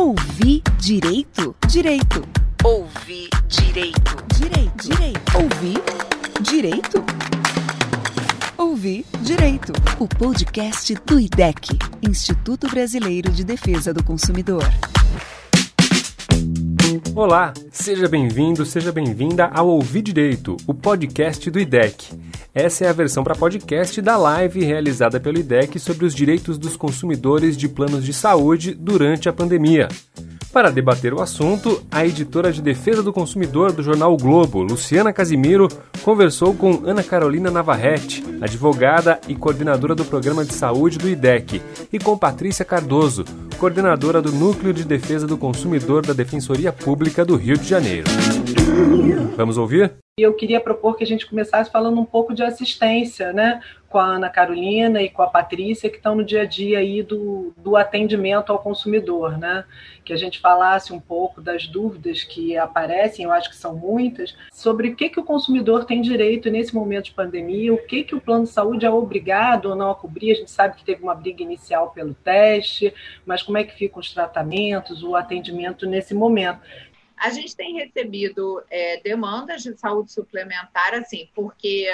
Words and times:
Ouvir 0.00 0.62
direito? 0.78 1.54
Direito. 1.68 2.26
Ouvir 2.64 3.28
direito. 3.46 4.16
Direito. 4.34 4.88
Direito. 4.88 5.28
Ouvir 5.36 5.82
direito? 6.40 7.04
Ouvir 8.56 9.04
direito. 9.20 9.74
O 9.98 10.08
podcast 10.08 10.94
do 11.04 11.20
IDEC, 11.20 11.78
Instituto 12.00 12.66
Brasileiro 12.70 13.30
de 13.30 13.44
Defesa 13.44 13.92
do 13.92 14.02
Consumidor. 14.02 14.64
Olá, 17.14 17.52
seja 17.70 18.08
bem-vindo, 18.08 18.64
seja 18.64 18.90
bem-vinda 18.90 19.50
ao 19.52 19.68
Ouvir 19.68 20.00
Direito, 20.00 20.56
o 20.66 20.72
podcast 20.72 21.50
do 21.50 21.60
IDEC. 21.60 22.18
Essa 22.54 22.84
é 22.84 22.88
a 22.88 22.92
versão 22.92 23.22
para 23.22 23.36
podcast 23.36 24.02
da 24.02 24.16
live 24.16 24.64
realizada 24.64 25.20
pelo 25.20 25.38
IDEC 25.38 25.78
sobre 25.78 26.04
os 26.04 26.12
direitos 26.12 26.58
dos 26.58 26.76
consumidores 26.76 27.56
de 27.56 27.68
planos 27.68 28.04
de 28.04 28.12
saúde 28.12 28.74
durante 28.74 29.28
a 29.28 29.32
pandemia. 29.32 29.88
Para 30.52 30.68
debater 30.68 31.14
o 31.14 31.22
assunto, 31.22 31.80
a 31.92 32.04
editora 32.04 32.52
de 32.52 32.60
defesa 32.60 33.04
do 33.04 33.12
consumidor 33.12 33.70
do 33.70 33.84
jornal 33.84 34.12
o 34.12 34.16
Globo, 34.16 34.64
Luciana 34.64 35.12
Casimiro, 35.12 35.68
conversou 36.02 36.52
com 36.52 36.82
Ana 36.84 37.04
Carolina 37.04 37.52
Navarrete, 37.52 38.24
advogada 38.40 39.20
e 39.28 39.36
coordenadora 39.36 39.94
do 39.94 40.04
programa 40.04 40.44
de 40.44 40.52
saúde 40.52 40.98
do 40.98 41.08
IDEC, 41.08 41.62
e 41.92 42.00
com 42.00 42.18
Patrícia 42.18 42.64
Cardoso, 42.64 43.24
coordenadora 43.58 44.20
do 44.20 44.32
Núcleo 44.32 44.74
de 44.74 44.82
Defesa 44.82 45.24
do 45.24 45.38
Consumidor 45.38 46.04
da 46.04 46.12
Defensoria 46.12 46.72
Pública 46.72 47.24
do 47.24 47.36
Rio 47.36 47.56
de 47.56 47.68
Janeiro. 47.68 48.10
Vamos 49.36 49.56
ouvir? 49.56 49.92
Eu 50.18 50.34
queria 50.34 50.60
propor 50.60 50.96
que 50.96 51.04
a 51.04 51.06
gente 51.06 51.26
começasse 51.26 51.70
falando 51.70 51.98
um 51.98 52.04
pouco 52.04 52.34
de 52.34 52.42
assistência, 52.42 53.32
né? 53.32 53.60
Com 53.88 53.98
a 53.98 54.04
Ana 54.04 54.28
Carolina 54.28 55.02
e 55.02 55.08
com 55.08 55.22
a 55.22 55.26
Patrícia, 55.26 55.88
que 55.88 55.96
estão 55.96 56.14
no 56.14 56.24
dia 56.24 56.42
a 56.42 56.44
dia 56.44 56.78
aí 56.78 57.02
do, 57.02 57.54
do 57.56 57.76
atendimento 57.76 58.52
ao 58.52 58.58
consumidor, 58.58 59.38
né? 59.38 59.64
Que 60.04 60.12
a 60.12 60.16
gente 60.16 60.38
falasse 60.38 60.92
um 60.92 61.00
pouco 61.00 61.40
das 61.40 61.66
dúvidas 61.66 62.22
que 62.22 62.56
aparecem, 62.56 63.24
eu 63.24 63.32
acho 63.32 63.48
que 63.48 63.56
são 63.56 63.74
muitas, 63.74 64.36
sobre 64.52 64.88
o 64.88 64.96
que, 64.96 65.08
que 65.08 65.18
o 65.18 65.24
consumidor 65.24 65.86
tem 65.86 66.02
direito 66.02 66.50
nesse 66.50 66.74
momento 66.74 67.06
de 67.06 67.12
pandemia, 67.12 67.72
o 67.72 67.78
que, 67.86 68.04
que 68.04 68.14
o 68.14 68.20
plano 68.20 68.44
de 68.44 68.50
saúde 68.50 68.84
é 68.84 68.90
obrigado 68.90 69.70
ou 69.70 69.74
não 69.74 69.90
a 69.90 69.94
cobrir. 69.94 70.32
A 70.32 70.34
gente 70.34 70.50
sabe 70.50 70.76
que 70.76 70.84
teve 70.84 71.02
uma 71.02 71.14
briga 71.14 71.42
inicial 71.42 71.90
pelo 71.90 72.14
teste, 72.14 72.92
mas 73.24 73.42
como 73.42 73.56
é 73.56 73.64
que 73.64 73.74
ficam 73.74 74.00
os 74.00 74.12
tratamentos, 74.12 75.02
o 75.02 75.16
atendimento 75.16 75.86
nesse 75.86 76.14
momento. 76.14 76.60
A 77.20 77.28
gente 77.28 77.54
tem 77.54 77.74
recebido 77.74 78.62
é, 78.70 78.98
demandas 79.02 79.62
de 79.62 79.76
saúde 79.76 80.10
suplementar, 80.10 80.94
assim, 80.94 81.28
porque 81.34 81.86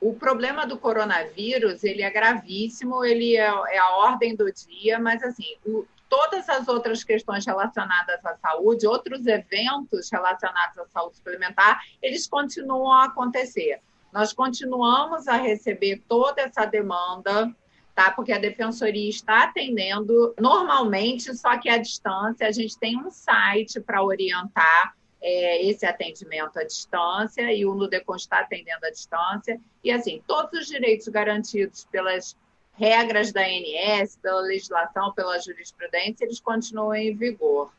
o 0.00 0.12
problema 0.12 0.66
do 0.66 0.76
coronavírus 0.76 1.84
ele 1.84 2.02
é 2.02 2.10
gravíssimo, 2.10 3.04
ele 3.04 3.36
é, 3.36 3.46
é 3.46 3.78
a 3.78 3.90
ordem 3.98 4.34
do 4.34 4.52
dia, 4.52 4.98
mas 4.98 5.22
assim, 5.22 5.56
o, 5.64 5.86
todas 6.08 6.48
as 6.48 6.66
outras 6.66 7.04
questões 7.04 7.46
relacionadas 7.46 8.26
à 8.26 8.36
saúde, 8.36 8.84
outros 8.84 9.24
eventos 9.28 10.10
relacionados 10.10 10.76
à 10.76 10.86
saúde 10.88 11.18
suplementar, 11.18 11.80
eles 12.02 12.26
continuam 12.26 12.90
a 12.92 13.04
acontecer. 13.04 13.80
Nós 14.12 14.32
continuamos 14.32 15.28
a 15.28 15.36
receber 15.36 16.02
toda 16.08 16.42
essa 16.42 16.66
demanda 16.66 17.54
tá? 17.94 18.10
Porque 18.10 18.32
a 18.32 18.38
defensoria 18.38 19.08
está 19.08 19.44
atendendo 19.44 20.34
normalmente, 20.38 21.34
só 21.36 21.56
que 21.58 21.68
à 21.68 21.78
distância. 21.78 22.46
A 22.46 22.52
gente 22.52 22.78
tem 22.78 22.98
um 22.98 23.10
site 23.10 23.80
para 23.80 24.02
orientar 24.02 24.94
é, 25.22 25.64
esse 25.64 25.86
atendimento 25.86 26.58
à 26.58 26.64
distância 26.64 27.52
e 27.52 27.64
o 27.64 27.74
Nudecon 27.74 28.16
está 28.16 28.40
atendendo 28.40 28.84
à 28.84 28.90
distância. 28.90 29.60
E 29.82 29.90
assim, 29.90 30.22
todos 30.26 30.60
os 30.60 30.66
direitos 30.66 31.08
garantidos 31.08 31.86
pelas 31.90 32.36
regras 32.72 33.32
da 33.32 33.42
ANS, 33.42 34.18
pela 34.20 34.40
legislação, 34.40 35.12
pela 35.12 35.38
jurisprudência, 35.38 36.24
eles 36.24 36.40
continuam 36.40 36.94
em 36.94 37.14
vigor. 37.14 37.72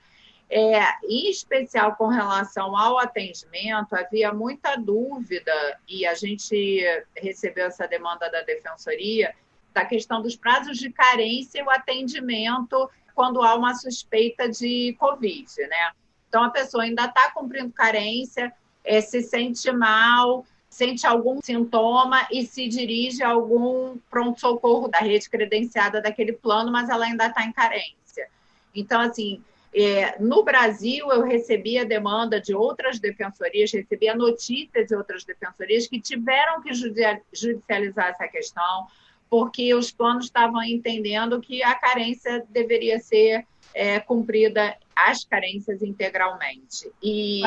É, 0.49 0.79
em 1.03 1.29
especial 1.29 1.95
com 1.95 2.07
relação 2.07 2.77
ao 2.77 2.99
atendimento, 2.99 3.95
havia 3.95 4.31
muita 4.31 4.75
dúvida, 4.75 5.51
e 5.87 6.05
a 6.05 6.13
gente 6.13 6.83
recebeu 7.17 7.65
essa 7.65 7.87
demanda 7.87 8.29
da 8.29 8.41
defensoria, 8.41 9.33
da 9.75 9.85
questão 9.85 10.21
dos 10.21 10.37
prazos 10.37 10.77
de 10.77 10.89
carência 10.89 11.59
e 11.59 11.63
o 11.63 11.69
atendimento 11.69 12.89
quando 13.13 13.43
há 13.43 13.55
uma 13.55 13.75
suspeita 13.75 14.49
de 14.49 14.95
Covid, 14.97 15.47
né? 15.67 15.91
Então, 16.29 16.43
a 16.43 16.49
pessoa 16.49 16.83
ainda 16.83 17.05
está 17.05 17.29
cumprindo 17.31 17.71
carência, 17.71 18.51
é, 18.83 19.01
se 19.01 19.21
sente 19.21 19.71
mal, 19.71 20.45
sente 20.69 21.05
algum 21.05 21.39
sintoma 21.41 22.27
e 22.31 22.45
se 22.45 22.67
dirige 22.67 23.21
a 23.23 23.29
algum 23.29 23.97
pronto-socorro 24.09 24.87
da 24.87 24.99
rede 24.99 25.29
credenciada 25.29 26.01
daquele 26.01 26.33
plano, 26.33 26.71
mas 26.71 26.89
ela 26.89 27.05
ainda 27.05 27.27
está 27.27 27.43
em 27.43 27.51
carência. 27.51 28.27
Então, 28.73 28.99
assim, 29.01 29.41
é, 29.73 30.17
no 30.19 30.43
Brasil, 30.43 31.11
eu 31.11 31.23
recebi 31.23 31.77
a 31.77 31.83
demanda 31.83 32.39
de 32.39 32.53
outras 32.53 32.99
defensorias, 32.99 33.73
recebi 33.73 34.07
a 34.07 34.15
notícia 34.15 34.85
de 34.85 34.95
outras 34.95 35.25
defensorias 35.25 35.87
que 35.87 35.99
tiveram 35.99 36.61
que 36.61 36.73
judicializar 36.73 38.07
essa 38.07 38.27
questão, 38.27 38.87
porque 39.29 39.73
os 39.73 39.91
planos 39.91 40.25
estavam 40.25 40.63
entendendo 40.63 41.39
que 41.41 41.63
a 41.63 41.75
carência 41.75 42.45
deveria 42.49 42.99
ser 42.99 43.45
é, 43.73 43.99
cumprida 43.99 44.75
as 44.95 45.25
carências 45.25 45.81
integralmente. 45.83 46.89
E. 47.03 47.41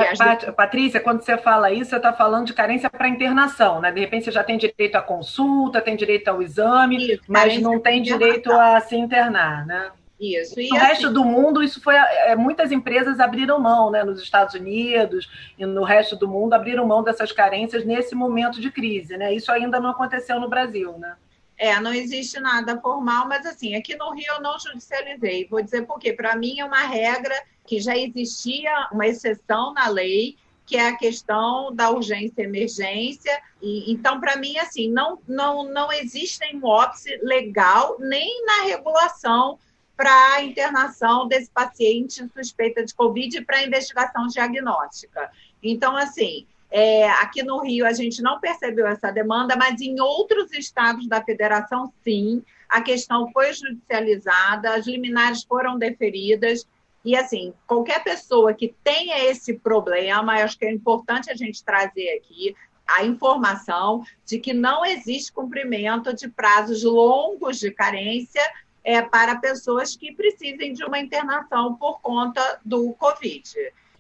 Patrícia, 0.54 1.00
quando 1.00 1.22
você 1.22 1.38
fala 1.38 1.72
isso, 1.72 1.90
você 1.90 1.96
está 1.96 2.12
falando 2.12 2.46
de 2.46 2.52
carência 2.52 2.90
para 2.90 3.08
internação, 3.08 3.80
né? 3.80 3.90
De 3.90 4.00
repente 4.00 4.26
você 4.26 4.32
já 4.32 4.44
tem 4.44 4.58
direito 4.58 4.96
à 4.96 5.00
consulta, 5.00 5.80
tem 5.80 5.96
direito 5.96 6.28
ao 6.28 6.42
exame, 6.42 7.14
isso, 7.14 7.22
mas 7.26 7.58
não 7.60 7.80
tem 7.80 8.02
direito 8.02 8.52
a 8.52 8.78
se 8.80 8.96
internar, 8.96 9.66
né? 9.66 9.90
Isso. 10.20 10.60
E 10.60 10.68
no 10.68 10.76
assim, 10.76 10.86
resto 10.86 11.10
do 11.10 11.24
mundo, 11.24 11.62
isso 11.62 11.80
foi. 11.80 11.94
É, 11.94 12.34
muitas 12.34 12.72
empresas 12.72 13.20
abriram 13.20 13.60
mão, 13.60 13.90
né? 13.90 14.02
Nos 14.02 14.20
Estados 14.20 14.54
Unidos 14.54 15.30
e 15.56 15.64
no 15.64 15.84
resto 15.84 16.16
do 16.16 16.28
mundo 16.28 16.52
abriram 16.52 16.86
mão 16.86 17.02
dessas 17.02 17.32
carências 17.32 17.84
nesse 17.84 18.14
momento 18.14 18.60
de 18.60 18.70
crise, 18.70 19.16
né? 19.16 19.32
Isso 19.32 19.50
ainda 19.50 19.80
não 19.80 19.90
aconteceu 19.90 20.40
no 20.40 20.48
Brasil, 20.48 20.98
né? 20.98 21.14
É, 21.58 21.78
não 21.80 21.92
existe 21.92 22.38
nada 22.38 22.80
formal, 22.80 23.26
mas 23.26 23.44
assim, 23.44 23.74
aqui 23.74 23.96
no 23.96 24.12
Rio 24.12 24.32
eu 24.34 24.40
não 24.40 24.58
judicializei. 24.60 25.48
Vou 25.50 25.60
dizer 25.60 25.84
por 25.86 25.98
quê. 25.98 26.12
Para 26.12 26.36
mim 26.36 26.60
é 26.60 26.64
uma 26.64 26.82
regra 26.82 27.34
que 27.66 27.80
já 27.80 27.96
existia 27.98 28.88
uma 28.92 29.06
exceção 29.06 29.74
na 29.74 29.88
lei, 29.88 30.36
que 30.64 30.76
é 30.76 30.88
a 30.88 30.96
questão 30.96 31.74
da 31.74 31.90
urgência 31.90 32.42
e 32.42 32.44
emergência. 32.44 33.42
E, 33.60 33.90
então, 33.90 34.20
para 34.20 34.36
mim, 34.36 34.56
assim, 34.58 34.88
não, 34.88 35.18
não, 35.26 35.64
não 35.64 35.90
existe 35.92 36.38
nenhum 36.40 36.64
óbice 36.64 37.18
legal 37.22 37.96
nem 37.98 38.44
na 38.46 38.62
regulação 38.62 39.58
para 39.96 40.34
a 40.34 40.44
internação 40.44 41.26
desse 41.26 41.50
paciente 41.50 42.24
suspeita 42.32 42.84
de 42.84 42.94
Covid 42.94 43.44
para 43.44 43.64
investigação 43.64 44.28
diagnóstica. 44.28 45.28
Então, 45.60 45.96
assim, 45.96 46.46
é, 46.70 47.08
aqui 47.08 47.42
no 47.42 47.60
Rio 47.60 47.86
a 47.86 47.92
gente 47.92 48.20
não 48.22 48.40
percebeu 48.40 48.86
essa 48.86 49.10
demanda, 49.10 49.56
mas 49.56 49.80
em 49.80 50.00
outros 50.00 50.52
estados 50.52 51.06
da 51.08 51.22
federação, 51.22 51.92
sim, 52.04 52.42
a 52.68 52.82
questão 52.82 53.30
foi 53.32 53.52
judicializada, 53.52 54.74
as 54.74 54.86
liminares 54.86 55.42
foram 55.44 55.78
deferidas. 55.78 56.66
E, 57.04 57.16
assim, 57.16 57.54
qualquer 57.66 58.04
pessoa 58.04 58.52
que 58.52 58.74
tenha 58.84 59.24
esse 59.24 59.54
problema, 59.54 60.34
acho 60.42 60.58
que 60.58 60.66
é 60.66 60.72
importante 60.72 61.30
a 61.30 61.34
gente 61.34 61.64
trazer 61.64 62.18
aqui 62.18 62.54
a 62.86 63.04
informação 63.04 64.02
de 64.26 64.38
que 64.38 64.52
não 64.52 64.84
existe 64.84 65.32
cumprimento 65.32 66.14
de 66.14 66.28
prazos 66.28 66.82
longos 66.82 67.58
de 67.58 67.70
carência 67.70 68.42
é, 68.82 69.02
para 69.02 69.36
pessoas 69.36 69.94
que 69.94 70.14
precisem 70.14 70.72
de 70.72 70.84
uma 70.84 70.98
internação 70.98 71.74
por 71.74 72.00
conta 72.00 72.60
do 72.64 72.92
Covid. 72.94 73.54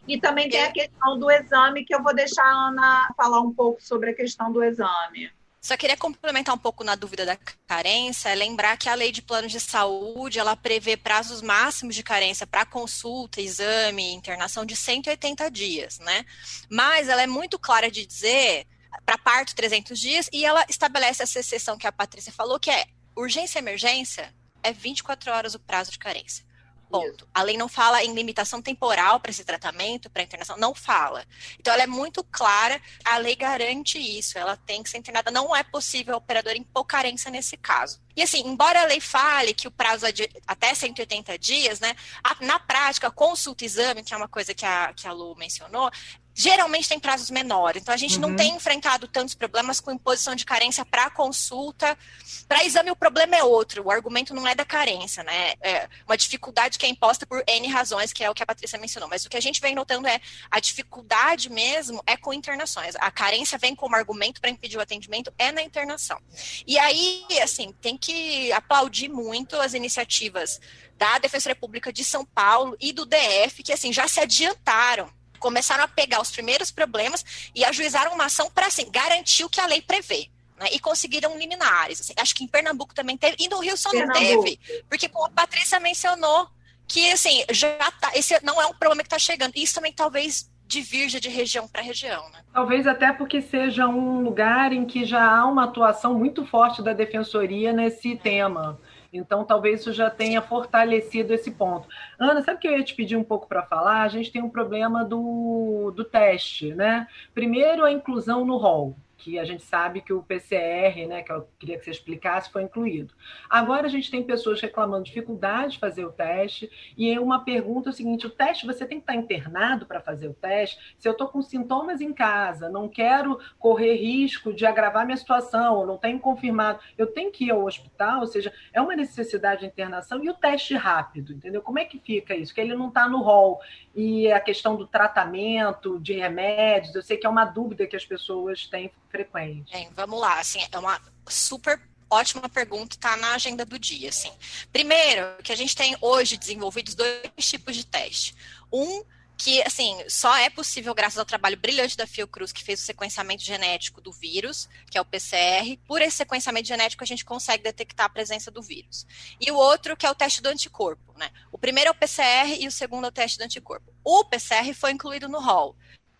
E 0.08 0.18
também 0.18 0.48
tem 0.48 0.64
a 0.64 0.72
questão 0.72 1.18
do 1.18 1.30
exame, 1.30 1.84
que 1.84 1.94
eu 1.94 2.02
vou 2.02 2.14
deixar 2.14 2.42
a 2.42 2.68
Ana 2.68 3.12
falar 3.14 3.40
um 3.40 3.52
pouco 3.52 3.82
sobre 3.82 4.10
a 4.10 4.14
questão 4.14 4.50
do 4.50 4.64
exame. 4.64 5.30
Só 5.60 5.76
queria 5.76 5.96
complementar 5.96 6.54
um 6.54 6.58
pouco 6.58 6.82
na 6.82 6.94
dúvida 6.94 7.26
da 7.26 7.36
carência, 7.66 8.32
lembrar 8.32 8.78
que 8.78 8.88
a 8.88 8.94
lei 8.94 9.12
de 9.12 9.20
planos 9.20 9.52
de 9.52 9.60
saúde, 9.60 10.38
ela 10.38 10.56
prevê 10.56 10.96
prazos 10.96 11.42
máximos 11.42 11.94
de 11.94 12.02
carência 12.02 12.46
para 12.46 12.64
consulta, 12.64 13.40
exame, 13.40 14.14
internação 14.14 14.64
de 14.64 14.74
180 14.74 15.50
dias, 15.50 15.98
né? 15.98 16.24
Mas 16.70 17.08
ela 17.08 17.22
é 17.22 17.26
muito 17.26 17.58
clara 17.58 17.90
de 17.90 18.06
dizer 18.06 18.66
para 19.04 19.18
parto 19.18 19.54
300 19.54 19.98
dias 19.98 20.30
e 20.32 20.44
ela 20.44 20.64
estabelece 20.70 21.22
essa 21.22 21.40
exceção 21.40 21.76
que 21.76 21.86
a 21.86 21.92
Patrícia 21.92 22.32
falou, 22.32 22.58
que 22.58 22.70
é 22.70 22.86
urgência 23.14 23.58
e 23.58 23.62
emergência 23.62 24.32
é 24.62 24.72
24 24.72 25.30
horas 25.32 25.54
o 25.54 25.58
prazo 25.58 25.90
de 25.90 25.98
carência. 25.98 26.47
Ponto. 26.90 27.28
A 27.34 27.42
lei 27.42 27.56
não 27.56 27.68
fala 27.68 28.02
em 28.02 28.14
limitação 28.14 28.62
temporal 28.62 29.20
para 29.20 29.30
esse 29.30 29.44
tratamento, 29.44 30.08
para 30.08 30.22
internação, 30.22 30.56
não 30.56 30.74
fala. 30.74 31.24
Então 31.58 31.72
ela 31.72 31.82
é 31.82 31.86
muito 31.86 32.24
clara, 32.24 32.80
a 33.04 33.18
lei 33.18 33.36
garante 33.36 33.98
isso, 33.98 34.38
ela 34.38 34.56
tem 34.56 34.82
que 34.82 34.88
ser 34.88 34.98
internada, 34.98 35.30
não 35.30 35.54
é 35.54 35.62
possível 35.62 36.14
a 36.14 36.18
operadora 36.18 36.56
impor 36.56 36.84
carência 36.84 37.30
nesse 37.30 37.56
caso. 37.56 38.00
E 38.16 38.22
assim, 38.22 38.40
embora 38.40 38.82
a 38.82 38.86
lei 38.86 39.00
fale 39.00 39.54
que 39.54 39.68
o 39.68 39.70
prazo 39.70 40.06
é 40.06 40.12
de 40.12 40.28
até 40.46 40.74
180 40.74 41.38
dias, 41.38 41.78
né, 41.78 41.94
na 42.40 42.58
prática, 42.58 43.10
consulta 43.10 43.64
exame, 43.64 44.02
que 44.02 44.14
é 44.14 44.16
uma 44.16 44.28
coisa 44.28 44.54
que 44.54 44.64
a, 44.64 44.92
que 44.94 45.06
a 45.06 45.12
Lu 45.12 45.36
mencionou, 45.36 45.90
geralmente 46.38 46.88
tem 46.88 47.00
prazos 47.00 47.30
menores. 47.30 47.82
Então 47.82 47.92
a 47.92 47.96
gente 47.96 48.14
uhum. 48.14 48.28
não 48.28 48.36
tem 48.36 48.54
enfrentado 48.54 49.08
tantos 49.08 49.34
problemas 49.34 49.80
com 49.80 49.90
imposição 49.90 50.36
de 50.36 50.44
carência 50.44 50.84
para 50.84 51.10
consulta. 51.10 51.98
Para 52.46 52.64
exame, 52.64 52.92
o 52.92 52.96
problema 52.96 53.34
é 53.34 53.42
outro. 53.42 53.84
O 53.84 53.90
argumento 53.90 54.32
não 54.32 54.46
é 54.46 54.54
da 54.54 54.64
carência, 54.64 55.24
né? 55.24 55.54
É 55.60 55.88
uma 56.06 56.16
dificuldade 56.16 56.78
que 56.78 56.86
é 56.86 56.88
imposta 56.88 57.26
por 57.26 57.42
N 57.44 57.66
razões, 57.66 58.12
que 58.12 58.22
é 58.22 58.30
o 58.30 58.34
que 58.34 58.42
a 58.44 58.46
Patrícia 58.46 58.78
mencionou. 58.78 59.08
Mas 59.08 59.24
o 59.24 59.28
que 59.28 59.36
a 59.36 59.40
gente 59.40 59.60
vem 59.60 59.74
notando 59.74 60.06
é 60.06 60.20
a 60.48 60.60
dificuldade 60.60 61.50
mesmo 61.50 62.00
é 62.06 62.16
com 62.16 62.32
internações. 62.32 62.94
A 63.00 63.10
carência 63.10 63.58
vem 63.58 63.74
como 63.74 63.96
argumento 63.96 64.40
para 64.40 64.48
impedir 64.48 64.78
o 64.78 64.80
atendimento 64.80 65.34
é 65.36 65.50
na 65.50 65.60
internação. 65.60 66.20
E 66.64 66.78
aí, 66.78 67.26
assim, 67.42 67.74
tem 67.80 67.98
que 67.98 68.52
aplaudir 68.52 69.08
muito 69.08 69.56
as 69.56 69.74
iniciativas 69.74 70.60
da 70.96 71.18
Defensoria 71.18 71.56
Pública 71.56 71.92
de 71.92 72.04
São 72.04 72.24
Paulo 72.24 72.76
e 72.80 72.92
do 72.92 73.04
DF, 73.04 73.60
que 73.64 73.72
assim 73.72 73.92
já 73.92 74.06
se 74.06 74.20
adiantaram 74.20 75.17
começaram 75.38 75.84
a 75.84 75.88
pegar 75.88 76.20
os 76.20 76.30
primeiros 76.30 76.70
problemas 76.70 77.50
e 77.54 77.64
ajuizaram 77.64 78.12
uma 78.12 78.26
ação 78.26 78.50
para 78.50 78.66
assim, 78.66 78.90
garantir 78.90 79.44
o 79.44 79.48
que 79.48 79.60
a 79.60 79.66
lei 79.66 79.80
prevê. 79.80 80.28
Né, 80.58 80.66
e 80.72 80.80
conseguiram 80.80 81.38
liminares. 81.38 82.00
Assim, 82.00 82.12
acho 82.16 82.34
que 82.34 82.42
em 82.42 82.48
Pernambuco 82.48 82.92
também 82.92 83.16
teve, 83.16 83.36
e 83.38 83.48
no 83.48 83.60
Rio 83.60 83.76
só 83.76 83.90
Pernambuco. 83.90 84.20
não 84.20 84.42
teve, 84.42 84.58
porque 84.88 85.08
como 85.08 85.26
a 85.26 85.30
Patrícia 85.30 85.78
mencionou, 85.78 86.50
que 86.88 87.12
assim, 87.12 87.44
já 87.50 87.76
tá, 88.00 88.10
esse 88.14 88.40
não 88.42 88.60
é 88.60 88.66
um 88.66 88.74
problema 88.74 89.02
que 89.02 89.06
está 89.06 89.18
chegando. 89.18 89.52
Isso 89.54 89.74
também 89.74 89.92
talvez 89.92 90.50
divirja 90.68 91.18
de 91.20 91.28
região 91.28 91.66
para 91.66 91.80
região. 91.80 92.28
Né? 92.30 92.40
Talvez 92.52 92.86
até 92.86 93.12
porque 93.12 93.40
seja 93.40 93.86
um 93.88 94.20
lugar 94.22 94.72
em 94.72 94.84
que 94.84 95.04
já 95.04 95.24
há 95.24 95.46
uma 95.46 95.64
atuação 95.64 96.14
muito 96.14 96.44
forte 96.44 96.82
da 96.82 96.92
defensoria 96.92 97.72
nesse 97.72 98.12
é. 98.12 98.16
tema. 98.16 98.78
Então, 99.12 99.44
talvez 99.44 99.80
isso 99.80 99.92
já 99.92 100.10
tenha 100.10 100.42
fortalecido 100.42 101.32
esse 101.32 101.50
ponto. 101.50 101.88
Ana, 102.18 102.42
sabe 102.42 102.58
o 102.58 102.60
que 102.60 102.68
eu 102.68 102.76
ia 102.76 102.84
te 102.84 102.94
pedir 102.94 103.16
um 103.16 103.24
pouco 103.24 103.46
para 103.46 103.62
falar? 103.62 104.02
A 104.02 104.08
gente 104.08 104.30
tem 104.30 104.42
um 104.42 104.50
problema 104.50 105.04
do, 105.04 105.92
do 105.96 106.04
teste, 106.04 106.74
né? 106.74 107.06
Primeiro, 107.34 107.84
a 107.84 107.92
inclusão 107.92 108.44
no 108.44 108.56
rol 108.56 108.94
que 109.18 109.38
a 109.38 109.44
gente 109.44 109.64
sabe 109.64 110.00
que 110.00 110.12
o 110.12 110.22
PCR, 110.22 111.06
né, 111.06 111.22
que 111.22 111.32
eu 111.32 111.48
queria 111.58 111.76
que 111.76 111.84
você 111.84 111.90
explicasse, 111.90 112.50
foi 112.50 112.62
incluído. 112.62 113.12
Agora 113.50 113.86
a 113.86 113.90
gente 113.90 114.10
tem 114.10 114.22
pessoas 114.22 114.60
reclamando 114.60 115.04
dificuldade 115.04 115.72
de 115.72 115.78
fazer 115.80 116.04
o 116.04 116.12
teste, 116.12 116.70
e 116.96 117.18
uma 117.18 117.44
pergunta 117.44 117.88
é 117.88 117.92
o 117.92 117.94
seguinte: 117.94 118.26
o 118.26 118.30
teste 118.30 118.64
você 118.64 118.86
tem 118.86 118.98
que 118.98 119.02
estar 119.02 119.16
internado 119.16 119.84
para 119.84 120.00
fazer 120.00 120.28
o 120.28 120.34
teste? 120.34 120.78
Se 120.98 121.08
eu 121.08 121.12
estou 121.12 121.28
com 121.28 121.42
sintomas 121.42 122.00
em 122.00 122.12
casa, 122.12 122.68
não 122.68 122.88
quero 122.88 123.38
correr 123.58 123.96
risco 123.96 124.54
de 124.54 124.64
agravar 124.64 125.04
minha 125.04 125.16
situação, 125.16 125.76
ou 125.76 125.86
não 125.86 125.98
tenho 125.98 126.20
confirmado, 126.20 126.78
eu 126.96 127.06
tenho 127.08 127.32
que 127.32 127.46
ir 127.46 127.50
ao 127.50 127.64
hospital, 127.64 128.20
ou 128.20 128.26
seja, 128.26 128.52
é 128.72 128.80
uma 128.80 128.94
necessidade 128.94 129.60
de 129.62 129.66
internação 129.66 130.22
e 130.22 130.30
o 130.30 130.34
teste 130.34 130.74
rápido, 130.74 131.32
entendeu? 131.32 131.60
Como 131.60 131.80
é 131.80 131.84
que 131.84 131.98
fica 131.98 132.36
isso? 132.36 132.54
Que 132.54 132.60
ele 132.60 132.74
não 132.74 132.88
está 132.88 133.08
no 133.08 133.20
rol. 133.20 133.60
E 133.94 134.30
a 134.30 134.38
questão 134.38 134.76
do 134.76 134.86
tratamento, 134.86 135.98
de 135.98 136.12
remédios, 136.12 136.94
eu 136.94 137.02
sei 137.02 137.16
que 137.16 137.26
é 137.26 137.30
uma 137.30 137.44
dúvida 137.44 137.86
que 137.86 137.96
as 137.96 138.04
pessoas 138.04 138.66
têm 138.66 138.92
frequente. 139.10 139.72
Bem, 139.72 139.90
vamos 139.94 140.20
lá, 140.20 140.38
assim, 140.40 140.60
é 140.70 140.78
uma 140.78 141.00
super 141.28 141.80
ótima 142.10 142.48
pergunta, 142.48 142.96
está 142.96 143.16
na 143.16 143.34
agenda 143.34 143.64
do 143.64 143.78
dia, 143.78 144.08
assim. 144.08 144.32
Primeiro, 144.72 145.36
que 145.42 145.52
a 145.52 145.56
gente 145.56 145.76
tem 145.76 145.96
hoje 146.00 146.36
desenvolvidos 146.36 146.94
dois 146.94 147.30
tipos 147.38 147.76
de 147.76 147.84
teste. 147.84 148.34
Um 148.72 149.04
que, 149.38 149.62
assim, 149.62 149.96
só 150.08 150.36
é 150.36 150.50
possível 150.50 150.92
graças 150.92 151.16
ao 151.16 151.24
trabalho 151.24 151.56
brilhante 151.56 151.96
da 151.96 152.08
Fiocruz, 152.08 152.50
que 152.50 152.64
fez 152.64 152.80
o 152.80 152.84
sequenciamento 152.84 153.44
genético 153.44 154.00
do 154.00 154.10
vírus, 154.10 154.68
que 154.90 154.98
é 154.98 155.00
o 155.00 155.04
PCR. 155.04 155.78
Por 155.86 156.02
esse 156.02 156.16
sequenciamento 156.16 156.66
genético, 156.66 157.04
a 157.04 157.06
gente 157.06 157.24
consegue 157.24 157.62
detectar 157.62 158.06
a 158.06 158.10
presença 158.10 158.50
do 158.50 158.60
vírus. 158.60 159.06
E 159.40 159.48
o 159.52 159.54
outro, 159.54 159.96
que 159.96 160.04
é 160.04 160.10
o 160.10 160.14
teste 160.14 160.42
do 160.42 160.48
anticorpo, 160.48 161.16
né? 161.16 161.30
O 161.52 161.58
primeiro 161.58 161.88
é 161.88 161.90
o 161.92 161.94
PCR 161.94 162.60
e 162.60 162.66
o 162.66 162.72
segundo 162.72 163.04
é 163.04 163.08
o 163.08 163.12
teste 163.12 163.38
do 163.38 163.44
anticorpo. 163.44 163.94
O 164.02 164.24
PCR 164.24 164.74
foi 164.74 164.90
incluído 164.90 165.28
no 165.28 165.38
rol 165.38 165.76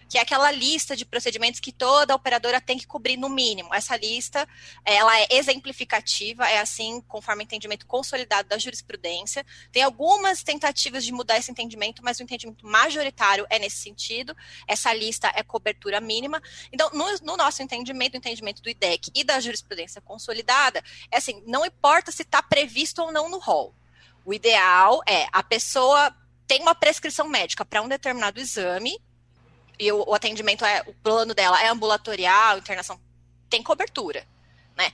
que 0.08 0.16
é 0.16 0.22
aquela 0.22 0.50
lista 0.50 0.96
de 0.96 1.04
procedimentos 1.04 1.60
que 1.60 1.70
toda 1.70 2.14
operadora 2.14 2.60
tem 2.60 2.78
que 2.78 2.86
cobrir 2.86 3.16
no 3.16 3.28
mínimo. 3.28 3.74
Essa 3.74 3.96
lista, 3.96 4.48
ela 4.84 5.18
é 5.20 5.26
exemplificativa, 5.30 6.48
é 6.48 6.58
assim, 6.58 7.02
conforme 7.02 7.42
o 7.42 7.44
entendimento 7.44 7.86
consolidado 7.86 8.48
da 8.48 8.58
jurisprudência. 8.58 9.44
Tem 9.70 9.82
algumas 9.82 10.42
tentativas 10.42 11.04
de 11.04 11.12
mudar 11.12 11.36
esse 11.36 11.50
entendimento, 11.50 12.02
mas 12.02 12.18
o 12.18 12.22
entendimento 12.22 12.66
majoritário 12.66 13.46
é 13.50 13.58
nesse 13.58 13.76
sentido. 13.76 14.34
Essa 14.66 14.92
lista 14.94 15.30
é 15.34 15.42
cobertura 15.42 16.00
mínima. 16.00 16.42
Então, 16.72 16.90
no, 16.92 17.04
no 17.22 17.36
nosso 17.36 17.62
entendimento, 17.62 18.14
o 18.14 18.18
entendimento 18.18 18.62
do 18.62 18.70
IDEC 18.70 19.10
e 19.14 19.22
da 19.22 19.38
jurisprudência 19.40 20.00
consolidada, 20.00 20.82
é 21.10 21.18
assim, 21.18 21.42
não 21.46 21.66
importa 21.66 22.10
se 22.10 22.22
está 22.22 22.42
previsto 22.42 23.02
ou 23.02 23.12
não 23.12 23.28
no 23.28 23.38
rol. 23.38 23.74
O 24.24 24.32
ideal 24.32 25.02
é 25.06 25.26
a 25.32 25.42
pessoa 25.42 26.14
tem 26.46 26.62
uma 26.62 26.74
prescrição 26.74 27.28
médica 27.28 27.62
para 27.62 27.82
um 27.82 27.88
determinado 27.88 28.40
exame, 28.40 28.98
e 29.78 29.92
o, 29.92 30.04
o, 30.08 30.14
atendimento 30.14 30.64
é, 30.64 30.82
o 30.86 30.94
plano 30.94 31.34
dela 31.34 31.62
é 31.62 31.68
ambulatorial, 31.68 32.58
internação, 32.58 33.00
tem 33.48 33.62
cobertura, 33.62 34.26
né? 34.76 34.92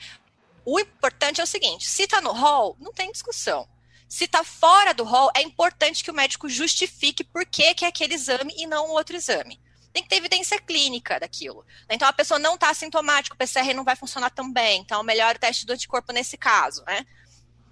O 0.65 0.79
importante 0.81 1.41
é 1.41 1.45
o 1.45 1.47
seguinte, 1.47 1.89
se 1.89 2.03
está 2.05 2.21
no 2.21 2.33
hall, 2.33 2.77
não 2.81 2.93
tem 2.93 3.13
discussão. 3.13 3.69
Se 4.09 4.25
está 4.25 4.45
fora 4.45 4.95
do 4.95 5.05
hall, 5.05 5.31
é 5.35 5.43
importante 5.43 6.05
que 6.05 6.11
o 6.11 6.15
médico 6.15 6.49
justifique 6.49 7.25
por 7.25 7.45
que, 7.45 7.75
que 7.75 7.85
é 7.85 7.89
aquele 7.89 8.15
exame 8.15 8.55
e 8.57 8.67
não 8.67 8.91
outro 8.91 9.17
exame. 9.17 9.61
Tem 9.93 10.03
que 10.03 10.09
ter 10.09 10.17
evidência 10.17 10.59
clínica 10.61 11.21
daquilo. 11.21 11.65
Então, 11.89 12.09
a 12.09 12.13
pessoa 12.13 12.39
não 12.39 12.55
está 12.55 12.71
assintomática, 12.71 13.35
o 13.35 13.39
PCR 13.39 13.75
não 13.75 13.85
vai 13.85 13.97
funcionar 13.97 14.31
tão 14.31 14.53
bem. 14.53 14.81
Então, 14.81 15.03
melhor 15.03 15.37
o 15.37 15.39
teste 15.39 15.67
do 15.67 15.73
anticorpo 15.73 16.13
nesse 16.13 16.37
caso, 16.37 16.83
né? 16.85 17.07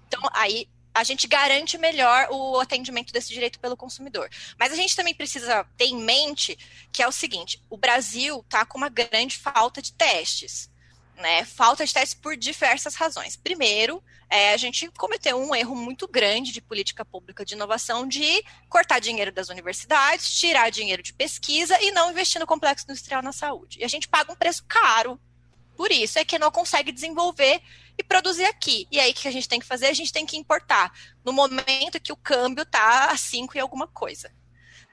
Então, 0.07 0.21
aí 0.33 0.69
a 0.93 1.03
gente 1.03 1.27
garante 1.27 1.77
melhor 1.77 2.27
o 2.31 2.59
atendimento 2.59 3.11
desse 3.11 3.29
direito 3.29 3.59
pelo 3.59 3.75
consumidor. 3.75 4.29
Mas 4.59 4.71
a 4.71 4.75
gente 4.75 4.95
também 4.95 5.13
precisa 5.13 5.65
ter 5.75 5.85
em 5.85 5.97
mente 5.97 6.57
que 6.91 7.01
é 7.01 7.07
o 7.07 7.11
seguinte: 7.11 7.61
o 7.69 7.77
Brasil 7.77 8.39
está 8.39 8.65
com 8.65 8.77
uma 8.77 8.89
grande 8.89 9.37
falta 9.37 9.81
de 9.81 9.93
testes. 9.93 10.71
Né? 11.15 11.45
Falta 11.45 11.85
de 11.85 11.93
testes 11.93 12.15
por 12.15 12.35
diversas 12.35 12.95
razões. 12.95 13.35
Primeiro, 13.35 14.03
é, 14.29 14.51
a 14.51 14.57
gente 14.57 14.89
cometeu 14.97 15.39
um 15.39 15.53
erro 15.53 15.75
muito 15.75 16.07
grande 16.07 16.51
de 16.51 16.59
política 16.59 17.05
pública 17.05 17.45
de 17.45 17.53
inovação 17.53 18.07
de 18.07 18.43
cortar 18.67 18.99
dinheiro 18.99 19.31
das 19.31 19.49
universidades, 19.49 20.39
tirar 20.39 20.71
dinheiro 20.71 21.03
de 21.03 21.13
pesquisa 21.13 21.79
e 21.81 21.91
não 21.91 22.09
investir 22.09 22.41
no 22.41 22.47
complexo 22.47 22.85
industrial 22.89 23.21
na 23.21 23.31
saúde. 23.31 23.79
E 23.79 23.83
a 23.83 23.87
gente 23.87 24.07
paga 24.07 24.31
um 24.31 24.35
preço 24.35 24.65
caro 24.67 25.19
por 25.75 25.91
isso, 25.91 26.19
é 26.19 26.25
que 26.25 26.39
não 26.39 26.51
consegue 26.51 26.91
desenvolver 26.91 27.61
e 27.97 28.03
produzir 28.03 28.45
aqui. 28.45 28.87
E 28.91 28.99
aí, 28.99 29.11
o 29.11 29.13
que 29.13 29.27
a 29.27 29.31
gente 29.31 29.47
tem 29.47 29.59
que 29.59 29.65
fazer? 29.65 29.87
A 29.87 29.93
gente 29.93 30.11
tem 30.11 30.25
que 30.25 30.37
importar 30.37 30.91
no 31.23 31.31
momento 31.31 31.99
que 32.01 32.11
o 32.11 32.17
câmbio 32.17 32.63
está 32.63 33.11
a 33.11 33.17
5 33.17 33.57
e 33.57 33.59
alguma 33.59 33.87
coisa. 33.87 34.31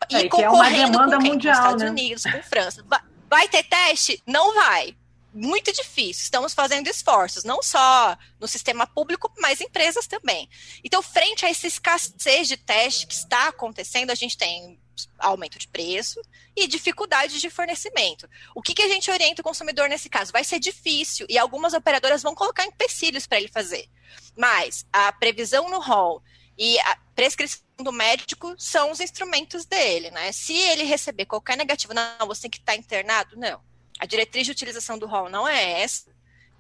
E 0.09 0.17
é, 0.17 0.29
concorrendo 0.29 1.01
é 1.01 1.05
com, 1.05 1.19
quem? 1.19 1.33
mundial, 1.33 1.55
com 1.55 1.63
Estados 1.63 1.83
né? 1.83 1.91
Unidos, 1.91 2.23
com 2.25 2.43
França. 2.43 2.85
Vai 3.29 3.49
ter 3.49 3.63
teste? 3.65 4.23
Não 4.27 4.55
vai. 4.55 4.97
Muito 5.33 5.73
difícil. 5.73 6.25
Estamos 6.25 6.55
fazendo 6.55 6.89
esforços, 6.89 7.45
não 7.45 7.63
só 7.63 8.19
no 8.41 8.49
sistema 8.49 8.87
público, 8.87 9.33
mas 9.39 9.61
empresas 9.61 10.07
também. 10.07 10.49
Então, 10.83 11.03
frente 11.03 11.47
a 11.47 11.49
essa 11.49 11.67
escassez 11.67 12.49
de 12.49 12.57
teste 12.57 13.07
que 13.07 13.15
está 13.15 13.49
acontecendo, 13.49 14.11
a 14.11 14.15
gente 14.15 14.37
tem 14.37 14.81
aumento 15.19 15.59
de 15.59 15.69
preço 15.69 16.21
e 16.57 16.67
dificuldade 16.67 17.41
de 17.41 17.51
fornecimento. 17.51 18.29
O 18.55 18.63
que, 18.63 18.75
que 18.75 18.83
a 18.83 18.89
gente 18.89 19.11
orienta 19.11 19.43
o 19.43 19.45
consumidor 19.45 19.89
nesse 19.89 20.09
caso? 20.09 20.33
Vai 20.33 20.45
ser 20.45 20.59
difícil 20.59 21.27
e 21.29 21.39
algumas 21.39 21.73
operadoras 21.73 22.23
vão 22.23 22.35
colocar 22.35 22.65
empecilhos 22.65 23.27
para 23.27 23.39
ele 23.39 23.49
fazer. 23.49 23.89
Mas 24.37 24.87
a 24.93 25.13
previsão 25.13 25.69
no 25.71 25.81
rol 25.81 26.23
e 26.59 26.79
a 26.81 26.99
prescrição 27.15 27.63
do 27.79 27.93
médico 27.93 28.55
são 28.59 28.91
os 28.91 29.01
instrumentos 29.01 29.65
dele, 29.65 30.11
né? 30.11 30.31
Se 30.33 30.55
ele 30.55 30.85
receber 30.85 31.25
qualquer 31.25 31.57
negativo, 31.57 31.95
não, 31.95 32.27
você 32.27 32.43
tem 32.43 32.51
que 32.51 32.59
estar 32.59 32.73
tá 32.73 32.79
internado, 32.79 33.37
não. 33.37 33.61
A 33.99 34.07
diretriz 34.07 34.47
de 34.47 34.53
utilização 34.53 34.99
do 34.99 35.07
rol 35.07 35.29
não 35.29 35.47
é 35.47 35.81
essa, 35.83 36.11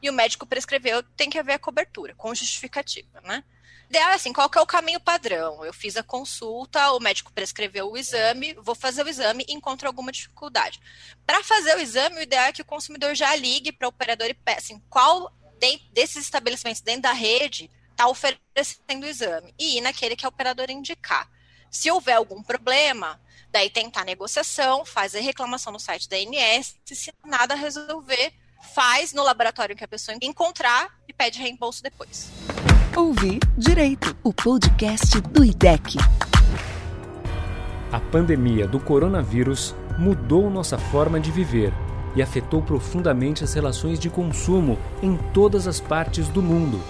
e 0.03 0.09
o 0.09 0.13
médico 0.13 0.47
prescreveu, 0.47 1.03
tem 1.03 1.29
que 1.29 1.39
haver 1.39 1.53
a 1.53 1.59
cobertura, 1.59 2.15
com 2.15 2.35
justificativa, 2.35 3.21
né? 3.23 3.45
Ideal 3.91 4.11
é 4.11 4.15
assim, 4.15 4.33
qual 4.33 4.49
que 4.49 4.57
é 4.57 4.61
o 4.61 4.67
caminho 4.67 5.01
padrão? 5.01 5.65
Eu 5.65 5.75
fiz 5.75 5.97
a 5.97 6.03
consulta, 6.03 6.93
o 6.93 7.01
médico 7.01 7.33
prescreveu 7.33 7.91
o 7.91 7.99
exame, 7.99 8.55
vou 8.55 8.75
fazer 8.75 9.05
o 9.05 9.09
exame 9.09 9.45
e 9.49 9.53
encontro 9.53 9.89
alguma 9.89 10.13
dificuldade. 10.13 10.81
Para 11.27 11.43
fazer 11.43 11.77
o 11.77 11.81
exame, 11.81 12.17
o 12.17 12.23
ideal 12.23 12.45
é 12.45 12.53
que 12.53 12.63
o 12.63 12.65
consumidor 12.65 13.17
já 13.17 13.35
ligue 13.35 13.73
para 13.73 13.87
o 13.87 13.91
operador 13.91 14.29
e 14.29 14.35
peça 14.35 14.59
assim, 14.59 14.83
qual 14.89 15.33
desses 15.93 16.25
estabelecimentos 16.25 16.81
dentro 16.81 17.03
da 17.03 17.13
rede 17.13 17.69
está 17.91 18.07
oferecendo 18.07 19.05
o 19.05 19.07
exame 19.07 19.53
e 19.59 19.79
ir 19.79 19.81
naquele 19.81 20.17
que 20.17 20.25
a 20.25 20.29
operadora 20.29 20.73
indicar. 20.73 21.29
Se 21.69 21.91
houver 21.91 22.15
algum 22.15 22.43
problema, 22.43 23.21
daí 23.51 23.69
tentar 23.69 24.05
negociação, 24.05 24.85
fazer 24.85 25.21
reclamação 25.21 25.73
no 25.73 25.81
site 25.81 26.09
da 26.09 26.17
ANS, 26.17 26.77
se 26.85 27.13
nada 27.25 27.55
resolver, 27.57 28.33
faz 28.73 29.13
no 29.13 29.23
laboratório 29.25 29.77
que 29.77 29.85
a 29.85 29.89
pessoa 29.89 30.17
encontrar 30.23 30.97
e 31.09 31.13
pede 31.13 31.41
reembolso 31.41 31.83
depois. 31.83 32.31
Ouvir 32.97 33.39
Direito, 33.57 34.17
o 34.23 34.33
podcast 34.33 35.21
do 35.21 35.45
IDEC. 35.45 35.97
A 37.93 38.01
pandemia 38.01 38.67
do 38.67 38.81
coronavírus 38.81 39.75
mudou 39.97 40.51
nossa 40.51 40.77
forma 40.77 41.21
de 41.21 41.31
viver 41.31 41.73
e 42.17 42.21
afetou 42.23 42.61
profundamente 42.61 43.45
as 43.45 43.55
relações 43.55 43.99
de 43.99 44.11
consumo 44.11 44.77
em 45.01 45.17
todas 45.33 45.69
as 45.69 45.79
partes 45.79 46.27
do 46.29 46.43
mundo. 46.43 46.81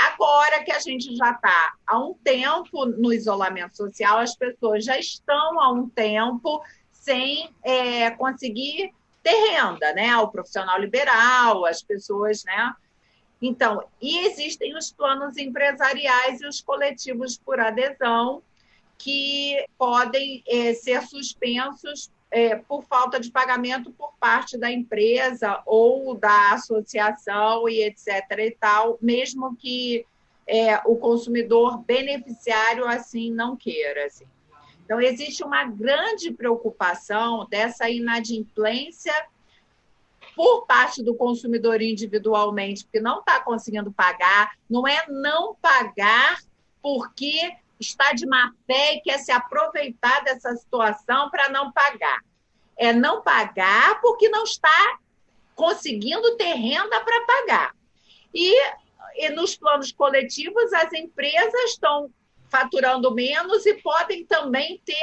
Agora 0.00 0.64
que 0.64 0.72
a 0.72 0.78
gente 0.78 1.14
já 1.14 1.32
está 1.32 1.74
há 1.86 1.98
um 1.98 2.14
tempo 2.14 2.86
no 2.86 3.12
isolamento 3.12 3.76
social, 3.76 4.18
as 4.18 4.34
pessoas 4.34 4.82
já 4.82 4.98
estão 4.98 5.60
há 5.60 5.70
um 5.70 5.90
tempo 5.90 6.62
sem 6.90 7.50
é, 7.62 8.10
conseguir 8.12 8.94
ter 9.22 9.34
renda, 9.50 9.92
né? 9.92 10.16
O 10.16 10.28
profissional 10.28 10.80
liberal, 10.80 11.66
as 11.66 11.82
pessoas, 11.82 12.44
né? 12.44 12.74
Então, 13.42 13.84
e 14.00 14.24
existem 14.26 14.74
os 14.74 14.90
planos 14.90 15.36
empresariais 15.36 16.40
e 16.40 16.46
os 16.46 16.62
coletivos 16.62 17.36
por 17.36 17.60
adesão 17.60 18.42
que 19.00 19.64
podem 19.78 20.42
é, 20.46 20.74
ser 20.74 21.02
suspensos 21.02 22.10
é, 22.30 22.54
por 22.54 22.84
falta 22.84 23.18
de 23.18 23.30
pagamento 23.30 23.90
por 23.92 24.12
parte 24.20 24.58
da 24.58 24.70
empresa 24.70 25.62
ou 25.64 26.14
da 26.14 26.52
associação 26.52 27.66
e 27.66 27.82
etc. 27.82 28.06
e 28.38 28.50
tal, 28.52 28.98
mesmo 29.00 29.56
que 29.56 30.06
é, 30.46 30.76
o 30.84 30.96
consumidor 30.96 31.78
beneficiário 31.78 32.86
assim 32.86 33.32
não 33.32 33.56
queira. 33.56 34.04
Assim. 34.04 34.26
Então, 34.84 35.00
existe 35.00 35.42
uma 35.42 35.64
grande 35.64 36.30
preocupação 36.30 37.46
dessa 37.48 37.88
inadimplência 37.88 39.14
por 40.36 40.66
parte 40.66 41.02
do 41.02 41.14
consumidor 41.14 41.80
individualmente, 41.80 42.84
porque 42.84 43.00
não 43.00 43.20
está 43.20 43.40
conseguindo 43.40 43.90
pagar, 43.90 44.52
não 44.68 44.86
é 44.86 45.06
não 45.08 45.54
pagar 45.54 46.38
porque 46.82 47.52
está 47.80 48.12
de 48.12 48.26
má 48.26 48.52
fé 48.66 48.94
e 48.94 49.00
quer 49.00 49.18
se 49.18 49.32
aproveitar 49.32 50.22
dessa 50.22 50.54
situação 50.54 51.30
para 51.30 51.48
não 51.48 51.72
pagar. 51.72 52.20
É 52.76 52.92
não 52.92 53.22
pagar 53.22 54.00
porque 54.00 54.28
não 54.28 54.44
está 54.44 54.98
conseguindo 55.54 56.36
ter 56.36 56.54
renda 56.54 57.00
para 57.00 57.26
pagar. 57.26 57.74
E, 58.34 58.54
e 59.16 59.30
nos 59.30 59.56
planos 59.56 59.92
coletivos, 59.92 60.72
as 60.72 60.92
empresas 60.92 61.70
estão 61.70 62.10
faturando 62.48 63.12
menos 63.14 63.64
e 63.64 63.74
podem 63.74 64.24
também 64.24 64.80
ter 64.84 64.96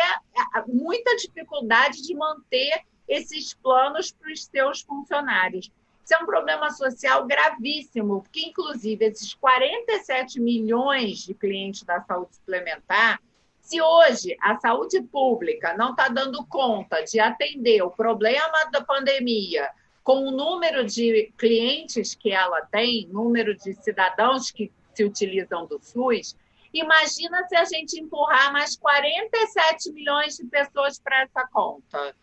muita 0.68 1.16
dificuldade 1.16 2.02
de 2.02 2.14
manter 2.14 2.84
esses 3.08 3.54
planos 3.54 4.12
para 4.12 4.32
os 4.32 4.46
seus 4.46 4.82
funcionários. 4.82 5.72
Isso 6.08 6.16
é 6.16 6.20
um 6.20 6.26
problema 6.26 6.70
social 6.70 7.26
gravíssimo, 7.26 8.22
porque, 8.22 8.40
inclusive, 8.40 9.04
esses 9.04 9.34
47 9.34 10.40
milhões 10.40 11.18
de 11.18 11.34
clientes 11.34 11.84
da 11.84 12.00
saúde 12.00 12.34
suplementar, 12.34 13.22
se 13.60 13.82
hoje 13.82 14.38
a 14.40 14.58
saúde 14.58 15.02
pública 15.02 15.76
não 15.76 15.92
está 15.92 16.08
dando 16.08 16.46
conta 16.46 17.04
de 17.04 17.20
atender 17.20 17.82
o 17.82 17.92
problema 17.92 18.70
da 18.72 18.82
pandemia 18.82 19.70
com 20.02 20.26
o 20.26 20.32
número 20.32 20.86
de 20.86 21.34
clientes 21.38 22.16
que 22.16 22.32
ela 22.32 22.62
tem, 22.62 23.10
número 23.10 23.54
de 23.58 23.74
cidadãos 23.74 24.50
que 24.50 24.72
se 24.94 25.04
utilizam 25.04 25.66
do 25.66 25.78
SUS, 25.82 26.38
imagina 26.74 27.46
se 27.50 27.56
a 27.58 27.66
gente 27.66 28.00
empurrar 28.00 28.54
mais 28.54 28.78
47 28.78 29.92
milhões 29.92 30.38
de 30.38 30.46
pessoas 30.46 30.98
para 31.00 31.24
essa 31.24 31.46
conta. 31.52 32.16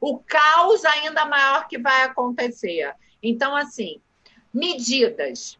O 0.00 0.20
caos 0.20 0.84
ainda 0.84 1.24
maior 1.24 1.66
que 1.66 1.76
vai 1.76 2.04
acontecer. 2.04 2.94
Então, 3.28 3.56
assim, 3.56 4.00
medidas. 4.52 5.58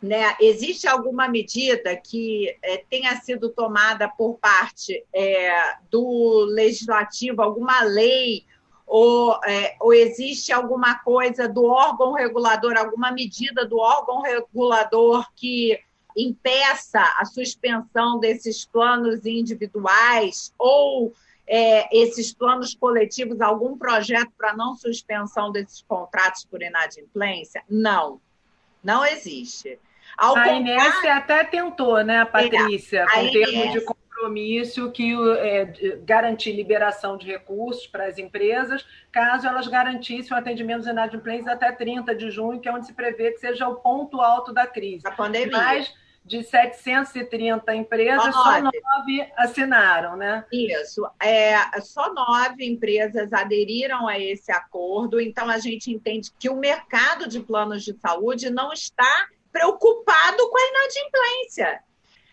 Né? 0.00 0.36
Existe 0.40 0.86
alguma 0.86 1.28
medida 1.28 1.96
que 1.96 2.56
é, 2.62 2.84
tenha 2.88 3.16
sido 3.16 3.50
tomada 3.50 4.08
por 4.08 4.38
parte 4.38 5.04
é, 5.12 5.76
do 5.90 6.44
legislativo, 6.44 7.42
alguma 7.42 7.82
lei, 7.82 8.44
ou, 8.86 9.38
é, 9.44 9.76
ou 9.80 9.92
existe 9.92 10.52
alguma 10.52 11.00
coisa 11.00 11.48
do 11.48 11.64
órgão 11.64 12.12
regulador, 12.12 12.76
alguma 12.76 13.10
medida 13.10 13.66
do 13.66 13.76
órgão 13.78 14.22
regulador 14.22 15.26
que 15.34 15.78
impeça 16.16 17.00
a 17.18 17.24
suspensão 17.24 18.18
desses 18.18 18.64
planos 18.64 19.26
individuais 19.26 20.54
ou 20.58 21.12
é, 21.48 21.88
esses 21.96 22.32
planos 22.32 22.74
coletivos, 22.74 23.40
algum 23.40 23.76
projeto 23.76 24.30
para 24.36 24.54
não 24.54 24.74
suspensão 24.74 25.50
desses 25.50 25.82
contratos 25.82 26.44
por 26.44 26.62
inadimplência? 26.62 27.62
Não, 27.68 28.20
não 28.84 29.04
existe. 29.04 29.78
Ao 30.16 30.36
a 30.36 30.48
Inés 30.48 31.04
até 31.04 31.44
tentou, 31.44 32.02
né, 32.04 32.24
Patrícia, 32.24 33.00
é, 33.00 33.06
com 33.06 33.32
termo 33.32 33.72
de 33.72 33.80
compromisso 33.80 34.90
que 34.90 35.14
é, 35.38 35.98
garantir 36.04 36.52
liberação 36.52 37.16
de 37.16 37.26
recursos 37.26 37.86
para 37.86 38.06
as 38.06 38.18
empresas, 38.18 38.84
caso 39.12 39.46
elas 39.46 39.68
garantissem 39.68 40.36
o 40.36 40.38
atendimento 40.38 40.78
dos 40.78 40.88
inadimplentes 40.88 41.46
até 41.46 41.70
30 41.72 42.14
de 42.14 42.30
junho, 42.30 42.60
que 42.60 42.68
é 42.68 42.72
onde 42.72 42.86
se 42.86 42.92
prevê 42.92 43.30
que 43.30 43.38
seja 43.38 43.68
o 43.68 43.76
ponto 43.76 44.20
alto 44.20 44.52
da 44.52 44.66
crise. 44.66 45.06
A 45.06 45.12
pandemia. 45.12 45.56
Mas 45.56 45.94
de 46.28 46.44
730 46.44 47.74
empresas, 47.74 48.34
só 48.34 48.60
nove 48.60 49.32
assinaram, 49.36 50.14
né? 50.14 50.44
Isso. 50.52 51.08
É, 51.20 51.56
só 51.80 52.12
nove 52.12 52.66
empresas 52.66 53.32
aderiram 53.32 54.06
a 54.06 54.18
esse 54.18 54.52
acordo, 54.52 55.18
então 55.18 55.48
a 55.48 55.58
gente 55.58 55.90
entende 55.90 56.30
que 56.38 56.50
o 56.50 56.56
mercado 56.56 57.26
de 57.26 57.40
planos 57.40 57.82
de 57.82 57.94
saúde 57.94 58.50
não 58.50 58.72
está 58.72 59.28
preocupado 59.50 60.48
com 60.50 60.58
a 60.58 60.68
inadimplência. 60.68 61.82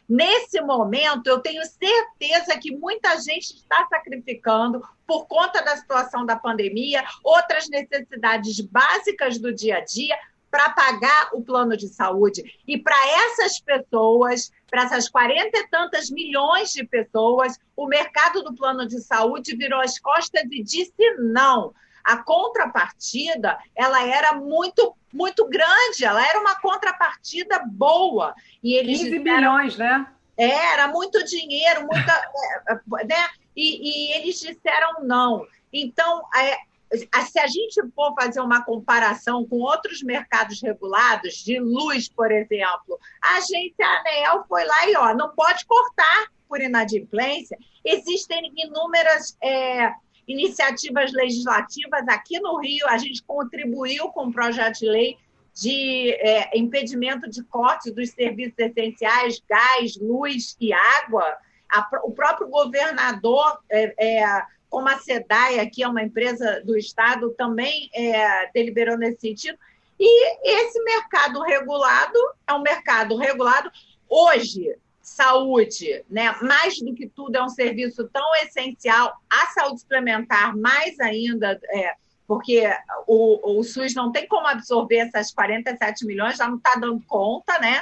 Nesse 0.07 0.61
momento, 0.61 1.27
eu 1.27 1.39
tenho 1.39 1.63
certeza 1.65 2.59
que 2.59 2.75
muita 2.75 3.17
gente 3.19 3.55
está 3.55 3.87
sacrificando 3.89 4.81
por 5.07 5.25
conta 5.25 5.63
da 5.63 5.77
situação 5.77 6.25
da 6.25 6.35
pandemia, 6.35 7.03
outras 7.23 7.67
necessidades 7.69 8.59
básicas 8.59 9.39
do 9.39 9.53
dia 9.53 9.77
a 9.77 9.83
dia, 9.83 10.15
para 10.55 10.69
pagar 10.69 11.31
o 11.33 11.41
plano 11.41 11.75
de 11.75 11.89
saúde. 11.89 12.41
E 12.65 12.77
para 12.77 12.95
essas 13.25 13.59
pessoas, 13.59 14.53
para 14.71 14.83
essas 14.83 15.09
quarenta 15.09 15.57
e 15.57 15.67
tantas 15.67 16.09
milhões 16.09 16.71
de 16.71 16.85
pessoas, 16.85 17.59
o 17.75 17.85
mercado 17.85 18.41
do 18.41 18.55
plano 18.55 18.87
de 18.87 19.01
saúde 19.01 19.53
virou 19.57 19.81
as 19.81 19.99
costas 19.99 20.43
e 20.49 20.63
disse 20.63 20.93
não. 21.19 21.73
a 22.05 22.23
contrapartida 22.23 23.57
ela 23.75 24.01
era 24.07 24.33
muito 24.33 24.95
muito 25.11 25.45
grande, 25.45 26.05
ela 26.05 26.25
era 26.25 26.39
uma 26.39 26.55
contrapartida 26.61 27.61
boa. 27.65 28.33
E 28.63 28.75
eles 28.75 28.99
15 28.99 29.09
disseram, 29.09 29.35
bilhões, 29.35 29.77
né? 29.77 30.07
Era 30.37 30.87
muito 30.87 31.21
dinheiro, 31.25 31.81
muita, 31.81 32.13
é, 32.69 33.05
né? 33.05 33.27
E, 33.53 33.89
e, 33.89 34.13
eles 34.13 34.39
disseram 34.39 35.03
não. 35.03 35.45
Então, 35.71 36.23
é, 36.33 36.57
se 36.97 37.39
a 37.39 37.47
gente 37.47 37.81
for 37.95 38.13
fazer 38.15 38.39
uma 38.39 38.63
comparação 38.63 39.45
com 39.45 39.57
outros 39.57 40.01
mercados 40.03 40.61
regulados, 40.61 41.35
de 41.43 41.59
luz, 41.59 42.09
por 42.09 42.31
exemplo, 42.31 42.99
a 43.21 43.37
agência 43.37 43.85
ANEL 43.85 44.45
foi 44.47 44.65
lá 44.65 44.89
e 44.89 44.95
ó, 44.97 45.13
não 45.13 45.29
pode 45.35 45.65
cortar 45.65 46.27
por 46.47 46.61
inadimplência. 46.61 47.57
Existem 47.83 48.51
inúmeras 48.55 49.37
é, 49.41 49.91
iniciativas 50.27 51.11
legislativas 51.11 52.07
aqui 52.07 52.39
no 52.39 52.59
Rio, 52.59 52.87
a 52.87 52.97
gente 52.97 53.23
contribuiu 53.23 54.09
com 54.09 54.25
um 54.25 54.31
projeto 54.31 54.79
de 54.79 54.89
lei 54.89 55.17
de 55.53 56.11
é, 56.19 56.57
impedimento 56.57 57.29
de 57.29 57.41
cortes 57.43 57.93
dos 57.93 58.09
serviços 58.09 58.55
essenciais, 58.57 59.41
gás, 59.47 59.97
luz 59.97 60.57
e 60.59 60.73
água. 60.73 61.23
A, 61.71 61.87
o 62.03 62.11
próprio 62.11 62.49
governador, 62.49 63.59
é, 63.71 63.93
é, 63.97 64.43
como 64.75 64.89
a 64.89 64.99
SEDAI, 64.99 65.65
que 65.69 65.83
é 65.83 65.87
uma 65.87 66.03
empresa 66.03 66.61
do 66.65 66.77
Estado, 66.77 67.33
também 67.37 67.89
é, 67.93 68.51
deliberou 68.51 68.97
nesse 68.97 69.21
sentido. 69.21 69.57
E 69.97 70.35
esse 70.43 70.83
mercado 70.83 71.39
regulado 71.39 72.19
é 72.45 72.51
um 72.51 72.61
mercado 72.61 73.15
regulado. 73.15 73.71
Hoje, 74.09 74.75
saúde, 75.01 76.03
né, 76.09 76.35
mais 76.41 76.77
do 76.81 76.93
que 76.93 77.07
tudo, 77.07 77.37
é 77.37 77.41
um 77.41 77.47
serviço 77.47 78.05
tão 78.09 78.35
essencial. 78.43 79.13
A 79.29 79.45
saúde 79.53 79.79
suplementar, 79.79 80.57
mais 80.57 80.99
ainda, 80.99 81.57
é, 81.69 81.93
porque 82.27 82.69
o, 83.07 83.57
o 83.57 83.63
SUS 83.63 83.95
não 83.95 84.11
tem 84.11 84.27
como 84.27 84.45
absorver 84.45 84.97
essas 84.97 85.31
47 85.31 86.05
milhões, 86.05 86.35
já 86.35 86.49
não 86.49 86.57
está 86.57 86.75
dando 86.75 87.01
conta, 87.07 87.57
né? 87.59 87.81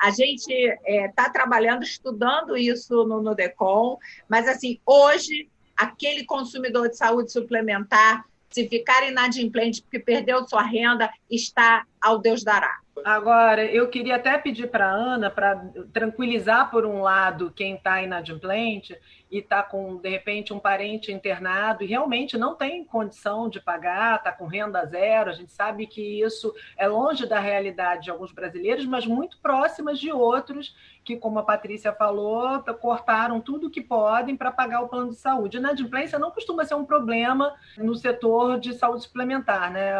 A 0.00 0.10
gente 0.10 0.50
está 0.50 0.80
é, 0.86 1.08
tá 1.08 1.28
trabalhando, 1.28 1.82
estudando 1.82 2.56
isso 2.56 3.04
no, 3.04 3.20
no 3.20 3.34
DECOM, 3.34 3.98
mas 4.26 4.48
assim, 4.48 4.80
hoje, 4.86 5.51
aquele 5.76 6.24
consumidor 6.24 6.88
de 6.88 6.96
saúde 6.96 7.32
suplementar, 7.32 8.24
se 8.50 8.68
ficar 8.68 9.08
inadimplente 9.08 9.82
porque 9.82 9.98
perdeu 9.98 10.46
sua 10.46 10.62
renda, 10.62 11.10
está 11.30 11.84
ao 12.00 12.18
Deus 12.18 12.44
dará. 12.44 12.80
Agora, 13.04 13.64
eu 13.64 13.88
queria 13.88 14.16
até 14.16 14.36
pedir 14.36 14.70
para 14.70 14.86
a 14.86 14.92
Ana, 14.92 15.30
para 15.30 15.56
tranquilizar, 15.92 16.70
por 16.70 16.84
um 16.84 17.00
lado, 17.00 17.50
quem 17.56 17.74
está 17.74 18.02
inadimplente 18.02 18.96
e 19.32 19.38
está 19.38 19.62
com, 19.62 19.96
de 19.96 20.10
repente, 20.10 20.52
um 20.52 20.58
parente 20.58 21.10
internado 21.10 21.82
e 21.82 21.86
realmente 21.86 22.36
não 22.36 22.54
tem 22.54 22.84
condição 22.84 23.48
de 23.48 23.58
pagar, 23.58 24.16
está 24.16 24.30
com 24.30 24.46
renda 24.46 24.84
zero. 24.84 25.30
A 25.30 25.32
gente 25.32 25.50
sabe 25.50 25.86
que 25.86 26.20
isso 26.20 26.54
é 26.76 26.86
longe 26.86 27.24
da 27.24 27.40
realidade 27.40 28.04
de 28.04 28.10
alguns 28.10 28.30
brasileiros, 28.30 28.84
mas 28.84 29.06
muito 29.06 29.38
próximas 29.38 29.98
de 29.98 30.12
outros 30.12 30.76
que, 31.02 31.16
como 31.16 31.38
a 31.38 31.42
Patrícia 31.42 31.94
falou, 31.94 32.62
cortaram 32.78 33.40
tudo 33.40 33.70
que 33.70 33.80
podem 33.80 34.36
para 34.36 34.52
pagar 34.52 34.82
o 34.82 34.88
plano 34.88 35.08
de 35.08 35.16
saúde. 35.16 35.56
Inadimplência 35.56 36.18
não 36.18 36.30
costuma 36.30 36.66
ser 36.66 36.74
um 36.74 36.84
problema 36.84 37.54
no 37.78 37.94
setor 37.94 38.60
de 38.60 38.74
saúde 38.74 39.04
suplementar. 39.04 39.72
Né? 39.72 39.92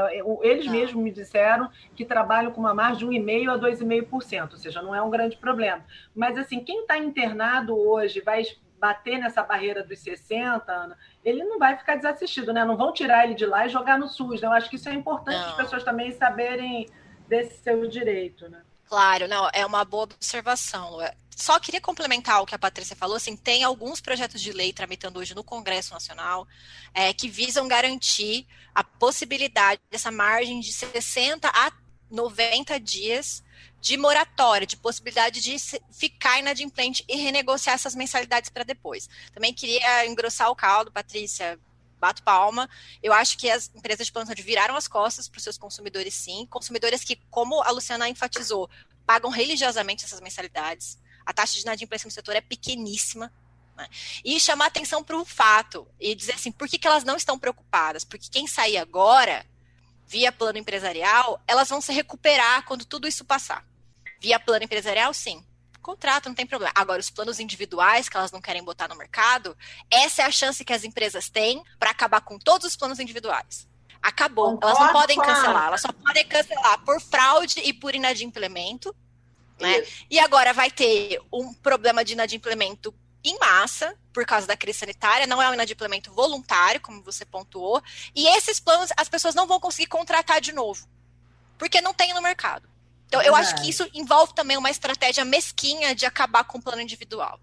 Eles 0.42 0.66
não. 0.66 0.72
mesmos 0.74 1.02
me 1.02 1.10
disseram 1.10 1.70
que 1.96 2.04
trabalham 2.04 2.52
com 2.52 2.60
uma 2.60 2.74
margem 2.74 3.08
de 3.08 3.16
1,5% 3.16 3.48
a 3.48 3.58
2,5%, 3.58 4.52
ou 4.52 4.58
seja, 4.58 4.82
não 4.82 4.94
é 4.94 5.00
um 5.00 5.08
grande 5.08 5.38
problema. 5.38 5.82
Mas, 6.14 6.36
assim, 6.36 6.60
quem 6.60 6.82
está 6.82 6.98
internado 6.98 7.74
hoje 7.74 8.20
vai 8.20 8.42
bater 8.82 9.16
nessa 9.16 9.44
barreira 9.44 9.84
dos 9.84 10.00
60, 10.00 10.72
Ana, 10.72 10.98
ele 11.24 11.44
não 11.44 11.56
vai 11.56 11.78
ficar 11.78 11.94
desassistido, 11.94 12.52
né? 12.52 12.64
Não 12.64 12.76
vão 12.76 12.92
tirar 12.92 13.24
ele 13.24 13.34
de 13.34 13.46
lá 13.46 13.64
e 13.64 13.68
jogar 13.68 13.96
no 13.96 14.08
SUS, 14.08 14.40
né? 14.40 14.48
Eu 14.48 14.52
acho 14.52 14.68
que 14.68 14.74
isso 14.74 14.88
é 14.88 14.92
importante 14.92 15.38
não. 15.38 15.50
as 15.50 15.54
pessoas 15.54 15.84
também 15.84 16.10
saberem 16.10 16.88
desse 17.28 17.62
seu 17.62 17.86
direito, 17.86 18.48
né? 18.48 18.60
Claro, 18.88 19.28
não, 19.28 19.48
é 19.52 19.64
uma 19.64 19.84
boa 19.84 20.02
observação. 20.02 20.98
Só 21.30 21.60
queria 21.60 21.80
complementar 21.80 22.42
o 22.42 22.46
que 22.46 22.56
a 22.56 22.58
Patrícia 22.58 22.96
falou, 22.96 23.16
assim, 23.16 23.36
tem 23.36 23.62
alguns 23.62 24.00
projetos 24.00 24.40
de 24.40 24.52
lei 24.52 24.72
tramitando 24.72 25.20
hoje 25.20 25.32
no 25.32 25.44
Congresso 25.44 25.94
Nacional 25.94 26.46
é, 26.92 27.12
que 27.12 27.28
visam 27.28 27.68
garantir 27.68 28.48
a 28.74 28.82
possibilidade 28.82 29.80
dessa 29.92 30.10
margem 30.10 30.58
de 30.58 30.72
60 30.72 31.48
a 31.48 31.72
90 32.10 32.80
dias 32.80 33.44
de 33.82 33.96
moratória, 33.96 34.64
de 34.64 34.76
possibilidade 34.76 35.40
de 35.40 35.56
ficar 35.90 36.38
inadimplente 36.38 37.04
e 37.08 37.16
renegociar 37.16 37.74
essas 37.74 37.96
mensalidades 37.96 38.48
para 38.48 38.62
depois. 38.62 39.08
Também 39.34 39.52
queria 39.52 40.06
engrossar 40.06 40.48
o 40.50 40.54
caldo, 40.54 40.92
Patrícia, 40.92 41.58
bato 41.98 42.22
palma. 42.22 42.70
Eu 43.02 43.12
acho 43.12 43.36
que 43.36 43.50
as 43.50 43.72
empresas 43.74 44.06
de 44.06 44.12
plano 44.12 44.32
viraram 44.36 44.76
as 44.76 44.86
costas 44.86 45.28
para 45.28 45.38
os 45.38 45.42
seus 45.42 45.58
consumidores, 45.58 46.14
sim. 46.14 46.46
Consumidores 46.48 47.02
que, 47.02 47.16
como 47.28 47.60
a 47.60 47.72
Luciana 47.72 48.08
enfatizou, 48.08 48.70
pagam 49.04 49.32
religiosamente 49.32 50.04
essas 50.04 50.20
mensalidades. 50.20 50.96
A 51.26 51.32
taxa 51.32 51.54
de 51.54 51.62
inadimplência 51.62 52.06
no 52.06 52.12
setor 52.12 52.36
é 52.36 52.40
pequeníssima. 52.40 53.32
Né? 53.76 53.88
E 54.24 54.38
chamar 54.38 54.66
atenção 54.66 55.02
para 55.02 55.16
o 55.16 55.24
fato 55.24 55.88
e 55.98 56.14
dizer 56.14 56.34
assim, 56.34 56.52
por 56.52 56.68
que, 56.68 56.78
que 56.78 56.86
elas 56.86 57.02
não 57.02 57.16
estão 57.16 57.36
preocupadas? 57.36 58.04
Porque 58.04 58.28
quem 58.30 58.46
sair 58.46 58.78
agora, 58.78 59.44
via 60.06 60.30
plano 60.30 60.58
empresarial, 60.58 61.42
elas 61.48 61.68
vão 61.68 61.80
se 61.80 61.92
recuperar 61.92 62.64
quando 62.64 62.84
tudo 62.84 63.08
isso 63.08 63.24
passar. 63.24 63.71
Via 64.22 64.38
plano 64.38 64.64
empresarial, 64.64 65.12
sim. 65.12 65.44
Contrato, 65.80 66.28
não 66.28 66.34
tem 66.34 66.46
problema. 66.46 66.72
Agora, 66.76 67.00
os 67.00 67.10
planos 67.10 67.40
individuais 67.40 68.08
que 68.08 68.16
elas 68.16 68.30
não 68.30 68.40
querem 68.40 68.62
botar 68.62 68.86
no 68.86 68.94
mercado, 68.94 69.56
essa 69.90 70.22
é 70.22 70.24
a 70.24 70.30
chance 70.30 70.64
que 70.64 70.72
as 70.72 70.84
empresas 70.84 71.28
têm 71.28 71.60
para 71.76 71.90
acabar 71.90 72.20
com 72.20 72.38
todos 72.38 72.68
os 72.68 72.76
planos 72.76 73.00
individuais. 73.00 73.66
Acabou. 74.00 74.60
Elas 74.62 74.78
não 74.78 74.92
podem 74.92 75.18
cancelar. 75.18 75.66
Elas 75.66 75.80
só 75.80 75.92
podem 75.92 76.24
cancelar 76.24 76.78
por 76.84 77.00
fraude 77.00 77.58
e 77.64 77.72
por 77.72 77.96
inadimplemento. 77.96 78.94
Né? 79.58 79.84
E 80.08 80.20
agora 80.20 80.52
vai 80.52 80.70
ter 80.70 81.20
um 81.32 81.52
problema 81.52 82.04
de 82.04 82.12
inadimplemento 82.12 82.94
em 83.24 83.36
massa, 83.40 83.96
por 84.12 84.24
causa 84.24 84.46
da 84.46 84.56
crise 84.56 84.78
sanitária, 84.78 85.26
não 85.26 85.42
é 85.42 85.50
um 85.50 85.54
inadimplemento 85.54 86.12
voluntário, 86.12 86.80
como 86.80 87.02
você 87.02 87.24
pontuou, 87.24 87.82
e 88.14 88.26
esses 88.36 88.60
planos 88.60 88.90
as 88.96 89.08
pessoas 89.08 89.34
não 89.34 89.46
vão 89.46 89.60
conseguir 89.60 89.86
contratar 89.86 90.40
de 90.40 90.52
novo, 90.52 90.88
porque 91.56 91.80
não 91.80 91.94
tem 91.94 92.12
no 92.12 92.20
mercado. 92.20 92.71
Então, 93.12 93.20
eu 93.20 93.36
acho 93.36 93.54
que 93.56 93.68
isso 93.68 93.86
envolve 93.92 94.32
também 94.34 94.56
uma 94.56 94.70
estratégia 94.70 95.22
mesquinha 95.22 95.94
de 95.94 96.06
acabar 96.06 96.44
com 96.44 96.56
o 96.56 96.62
plano 96.62 96.80
individual. 96.80 97.38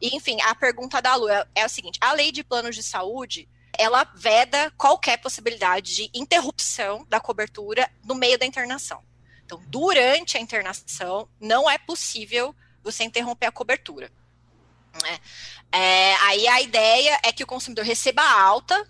E, 0.00 0.16
enfim, 0.16 0.40
a 0.42 0.52
pergunta 0.56 1.00
da 1.00 1.14
Lu 1.14 1.28
é, 1.28 1.46
é 1.54 1.64
o 1.64 1.68
seguinte: 1.68 2.00
a 2.00 2.12
lei 2.12 2.32
de 2.32 2.42
planos 2.42 2.74
de 2.74 2.82
saúde 2.82 3.48
ela 3.78 4.02
veda 4.12 4.72
qualquer 4.76 5.18
possibilidade 5.18 5.94
de 5.94 6.10
interrupção 6.12 7.06
da 7.08 7.20
cobertura 7.20 7.88
no 8.02 8.16
meio 8.16 8.36
da 8.36 8.44
internação. 8.44 9.04
Então, 9.46 9.62
durante 9.68 10.36
a 10.36 10.40
internação, 10.40 11.28
não 11.40 11.70
é 11.70 11.78
possível 11.78 12.52
você 12.82 13.04
interromper 13.04 13.46
a 13.46 13.52
cobertura. 13.52 14.10
Né? 15.00 15.20
É, 15.70 16.14
aí 16.22 16.48
a 16.48 16.60
ideia 16.60 17.20
é 17.22 17.32
que 17.32 17.44
o 17.44 17.46
consumidor 17.46 17.84
receba 17.84 18.20
a 18.20 18.42
alta 18.42 18.84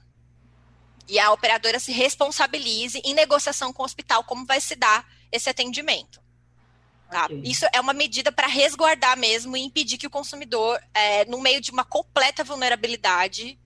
e 1.06 1.18
a 1.18 1.30
operadora 1.32 1.78
se 1.78 1.92
responsabilize 1.92 2.98
em 3.04 3.12
negociação 3.12 3.74
com 3.74 3.82
o 3.82 3.84
hospital 3.84 4.24
como 4.24 4.46
vai 4.46 4.58
se 4.58 4.74
dar 4.74 5.06
esse 5.34 5.50
atendimento. 5.50 6.22
Tá? 7.10 7.26
Okay. 7.26 7.42
Isso 7.44 7.66
é 7.72 7.80
uma 7.80 7.92
medida 7.92 8.32
para 8.32 8.46
resguardar 8.46 9.16
mesmo 9.18 9.56
e 9.56 9.60
impedir 9.60 9.98
que 9.98 10.06
o 10.06 10.10
consumidor, 10.10 10.80
é, 10.94 11.24
no 11.26 11.40
meio 11.40 11.60
de 11.60 11.70
uma 11.70 11.84
completa 11.84 12.42
vulnerabilidade, 12.44 13.58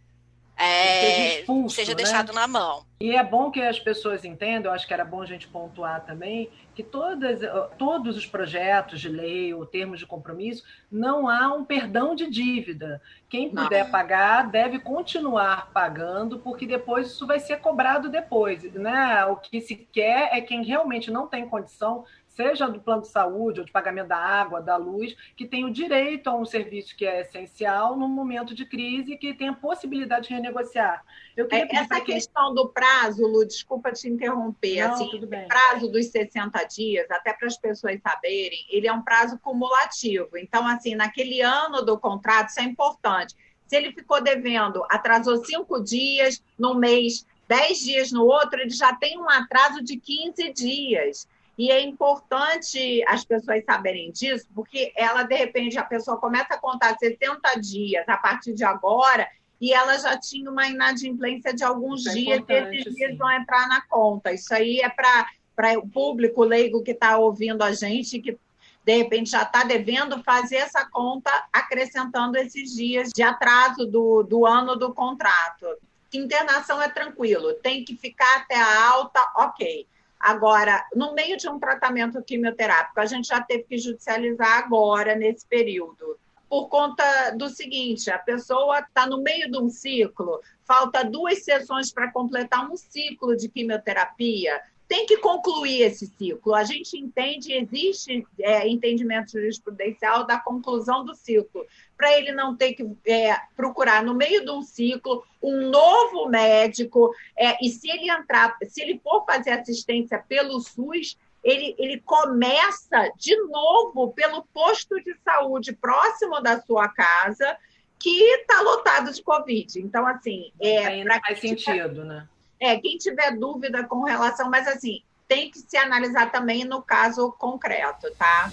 é, 0.59 1.01
seja, 1.01 1.39
expulso, 1.41 1.77
seja 1.77 1.93
né? 1.93 1.97
deixado 1.97 2.33
na 2.33 2.49
mão. 2.49 2.85
E 3.01 3.15
é 3.15 3.23
bom 3.23 3.49
que 3.49 3.61
as 3.61 3.79
pessoas 3.79 4.25
entendam, 4.25 4.73
acho 4.73 4.87
que 4.87 4.93
era 4.93 5.05
bom 5.05 5.23
a 5.23 5.27
gente 5.27 5.47
pontuar 5.47 6.05
também, 6.05 6.51
que 6.75 6.83
todas, 6.83 7.41
todos 7.79 8.17
os 8.17 8.27
projetos 8.27 9.01
de 9.01 9.09
lei 9.09 9.55
ou 9.55 9.65
termos 9.65 10.01
de 10.01 10.07
compromisso, 10.07 10.65
não 10.91 11.29
há 11.29 11.55
um 11.55 11.65
perdão 11.65 12.15
de 12.17 12.29
dívida. 12.29 13.01
Quem 13.29 13.51
puder 13.51 13.85
não. 13.85 13.91
pagar 13.93 14.51
deve 14.51 14.81
continuar 14.81 15.71
pagando, 15.73 16.41
porque 16.41 16.67
depois 16.67 17.09
isso 17.09 17.27
vai 17.27 17.39
ser 17.39 17.59
cobrado 17.61 18.09
depois. 18.09 18.65
Né? 18.75 19.25
O 19.27 19.37
que 19.37 19.61
se 19.61 19.77
quer 19.77 20.37
é 20.37 20.41
quem 20.41 20.65
realmente 20.65 21.11
não 21.11 21.29
tem 21.29 21.49
condição 21.49 22.05
seja 22.39 22.69
do 22.69 22.81
plano 22.81 23.03
de 23.03 23.09
saúde 23.09 23.59
ou 23.59 23.67
de 23.67 23.73
pagamento 23.73 24.07
da 24.07 24.17
água, 24.17 24.63
da 24.63 24.77
luz, 24.77 25.17
que 25.37 25.45
tem 25.45 25.65
o 25.65 25.73
direito 25.73 26.31
a 26.31 26.37
um 26.37 26.47
serviço 26.47 26.95
que 26.97 27.05
é 27.05 27.23
essencial 27.23 27.97
num 27.97 28.07
momento 28.07 28.55
de 28.55 28.65
crise 28.65 29.15
e 29.15 29.17
que 29.17 29.35
tem 29.35 29.49
a 29.49 29.53
possibilidade 29.53 30.29
de 30.29 30.35
renegociar. 30.35 31.05
É, 31.37 31.77
essa 31.77 32.01
questão 32.01 32.55
do 32.55 32.69
prazo, 32.69 33.27
Lu, 33.27 33.45
desculpa 33.45 33.91
te 33.91 34.09
interromper, 34.09 34.87
Não, 34.87 34.95
assim, 34.95 35.11
o 35.17 35.49
prazo 35.49 35.89
dos 35.91 36.07
60 36.07 36.63
dias, 36.63 37.11
até 37.11 37.33
para 37.33 37.49
as 37.49 37.57
pessoas 37.57 38.01
saberem, 38.01 38.65
ele 38.71 38.87
é 38.87 38.93
um 38.93 39.03
prazo 39.03 39.37
cumulativo. 39.41 40.39
Então, 40.39 40.65
assim, 40.65 40.95
naquele 40.95 41.41
ano 41.41 41.83
do 41.83 41.99
contrato, 41.99 42.51
isso 42.51 42.61
é 42.61 42.63
importante. 42.63 43.35
Se 43.67 43.77
ele 43.77 43.91
ficou 43.91 44.23
devendo, 44.23 44.85
atrasou 44.89 45.45
cinco 45.45 45.83
dias 45.83 46.41
no 46.57 46.77
mês, 46.77 47.27
dez 47.49 47.81
dias 47.81 48.13
no 48.13 48.25
outro, 48.25 48.61
ele 48.61 48.71
já 48.71 48.95
tem 48.95 49.19
um 49.19 49.29
atraso 49.29 49.83
de 49.83 49.97
15 49.97 50.53
dias. 50.53 51.27
E 51.59 51.73
é 51.73 51.81
importante 51.83 53.03
as 53.09 53.25
pessoas 53.25 53.65
saberem 53.65 54.13
disso, 54.13 54.47
porque 54.55 54.93
ela, 54.97 55.25
de 55.25 55.35
repente, 55.35 55.77
a 55.77 55.83
pessoa 55.83 56.17
começa 56.17 56.55
a 56.55 56.59
contar 56.59 56.97
60 56.97 57.61
dias 57.61 58.09
a 58.09 58.17
partir 58.17 58.55
de 58.55 58.63
agora, 58.63 59.29
e 59.61 59.73
ela 59.73 59.99
já 59.99 60.17
tinha 60.17 60.49
uma 60.49 60.69
inadimplência 60.69 61.53
de 61.53 61.65
alguns 61.65 62.07
é 62.07 62.13
dias, 62.13 62.45
é 62.47 62.53
e 62.53 62.79
esses 62.79 62.95
dias 62.95 63.11
sim. 63.11 63.17
vão 63.17 63.29
entrar 63.33 63.69
na 63.69 63.81
conta. 63.81 64.33
Isso 64.33 64.55
aí 64.55 64.79
é 64.79 64.89
para 64.89 65.77
o 65.77 65.89
público 65.89 66.45
leigo 66.45 66.85
que 66.85 66.93
está 66.93 67.19
ouvindo 67.19 67.63
a 67.63 67.73
gente, 67.73 68.21
que 68.21 68.39
de 68.85 68.97
repente 68.97 69.31
já 69.31 69.43
está 69.43 69.65
devendo 69.65 70.23
fazer 70.23 70.57
essa 70.57 70.89
conta 70.89 71.31
acrescentando 71.53 72.39
esses 72.39 72.73
dias 72.73 73.11
de 73.13 73.23
atraso 73.23 73.85
do, 73.85 74.23
do 74.23 74.47
ano 74.47 74.77
do 74.77 74.95
contrato. 74.95 75.67
Internação 76.15 76.81
é 76.81 76.89
tranquilo, 76.89 77.53
tem 77.55 77.85
que 77.85 77.97
ficar 77.97 78.37
até 78.37 78.55
a 78.55 78.91
alta, 78.91 79.21
ok. 79.37 79.87
Agora, 80.19 80.85
no 80.95 81.15
meio 81.15 81.37
de 81.37 81.49
um 81.49 81.59
tratamento 81.59 82.23
quimioterápico, 82.23 83.01
a 83.01 83.07
gente 83.07 83.29
já 83.29 83.41
teve 83.41 83.65
que 83.65 83.79
judicializar 83.79 84.59
agora, 84.59 85.15
nesse 85.15 85.47
período, 85.47 86.19
por 86.49 86.69
conta 86.69 87.31
do 87.37 87.49
seguinte: 87.49 88.11
a 88.11 88.19
pessoa 88.19 88.81
está 88.81 89.07
no 89.07 89.23
meio 89.23 89.51
de 89.51 89.59
um 89.59 89.69
ciclo, 89.69 90.41
falta 90.65 91.05
duas 91.05 91.45
sessões 91.45 91.93
para 91.93 92.11
completar 92.11 92.69
um 92.69 92.77
ciclo 92.77 93.37
de 93.37 93.49
quimioterapia, 93.49 94.61
tem 94.89 95.05
que 95.05 95.19
concluir 95.19 95.83
esse 95.83 96.07
ciclo. 96.07 96.55
A 96.55 96.65
gente 96.65 96.99
entende, 96.99 97.53
existe 97.53 98.27
é, 98.41 98.67
entendimento 98.67 99.33
jurisprudencial 99.33 100.27
da 100.27 100.41
conclusão 100.41 101.05
do 101.05 101.15
ciclo, 101.15 101.67
para 101.97 102.17
ele 102.17 102.33
não 102.33 102.57
ter 102.57 102.73
que 102.73 102.89
é, 103.07 103.37
procurar 103.55 104.03
no 104.03 104.15
meio 104.15 104.45
de 104.45 104.51
um 104.51 104.63
ciclo 104.63 105.23
um 105.43 105.69
novo 105.69 106.29
médico, 106.29 107.15
é, 107.37 107.57
e 107.65 107.69
se 107.71 107.89
ele 107.91 108.11
entrar, 108.11 108.57
se 108.67 108.81
ele 108.81 108.99
for 108.99 109.25
fazer 109.25 109.51
assistência 109.51 110.19
pelo 110.27 110.59
SUS, 110.59 111.17
ele, 111.45 111.77
ele 111.79 112.01
começa 112.01 113.13
de 113.17 113.37
novo 113.43 114.13
pelo 114.13 114.43
posto 114.53 115.01
de 115.03 115.15
saúde 115.23 115.73
próximo 115.73 116.41
da 116.41 116.61
sua 116.61 116.89
casa, 116.89 117.57
que 118.01 118.23
está 118.23 118.61
lotado 118.63 119.13
de 119.13 119.23
Covid. 119.23 119.81
Então, 119.81 120.07
assim. 120.07 120.53
É, 120.61 121.05
faz 121.21 121.41
sentido, 121.41 122.05
né? 122.05 122.27
É, 122.61 122.77
quem 122.77 122.99
tiver 122.99 123.37
dúvida 123.37 123.85
com 123.85 124.03
relação, 124.03 124.51
mas 124.51 124.67
assim, 124.67 125.01
tem 125.29 125.49
que 125.49 125.61
se 125.61 125.77
analisar 125.77 126.33
também 126.33 126.65
no 126.65 126.83
caso 126.83 127.31
concreto, 127.39 128.11
tá? 128.19 128.51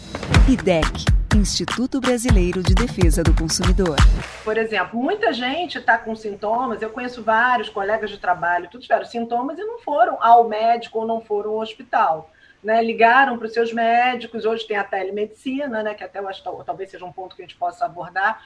IDEC, 0.48 1.06
Instituto 1.36 2.00
Brasileiro 2.00 2.62
de 2.62 2.76
Defesa 2.76 3.24
do 3.24 3.34
Consumidor. 3.34 3.96
Por 4.44 4.60
exemplo, 4.60 5.02
muita 5.02 5.34
gente 5.34 5.80
está 5.80 5.98
com 5.98 6.16
sintomas, 6.16 6.84
eu 6.84 6.92
conheço 6.92 7.24
vários 7.24 7.68
colegas 7.68 8.12
de 8.12 8.20
trabalho, 8.20 8.70
todos 8.70 8.86
tiveram 8.86 9.06
sintomas 9.06 9.58
e 9.58 9.64
não 9.64 9.80
foram 9.80 10.22
ao 10.22 10.48
médico 10.48 11.00
ou 11.00 11.08
não 11.08 11.20
foram 11.20 11.52
ao 11.52 11.60
hospital. 11.60 12.30
Né, 12.64 12.82
ligaram 12.84 13.38
para 13.38 13.46
os 13.46 13.54
seus 13.54 13.72
médicos, 13.72 14.44
hoje 14.44 14.66
tem 14.66 14.76
a 14.76 14.84
telemedicina, 14.84 15.84
né, 15.84 15.94
que 15.94 16.04
até 16.04 16.18
eu 16.18 16.28
acho 16.28 16.42
talvez 16.66 16.90
seja 16.90 17.06
um 17.06 17.12
ponto 17.12 17.36
que 17.36 17.44
a 17.44 17.46
gente 17.46 17.56
possa 17.56 17.86
abordar, 17.86 18.42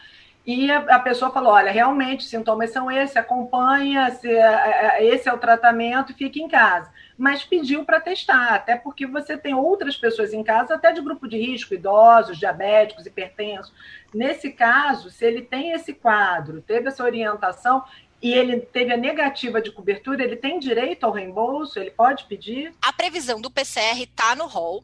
e 0.49 0.71
a, 0.71 0.79
a, 0.95 0.99
pessoa 0.99 1.29
falou: 1.29 1.51
olha, 1.51 1.71
realmente, 1.71 2.21
os 2.21 2.29
sintomas 2.29 2.71
são 2.71 2.89
esses, 2.89 3.15
acompanha, 3.15 4.09
se, 4.15 4.27
é, 4.27 4.97
é, 4.97 5.05
esse 5.05 5.29
é 5.29 5.33
o 5.33 5.37
tratamento, 5.37 6.15
fique 6.15 6.41
em 6.41 6.47
casa. 6.47 6.91
Mas 7.15 7.43
pediu 7.43 7.85
para 7.85 7.99
testar, 7.99 8.55
até 8.55 8.75
porque 8.75 9.05
você 9.05 9.37
tem 9.37 9.53
outras 9.53 9.95
pessoas 9.95 10.33
em 10.33 10.43
casa, 10.43 10.73
até 10.73 10.91
de 10.91 11.01
grupo 11.01 11.27
de 11.27 11.37
risco, 11.37 11.75
idosos, 11.75 12.39
diabéticos, 12.39 13.05
hipertensos. 13.05 13.71
Nesse 14.11 14.51
caso, 14.51 15.11
se 15.11 15.23
ele 15.23 15.43
tem 15.43 15.73
esse 15.73 15.93
quadro, 15.93 16.63
teve 16.63 16.87
essa 16.87 17.03
orientação, 17.03 17.83
e 18.19 18.33
ele 18.33 18.59
teve 18.59 18.91
a 18.91 18.97
negativa 18.97 19.61
de 19.61 19.71
cobertura, 19.71 20.23
ele 20.23 20.35
tem 20.35 20.59
direito 20.59 21.05
ao 21.05 21.11
reembolso? 21.11 21.77
Ele 21.79 21.91
pode 21.91 22.25
pedir? 22.25 22.73
A 22.81 22.91
previsão 22.91 23.39
do 23.39 23.51
PCR 23.51 24.01
está 24.01 24.35
no 24.35 24.47
rol 24.47 24.83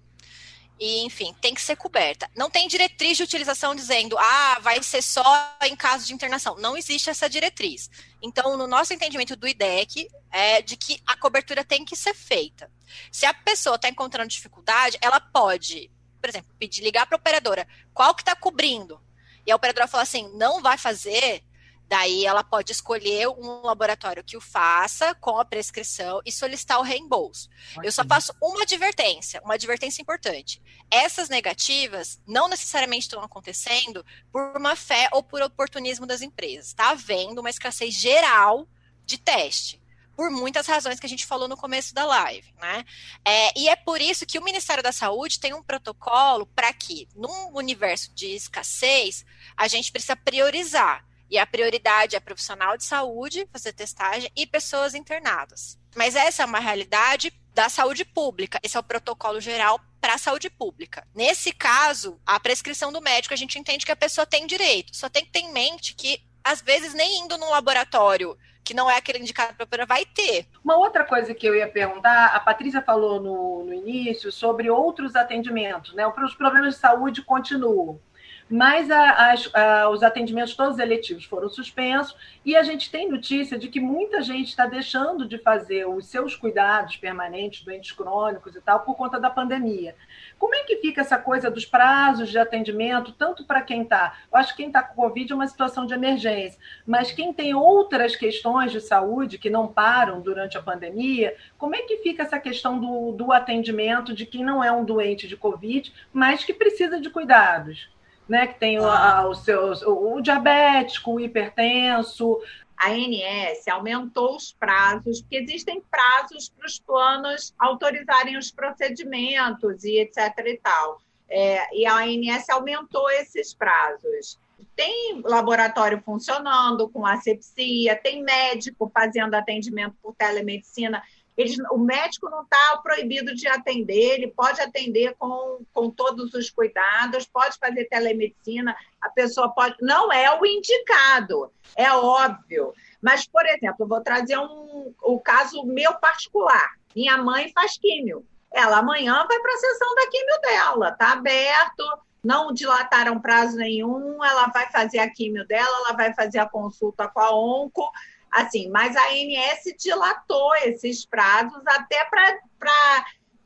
e, 0.79 1.05
enfim, 1.05 1.33
tem 1.39 1.53
que 1.53 1.61
ser 1.61 1.75
coberta. 1.75 2.29
Não 2.35 2.49
tem 2.49 2.67
diretriz 2.67 3.17
de 3.17 3.23
utilização 3.23 3.73
dizendo, 3.73 4.17
ah, 4.17 4.59
vai 4.61 4.81
ser 4.83 5.01
só 5.01 5.23
em 5.63 5.75
caso 5.75 6.05
de 6.05 6.13
internação. 6.13 6.57
Não 6.57 6.75
existe 6.75 7.09
essa 7.09 7.29
diretriz. 7.29 7.89
Então, 8.21 8.57
no 8.57 8.67
nosso 8.67 8.93
entendimento 8.93 9.35
do 9.35 9.47
IDEC, 9.47 10.09
é 10.31 10.61
de 10.61 10.75
que 10.75 11.01
a 11.07 11.15
cobertura 11.15 11.63
tem 11.63 11.85
que 11.85 11.95
ser 11.95 12.13
feita. 12.13 12.69
Se 13.11 13.25
a 13.25 13.33
pessoa 13.33 13.77
está 13.77 13.87
encontrando 13.87 14.29
dificuldade, 14.29 14.97
ela 15.01 15.19
pode, 15.19 15.89
por 16.21 16.29
exemplo, 16.29 16.53
pedir 16.59 16.83
ligar 16.83 17.05
para 17.05 17.15
a 17.15 17.19
operadora, 17.19 17.67
qual 17.93 18.13
que 18.13 18.21
está 18.21 18.35
cobrindo? 18.35 19.01
E 19.45 19.51
a 19.51 19.55
operadora 19.55 19.87
fala 19.87 20.03
assim, 20.03 20.29
não 20.35 20.61
vai 20.61 20.77
fazer, 20.77 21.43
Daí 21.87 22.25
ela 22.25 22.43
pode 22.43 22.71
escolher 22.71 23.27
um 23.27 23.61
laboratório 23.61 24.23
que 24.23 24.35
o 24.35 24.41
faça 24.41 25.13
com 25.15 25.37
a 25.39 25.45
prescrição 25.45 26.19
e 26.25 26.31
solicitar 26.31 26.79
o 26.79 26.83
reembolso. 26.83 27.47
Eu 27.83 27.91
só 27.91 28.03
faço 28.03 28.33
uma 28.41 28.63
advertência, 28.63 29.41
uma 29.43 29.53
advertência 29.53 30.01
importante. 30.01 30.61
Essas 30.89 31.29
negativas 31.29 32.19
não 32.27 32.47
necessariamente 32.47 33.03
estão 33.03 33.21
acontecendo 33.21 34.05
por 34.31 34.59
má 34.59 34.75
fé 34.75 35.09
ou 35.11 35.21
por 35.21 35.41
oportunismo 35.41 36.05
das 36.05 36.21
empresas. 36.21 36.67
Está 36.67 36.89
havendo 36.89 37.39
uma 37.39 37.49
escassez 37.49 37.93
geral 37.93 38.67
de 39.05 39.17
teste 39.17 39.81
por 40.15 40.31
muitas 40.31 40.65
razões 40.65 40.99
que 40.99 41.05
a 41.05 41.09
gente 41.09 41.25
falou 41.25 41.47
no 41.47 41.57
começo 41.57 41.93
da 41.93 42.05
live, 42.05 42.47
né? 42.59 42.85
É, 43.23 43.59
e 43.59 43.67
é 43.67 43.75
por 43.75 44.01
isso 44.01 44.25
que 44.25 44.39
o 44.39 44.43
Ministério 44.43 44.81
da 44.81 44.91
Saúde 44.91 45.39
tem 45.39 45.53
um 45.53 45.61
protocolo 45.61 46.45
para 46.55 46.71
que, 46.71 47.07
num 47.15 47.53
universo 47.53 48.13
de 48.15 48.27
escassez, 48.27 49.25
a 49.57 49.67
gente 49.67 49.91
precisa 49.91 50.15
priorizar. 50.15 51.04
E 51.29 51.37
a 51.37 51.45
prioridade 51.45 52.15
é 52.15 52.19
profissional 52.19 52.77
de 52.77 52.83
saúde, 52.83 53.47
fazer 53.51 53.73
testagem 53.73 54.31
e 54.35 54.45
pessoas 54.45 54.93
internadas. 54.93 55.79
Mas 55.95 56.15
essa 56.15 56.43
é 56.43 56.45
uma 56.45 56.59
realidade 56.59 57.31
da 57.53 57.69
saúde 57.69 58.03
pública. 58.03 58.59
Esse 58.61 58.77
é 58.77 58.79
o 58.79 58.83
protocolo 58.83 59.39
geral 59.39 59.79
para 59.99 60.15
a 60.15 60.19
saúde 60.19 60.49
pública. 60.49 61.07
Nesse 61.15 61.51
caso, 61.51 62.19
a 62.25 62.39
prescrição 62.39 62.91
do 62.91 63.01
médico, 63.01 63.33
a 63.33 63.37
gente 63.37 63.57
entende 63.57 63.85
que 63.85 63.91
a 63.91 63.95
pessoa 63.95 64.25
tem 64.25 64.45
direito. 64.45 64.95
Só 64.95 65.09
tem 65.09 65.25
que 65.25 65.31
ter 65.31 65.39
em 65.39 65.51
mente 65.51 65.95
que, 65.95 66.21
às 66.43 66.61
vezes, 66.61 66.93
nem 66.93 67.21
indo 67.21 67.37
num 67.37 67.49
laboratório 67.49 68.37
que 68.65 68.73
não 68.73 68.89
é 68.89 68.97
aquele 68.97 69.19
indicado 69.19 69.65
para 69.67 69.85
vai 69.85 70.03
ter. 70.05 70.47
Uma 70.63 70.75
outra 70.75 71.05
coisa 71.05 71.35
que 71.35 71.47
eu 71.47 71.55
ia 71.55 71.67
perguntar, 71.67 72.35
a 72.35 72.39
Patrícia 72.39 72.81
falou 72.81 73.21
no, 73.21 73.63
no 73.63 73.73
início 73.73 74.31
sobre 74.31 74.71
outros 74.71 75.15
atendimentos, 75.15 75.93
né? 75.93 76.05
Os 76.07 76.33
problemas 76.33 76.73
de 76.73 76.79
saúde 76.81 77.21
continuam 77.21 78.01
mas 78.49 78.91
a, 78.91 79.33
a, 79.53 79.89
os 79.89 80.03
atendimentos 80.03 80.55
todos 80.55 80.77
eletivos 80.77 81.25
foram 81.25 81.49
suspensos 81.49 82.15
e 82.45 82.55
a 82.55 82.61
gente 82.61 82.91
tem 82.91 83.09
notícia 83.09 83.57
de 83.57 83.67
que 83.67 83.79
muita 83.79 84.21
gente 84.21 84.49
está 84.49 84.67
deixando 84.67 85.27
de 85.27 85.39
fazer 85.39 85.87
os 85.87 86.05
seus 86.05 86.35
cuidados 86.35 86.95
permanentes, 86.95 87.63
doentes 87.63 87.91
crônicos 87.91 88.55
e 88.55 88.61
tal, 88.61 88.81
por 88.81 88.95
conta 88.95 89.19
da 89.19 89.31
pandemia. 89.31 89.95
Como 90.37 90.53
é 90.53 90.63
que 90.63 90.77
fica 90.77 91.01
essa 91.01 91.17
coisa 91.17 91.49
dos 91.49 91.65
prazos 91.65 92.29
de 92.29 92.37
atendimento, 92.37 93.11
tanto 93.13 93.43
para 93.45 93.61
quem 93.61 93.81
está? 93.81 94.15
Eu 94.31 94.37
acho 94.37 94.51
que 94.51 94.57
quem 94.57 94.67
está 94.67 94.83
com 94.83 95.01
Covid 95.01 95.31
é 95.31 95.35
uma 95.35 95.47
situação 95.47 95.87
de 95.87 95.95
emergência, 95.95 96.59
mas 96.85 97.11
quem 97.11 97.33
tem 97.33 97.55
outras 97.55 98.15
questões 98.15 98.71
de 98.71 98.79
saúde 98.79 99.39
que 99.39 99.49
não 99.49 99.67
param 99.67 100.21
durante 100.21 100.55
a 100.55 100.61
pandemia, 100.61 101.35
como 101.57 101.75
é 101.75 101.81
que 101.81 101.97
fica 101.97 102.21
essa 102.21 102.39
questão 102.39 102.79
do, 102.79 103.11
do 103.11 103.31
atendimento 103.31 104.13
de 104.13 104.25
quem 104.25 104.43
não 104.43 104.63
é 104.63 104.71
um 104.71 104.85
doente 104.85 105.27
de 105.27 105.35
Covid, 105.35 105.91
mas 106.13 106.43
que 106.43 106.53
precisa 106.53 107.01
de 107.01 107.09
cuidados? 107.09 107.94
Né? 108.27 108.47
Que 108.47 108.59
tem 108.59 108.77
ah. 108.77 109.27
os 109.27 109.43
seus, 109.43 109.81
o, 109.81 110.15
o 110.15 110.21
diabético, 110.21 111.13
o 111.13 111.19
hipertenso. 111.19 112.39
A 112.77 112.89
ANS 112.89 113.67
aumentou 113.69 114.35
os 114.35 114.51
prazos, 114.51 115.21
porque 115.21 115.37
existem 115.37 115.81
prazos 115.89 116.49
para 116.49 116.65
os 116.65 116.79
planos 116.79 117.53
autorizarem 117.57 118.37
os 118.37 118.51
procedimentos 118.51 119.83
e 119.85 119.99
etc. 119.99 120.17
e 120.45 120.57
tal. 120.57 120.99
É, 121.29 121.75
e 121.75 121.85
a 121.85 121.97
ANS 121.97 122.49
aumentou 122.49 123.09
esses 123.11 123.53
prazos. 123.53 124.37
Tem 124.75 125.21
laboratório 125.23 126.01
funcionando 126.03 126.89
com 126.89 127.05
asepsia, 127.05 127.95
tem 127.95 128.21
médico 128.21 128.91
fazendo 128.93 129.33
atendimento 129.33 129.95
por 130.03 130.13
telemedicina. 130.15 131.01
Eles, 131.37 131.57
o 131.69 131.77
médico 131.77 132.29
não 132.29 132.43
está 132.43 132.77
proibido 132.81 133.35
de 133.35 133.47
atender, 133.47 134.13
ele 134.13 134.27
pode 134.27 134.61
atender 134.61 135.15
com, 135.19 135.59
com 135.73 135.89
todos 135.89 136.33
os 136.33 136.49
cuidados, 136.49 137.25
pode 137.25 137.57
fazer 137.57 137.85
telemedicina, 137.85 138.75
a 139.01 139.09
pessoa 139.09 139.49
pode. 139.49 139.75
Não 139.81 140.11
é 140.11 140.39
o 140.39 140.45
indicado, 140.45 141.51
é 141.75 141.91
óbvio. 141.91 142.73
Mas, 143.01 143.27
por 143.27 143.45
exemplo, 143.45 143.85
vou 143.85 144.01
trazer 144.01 144.37
um, 144.37 144.93
o 145.03 145.19
caso 145.19 145.65
meu 145.65 145.93
particular. 145.95 146.73
Minha 146.95 147.17
mãe 147.17 147.51
faz 147.53 147.77
químio. 147.77 148.25
Ela 148.53 148.77
amanhã 148.77 149.25
vai 149.27 149.39
para 149.39 149.53
a 149.53 149.57
sessão 149.57 149.95
da 149.95 150.09
químio 150.09 150.41
dela, 150.41 150.89
está 150.89 151.11
aberto, 151.11 151.83
não 152.23 152.53
dilataram 152.53 153.19
prazo 153.19 153.57
nenhum, 153.57 154.23
ela 154.23 154.47
vai 154.47 154.71
fazer 154.71 154.99
a 154.99 155.09
químio 155.09 155.45
dela, 155.45 155.77
ela 155.79 155.93
vai 155.93 156.13
fazer 156.13 156.39
a 156.39 156.47
consulta 156.47 157.07
com 157.09 157.19
a 157.19 157.35
onco 157.35 157.91
Assim, 158.35 158.69
mas 158.69 158.93
a 158.97 159.07
ANS 159.11 159.63
dilatou 159.79 160.53
esses 160.57 161.05
prazos 161.05 161.61
até 161.65 162.05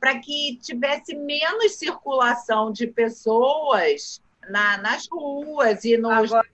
para 0.00 0.18
que 0.18 0.58
tivesse 0.60 1.14
menos 1.14 1.76
circulação 1.76 2.72
de 2.72 2.88
pessoas 2.88 4.20
na, 4.48 4.78
nas 4.78 5.06
ruas 5.08 5.84
e 5.84 5.96
nos 5.96 6.32
Agora, 6.32 6.48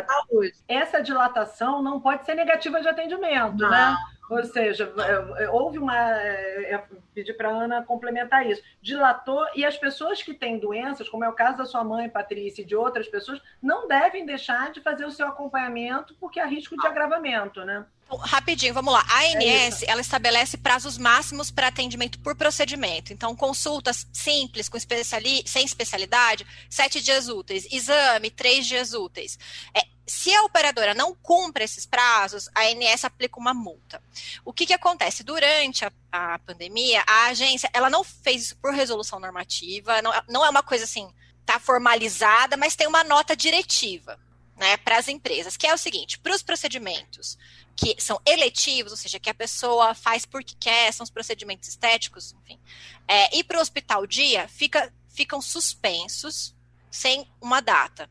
de 0.00 0.06
saúde. 0.06 0.54
Essa 0.66 1.02
dilatação 1.02 1.82
não 1.82 2.00
pode 2.00 2.24
ser 2.24 2.34
negativa 2.34 2.80
de 2.80 2.88
atendimento, 2.88 3.58
né? 3.58 3.68
não. 3.68 3.70
né? 3.70 3.96
Ou 4.30 4.44
seja, 4.44 4.92
é, 4.98 5.44
é, 5.44 5.50
houve 5.50 5.78
uma. 5.78 5.94
Pedir 7.18 7.34
para 7.34 7.48
a 7.48 7.52
Ana 7.52 7.84
complementar 7.84 8.46
isso. 8.46 8.62
Dilatou, 8.80 9.44
e 9.56 9.64
as 9.64 9.76
pessoas 9.76 10.22
que 10.22 10.32
têm 10.32 10.58
doenças, 10.58 11.08
como 11.08 11.24
é 11.24 11.28
o 11.28 11.32
caso 11.32 11.58
da 11.58 11.64
sua 11.64 11.82
mãe, 11.82 12.08
Patrícia, 12.08 12.62
e 12.62 12.64
de 12.64 12.76
outras 12.76 13.08
pessoas, 13.08 13.42
não 13.60 13.88
devem 13.88 14.24
deixar 14.24 14.70
de 14.70 14.80
fazer 14.80 15.04
o 15.04 15.10
seu 15.10 15.26
acompanhamento, 15.26 16.14
porque 16.20 16.38
há 16.38 16.46
risco 16.46 16.76
de 16.76 16.86
agravamento, 16.86 17.64
né? 17.64 17.84
Rapidinho, 18.16 18.72
vamos 18.72 18.92
lá. 18.92 19.04
A 19.06 19.20
ANS, 19.20 19.82
é 19.82 19.90
ela 19.90 20.00
estabelece 20.00 20.56
prazos 20.56 20.96
máximos 20.96 21.50
para 21.50 21.68
atendimento 21.68 22.18
por 22.20 22.34
procedimento. 22.34 23.12
Então, 23.12 23.36
consultas 23.36 24.06
simples, 24.12 24.68
com 24.68 24.78
especiali 24.78 25.42
sem 25.46 25.64
especialidade, 25.64 26.46
sete 26.70 27.02
dias 27.02 27.28
úteis. 27.28 27.66
Exame, 27.70 28.30
três 28.30 28.66
dias 28.66 28.94
úteis. 28.94 29.38
É, 29.74 29.82
se 30.06 30.34
a 30.34 30.42
operadora 30.44 30.94
não 30.94 31.14
cumpre 31.14 31.64
esses 31.64 31.84
prazos, 31.84 32.48
a 32.54 32.62
ANS 32.62 33.04
aplica 33.04 33.38
uma 33.38 33.52
multa. 33.52 34.02
O 34.42 34.54
que, 34.54 34.64
que 34.64 34.72
acontece? 34.72 35.22
Durante 35.22 35.84
a, 35.84 35.92
a 36.10 36.38
pandemia, 36.38 37.04
a 37.06 37.26
agência, 37.26 37.68
ela 37.74 37.90
não 37.90 38.02
fez 38.02 38.44
isso 38.44 38.56
por 38.56 38.72
resolução 38.72 39.20
normativa, 39.20 40.00
não, 40.00 40.12
não 40.26 40.46
é 40.46 40.48
uma 40.48 40.62
coisa 40.62 40.84
assim, 40.84 41.12
tá 41.44 41.60
formalizada, 41.60 42.56
mas 42.56 42.74
tem 42.74 42.86
uma 42.86 43.04
nota 43.04 43.36
diretiva. 43.36 44.18
Né, 44.58 44.76
para 44.78 44.98
as 44.98 45.06
empresas, 45.06 45.56
que 45.56 45.68
é 45.68 45.72
o 45.72 45.78
seguinte: 45.78 46.18
para 46.18 46.34
os 46.34 46.42
procedimentos 46.42 47.38
que 47.76 47.94
são 48.00 48.20
eletivos, 48.26 48.90
ou 48.90 48.98
seja, 48.98 49.20
que 49.20 49.30
a 49.30 49.34
pessoa 49.34 49.94
faz 49.94 50.26
porque 50.26 50.56
quer, 50.58 50.92
são 50.92 51.04
os 51.04 51.10
procedimentos 51.10 51.68
estéticos, 51.68 52.34
enfim, 52.42 52.58
é, 53.06 53.36
e 53.36 53.44
para 53.44 53.58
o 53.58 53.60
hospital 53.60 54.04
dia, 54.04 54.48
fica, 54.48 54.92
ficam 55.08 55.40
suspensos 55.40 56.56
sem 56.90 57.30
uma 57.40 57.60
data 57.60 58.10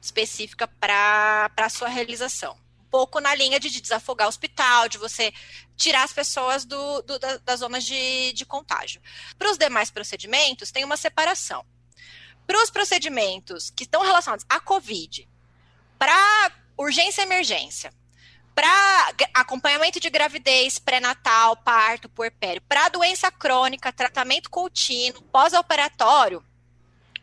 específica 0.00 0.66
para 0.66 1.50
a 1.56 1.68
sua 1.68 1.88
realização. 1.88 2.58
Um 2.80 2.90
pouco 2.90 3.20
na 3.20 3.34
linha 3.34 3.60
de, 3.60 3.70
de, 3.70 3.80
desafogar 3.80 4.26
o 4.26 4.28
hospital, 4.28 4.88
de 4.88 4.98
você 4.98 5.32
tirar 5.76 6.04
as 6.04 6.12
pessoas 6.12 6.64
do, 6.64 7.02
do 7.02 7.18
da, 7.18 7.36
das 7.38 7.60
zonas 7.60 7.84
de, 7.84 8.32
de 8.32 8.44
contágio. 8.46 9.00
Para 9.38 9.50
os 9.50 9.58
demais 9.58 9.90
procedimentos, 9.90 10.70
tem 10.70 10.84
uma 10.84 10.96
separação. 10.96 11.64
Para 12.46 12.62
os 12.62 12.70
procedimentos 12.70 13.70
que 13.70 13.84
estão 13.84 14.02
relacionados 14.02 14.46
à 14.48 14.60
Covid, 14.60 15.28
para 15.98 16.52
urgência 16.76 17.22
e 17.22 17.24
emergência, 17.24 17.92
para 18.54 19.12
acompanhamento 19.34 20.00
de 20.00 20.08
gravidez, 20.08 20.78
pré-natal, 20.78 21.56
parto, 21.56 22.08
puerpério, 22.08 22.62
para 22.62 22.88
doença 22.88 23.30
crônica, 23.30 23.92
tratamento 23.92 24.48
contínuo, 24.48 25.22
pós-operatório, 25.24 26.44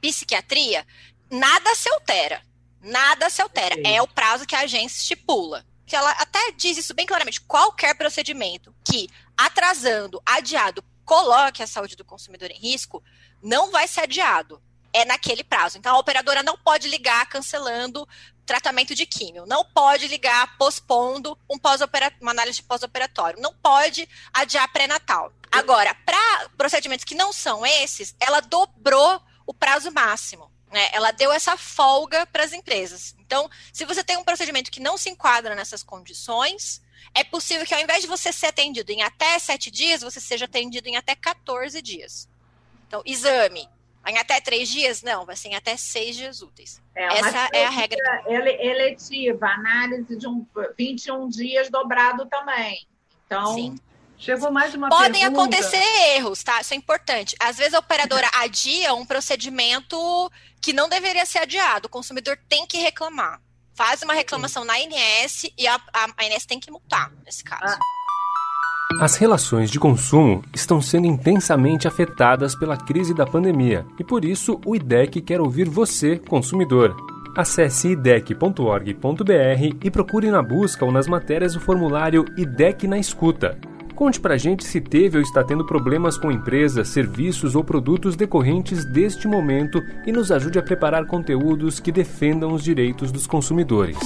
psiquiatria, 0.02 0.86
nada 1.30 1.74
se 1.76 1.90
altera. 1.90 2.44
Nada 2.84 3.30
se 3.30 3.42
altera. 3.42 3.76
É 3.86 4.02
o 4.02 4.08
prazo 4.08 4.46
que 4.46 4.56
a 4.56 4.62
agência 4.62 5.00
estipula. 5.00 5.66
Que 5.86 5.96
ela 5.96 6.12
até 6.12 6.52
diz 6.52 6.78
isso 6.78 6.94
bem 6.94 7.06
claramente. 7.06 7.40
Qualquer 7.40 7.96
procedimento 7.96 8.76
que, 8.84 9.10
atrasando, 9.38 10.22
adiado, 10.26 10.84
coloque 11.06 11.64
a 11.64 11.68
saúde 11.68 11.96
do 11.96 12.04
consumidor 12.04 12.52
em 12.52 12.60
risco, 12.60 13.02
não 13.42 13.72
vai 13.72 13.88
ser 13.88 14.02
adiado. 14.02 14.62
É 14.94 15.04
naquele 15.04 15.44
prazo. 15.44 15.78
Então, 15.78 15.96
a 15.96 16.00
operadora 16.00 16.44
não 16.44 16.58
pode 16.58 16.88
ligar 16.88 17.28
cancelando 17.28 18.08
tratamento 18.46 18.94
de 18.94 19.06
químio, 19.06 19.46
não 19.46 19.66
pode 19.66 20.08
ligar 20.08 20.58
pospondo 20.58 21.38
um 21.50 21.58
pós 21.58 21.82
uma 22.22 22.32
análise 22.32 22.62
pós-operatório, 22.62 23.42
não 23.42 23.54
pode 23.54 24.08
adiar 24.34 24.72
pré-natal. 24.72 25.32
Agora, 25.52 25.96
para 26.06 26.50
procedimentos 26.58 27.06
que 27.06 27.16
não 27.16 27.32
são 27.32 27.66
esses, 27.66 28.16
ela 28.20 28.42
dobrou 28.42 29.22
o 29.46 29.54
prazo 29.54 29.92
máximo. 29.92 30.52
Né? 30.72 30.90
Ela 30.92 31.12
deu 31.12 31.32
essa 31.32 31.56
folga 31.56 32.26
para 32.26 32.44
as 32.44 32.52
empresas. 32.52 33.16
Então, 33.20 33.50
se 33.72 33.86
você 33.86 34.04
tem 34.04 34.18
um 34.18 34.24
procedimento 34.24 34.72
que 34.72 34.80
não 34.80 34.98
se 34.98 35.10
enquadra 35.10 35.56
nessas 35.56 35.84
condições, 35.84 36.82
é 37.14 37.24
possível 37.24 37.66
que 37.66 37.74
ao 37.74 37.82
invés 37.82 38.02
de 38.02 38.08
você 38.08 38.34
ser 38.34 38.48
atendido 38.48 38.92
em 38.92 39.04
até 39.04 39.38
sete 39.38 39.70
dias, 39.70 40.02
você 40.02 40.20
seja 40.20 40.46
atendido 40.46 40.90
em 40.90 40.98
até 40.98 41.16
14 41.16 41.82
dias. 41.82 42.28
Então, 42.88 43.04
exame, 43.06 43.70
em 44.08 44.18
até 44.18 44.42
três 44.42 44.70
dias? 44.70 45.02
Não, 45.02 45.26
vai 45.26 45.36
ser 45.36 45.50
em 45.50 45.56
até 45.56 45.78
seis 45.78 46.16
dias 46.16 46.42
úteis. 46.42 46.82
É, 46.96 47.20
Essa 47.20 47.50
é 47.54 47.66
a 47.66 47.70
regra. 47.70 48.00
Eletiva, 48.28 49.48
análise 49.48 50.18
de 50.18 50.28
um 50.28 50.46
21 50.78 51.30
dias 51.30 51.70
dobrado 51.70 52.26
também. 52.26 52.86
Então. 53.26 53.56
Sim. 53.56 53.76
Chegou 54.18 54.52
mais 54.52 54.74
uma 54.74 54.88
Podem 54.88 55.22
pergunta. 55.22 55.42
acontecer 55.42 55.84
erros, 56.16 56.44
tá? 56.44 56.62
Isso 56.62 56.74
é 56.74 56.78
importante. 56.78 57.36
Às 57.40 57.58
vezes 57.58 57.74
a 57.74 57.80
operadora 57.80 58.30
adia 58.36 58.94
um 58.94 59.06
procedimento 59.06 59.98
que 60.62 60.72
não 60.72 60.88
deveria 60.88 61.26
ser 61.26 61.40
adiado. 61.40 61.88
O 61.88 61.90
consumidor 61.90 62.40
tem 62.48 62.66
que 62.66 62.78
reclamar. 62.78 63.42
Faz 63.76 64.02
uma 64.02 64.14
reclamação 64.14 64.64
na 64.64 64.76
ANS 64.76 65.44
e 65.58 65.68
a, 65.68 65.76
a, 65.76 66.06
a 66.06 66.26
ANS 66.26 66.46
tem 66.46 66.60
que 66.60 66.72
multar, 66.72 67.12
nesse 67.26 67.44
caso. 67.44 67.76
Ah. 67.76 68.03
As 69.00 69.16
relações 69.16 69.72
de 69.72 69.80
consumo 69.80 70.44
estão 70.54 70.82
sendo 70.82 71.08
intensamente 71.08 71.88
afetadas 71.88 72.56
pela 72.56 72.78
crise 72.78 73.14
da 73.14 73.26
pandemia 73.26 73.86
e 74.00 74.04
por 74.04 74.24
isso 74.24 74.62
o 74.66 74.76
IDEC 74.76 75.22
quer 75.22 75.42
ouvir 75.42 75.68
você, 75.68 76.18
consumidor. 76.18 76.96
Acesse 77.36 77.90
idec.org.br 77.90 79.78
e 79.84 79.92
procure 79.92 80.30
na 80.30 80.42
busca 80.42 80.86
ou 80.86 80.92
nas 80.92 81.08
matérias 81.08 81.56
o 81.56 81.60
formulário 81.60 82.24
IDEC 82.38 82.88
na 82.88 82.98
escuta. 82.98 83.58
Conte 83.96 84.20
pra 84.20 84.38
gente 84.38 84.64
se 84.64 84.80
teve 84.80 85.18
ou 85.18 85.24
está 85.24 85.44
tendo 85.44 85.66
problemas 85.66 86.18
com 86.18 86.32
empresas, 86.32 86.90
serviços 86.90 87.56
ou 87.56 87.64
produtos 87.64 88.16
decorrentes 88.16 88.86
deste 88.86 89.28
momento 89.28 89.82
e 90.06 90.12
nos 90.12 90.32
ajude 90.32 90.60
a 90.60 90.64
preparar 90.64 91.06
conteúdos 91.08 91.80
que 91.80 91.92
defendam 91.92 92.54
os 92.54 92.64
direitos 92.64 93.12
dos 93.12 93.28
consumidores. 93.28 93.98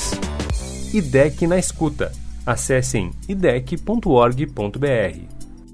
IDEC 0.93 1.45
na 1.45 1.57
escuta 1.57 2.11
Acessem 2.47 3.11
idec.org.br. 3.27 4.37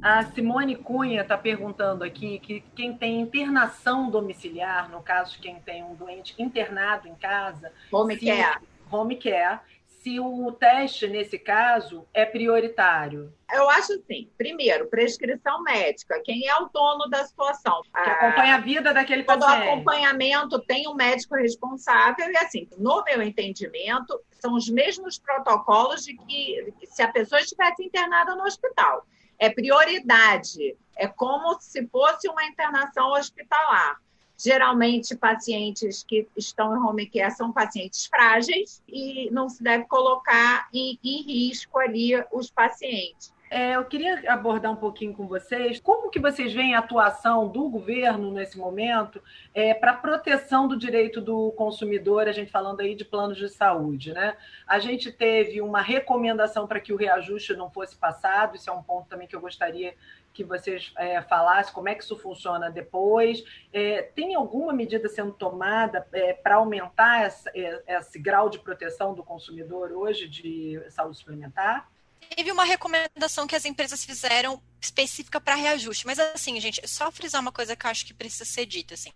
A 0.02 0.26
Simone 0.26 0.76
Cunha 0.76 1.22
está 1.22 1.38
perguntando 1.38 2.04
aqui 2.04 2.40
que 2.40 2.64
quem 2.76 2.98
tem 2.98 3.22
internação 3.22 4.10
domiciliar, 4.10 4.90
no 4.90 5.00
caso 5.04 5.34
de 5.34 5.38
quem 5.38 5.60
tem 5.60 5.84
um 5.84 5.94
doente 5.94 6.34
internado 6.40 7.08
em 7.08 7.14
casa, 7.14 7.72
home 7.92 8.18
care, 8.18 8.58
home 8.92 9.18
care 9.18 9.60
se 10.04 10.20
o 10.20 10.52
teste, 10.52 11.08
nesse 11.08 11.38
caso, 11.38 12.06
é 12.14 12.26
prioritário? 12.26 13.32
Eu 13.50 13.70
acho 13.70 13.94
assim, 13.94 14.30
primeiro, 14.38 14.88
prescrição 14.88 15.62
médica, 15.64 16.20
quem 16.26 16.46
é 16.48 16.56
o 16.58 16.68
dono 16.74 17.08
da 17.08 17.24
situação? 17.24 17.84
Que 17.84 18.10
acompanha 18.10 18.56
a 18.56 18.60
vida 18.60 18.94
daquele 18.94 19.24
Todo 19.24 19.40
paciente. 19.40 19.62
Todo 19.62 19.72
acompanhamento 19.72 20.60
tem 20.60 20.90
um 20.90 20.96
médico 20.96 21.36
responsável 21.36 22.30
e, 22.30 22.36
assim, 22.36 22.68
no 22.78 23.02
meu 23.04 23.22
entendimento, 23.22 24.20
são 24.44 24.56
os 24.56 24.68
mesmos 24.68 25.18
protocolos 25.18 26.04
de 26.04 26.18
que 26.18 26.74
se 26.84 27.02
a 27.02 27.10
pessoa 27.10 27.40
estivesse 27.40 27.82
internada 27.82 28.36
no 28.36 28.44
hospital. 28.44 29.08
É 29.40 29.50
prioridade, 29.50 30.76
é 30.98 31.08
como 31.08 31.58
se 31.62 31.88
fosse 31.88 32.28
uma 32.28 32.44
internação 32.44 33.14
hospitalar. 33.14 34.02
Geralmente, 34.38 35.16
pacientes 35.16 36.04
que 36.04 36.28
estão 36.36 36.76
em 36.76 36.80
home 36.80 37.10
care 37.10 37.32
são 37.32 37.54
pacientes 37.54 38.06
frágeis 38.08 38.84
e 38.86 39.32
não 39.32 39.48
se 39.48 39.64
deve 39.64 39.86
colocar 39.86 40.68
em, 40.74 41.00
em 41.02 41.22
risco 41.22 41.80
ali 41.80 42.12
os 42.34 42.52
pacientes. 42.52 43.33
É, 43.54 43.76
eu 43.76 43.86
queria 43.86 44.34
abordar 44.34 44.72
um 44.72 44.76
pouquinho 44.76 45.14
com 45.14 45.28
vocês 45.28 45.80
como 45.80 46.10
que 46.10 46.20
vocês 46.20 46.52
veem 46.52 46.74
a 46.74 46.80
atuação 46.80 47.48
do 47.48 47.70
governo 47.70 48.32
nesse 48.32 48.58
momento 48.58 49.22
é, 49.54 49.76
para 49.76 49.94
proteção 49.94 50.68
do 50.68 50.76
direito 50.76 51.22
do 51.22 51.52
consumidor, 51.52 52.28
a 52.28 52.32
gente 52.32 52.50
falando 52.50 52.80
aí 52.80 52.96
de 52.96 53.06
planos 53.06 53.38
de 53.38 53.48
saúde. 53.48 54.12
Né? 54.12 54.36
A 54.66 54.80
gente 54.80 55.12
teve 55.12 55.62
uma 55.62 55.84
recomendação 55.84 56.66
para 56.66 56.80
que 56.80 56.92
o 56.92 56.96
reajuste 56.96 57.56
não 57.56 57.70
fosse 57.70 57.96
passado, 57.96 58.56
isso 58.56 58.72
é 58.72 58.74
um 58.74 58.82
ponto 58.82 59.08
também 59.08 59.28
que 59.28 59.36
eu 59.36 59.42
gostaria 59.42 59.94
que 60.34 60.44
vocês 60.44 60.92
é, 60.98 61.22
falassem 61.22 61.76
como 61.76 61.90
é 61.90 61.94
que 61.94 62.04
isso 62.04 62.18
funciona 62.18 62.72
depois. 62.72 63.44
É, 63.72 64.02
tem 64.02 64.34
alguma 64.34 64.74
medida 64.74 65.08
sendo 65.08 65.32
tomada 65.32 66.08
é, 66.12 66.34
para 66.34 66.56
aumentar 66.56 67.22
essa, 67.22 67.52
é, 67.54 68.00
esse 68.00 68.18
grau 68.18 68.50
de 68.50 68.58
proteção 68.58 69.14
do 69.14 69.24
consumidor 69.24 69.92
hoje 69.92 70.28
de 70.28 70.84
saúde 70.90 71.20
suplementar? 71.20 71.93
Teve 72.36 72.52
uma 72.52 72.64
recomendação 72.64 73.48
que 73.48 73.56
as 73.56 73.66
empresas 73.66 74.04
fizeram 74.04 74.62
específica 74.82 75.40
para 75.40 75.56
reajuste, 75.56 76.06
mas 76.06 76.20
assim, 76.20 76.60
gente, 76.60 76.86
só 76.88 77.12
frisar 77.12 77.42
uma 77.42 77.52
coisa 77.52 77.76
que 77.76 77.86
eu 77.86 77.92
acho 77.92 78.06
que 78.06 78.14
precisa 78.14 78.46
ser 78.46 78.66
dita, 78.66 78.94
assim. 78.94 79.12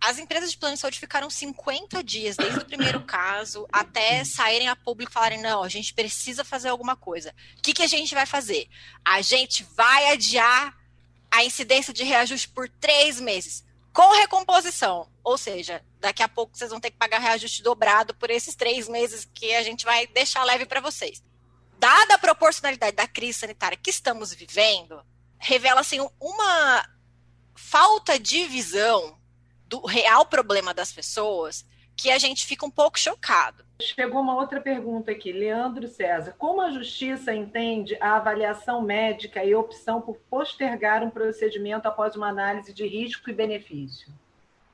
As 0.00 0.18
empresas 0.18 0.50
de 0.52 0.58
plano 0.58 0.74
de 0.74 0.80
saúde 0.80 1.00
ficaram 1.00 1.28
50 1.28 2.02
dias 2.02 2.36
desde 2.36 2.60
o 2.60 2.64
primeiro 2.64 3.00
caso 3.02 3.66
até 3.72 4.24
saírem 4.24 4.68
a 4.68 4.76
público 4.76 5.10
e 5.10 5.14
falarem: 5.14 5.40
"Não, 5.40 5.62
a 5.62 5.68
gente 5.68 5.94
precisa 5.94 6.44
fazer 6.44 6.68
alguma 6.68 6.96
coisa". 6.96 7.34
O 7.58 7.62
que 7.62 7.72
que 7.74 7.82
a 7.82 7.88
gente 7.88 8.14
vai 8.14 8.26
fazer? 8.26 8.68
A 9.04 9.20
gente 9.20 9.64
vai 9.74 10.12
adiar 10.12 10.76
a 11.30 11.44
incidência 11.44 11.92
de 11.92 12.04
reajuste 12.04 12.48
por 12.48 12.68
três 12.68 13.20
meses 13.20 13.64
com 13.92 14.12
recomposição. 14.18 15.08
Ou 15.22 15.36
seja, 15.36 15.82
daqui 15.98 16.22
a 16.22 16.28
pouco 16.28 16.56
vocês 16.56 16.70
vão 16.70 16.80
ter 16.80 16.90
que 16.90 16.96
pagar 16.96 17.18
reajuste 17.18 17.62
dobrado 17.62 18.14
por 18.14 18.30
esses 18.30 18.54
três 18.54 18.88
meses 18.88 19.28
que 19.34 19.54
a 19.54 19.62
gente 19.62 19.84
vai 19.84 20.06
deixar 20.06 20.44
leve 20.44 20.66
para 20.66 20.80
vocês 20.80 21.22
dada 21.80 22.14
a 22.14 22.18
proporcionalidade 22.18 22.94
da 22.94 23.08
crise 23.08 23.40
sanitária 23.40 23.78
que 23.82 23.88
estamos 23.88 24.34
vivendo, 24.34 25.02
revela 25.38 25.80
assim, 25.80 25.98
uma 26.20 26.86
falta 27.56 28.18
de 28.18 28.44
visão 28.44 29.18
do 29.66 29.86
real 29.86 30.26
problema 30.26 30.74
das 30.74 30.92
pessoas 30.92 31.64
que 31.96 32.10
a 32.10 32.18
gente 32.18 32.46
fica 32.46 32.66
um 32.66 32.70
pouco 32.70 32.98
chocado. 32.98 33.64
Chegou 33.80 34.20
uma 34.20 34.34
outra 34.34 34.60
pergunta 34.60 35.10
aqui, 35.10 35.32
Leandro 35.32 35.88
César. 35.88 36.34
Como 36.36 36.60
a 36.60 36.70
justiça 36.70 37.34
entende 37.34 37.96
a 38.00 38.16
avaliação 38.16 38.82
médica 38.82 39.42
e 39.42 39.54
opção 39.54 40.02
por 40.02 40.16
postergar 40.28 41.02
um 41.02 41.10
procedimento 41.10 41.88
após 41.88 42.14
uma 42.14 42.28
análise 42.28 42.74
de 42.74 42.86
risco 42.86 43.30
e 43.30 43.34
benefício? 43.34 44.12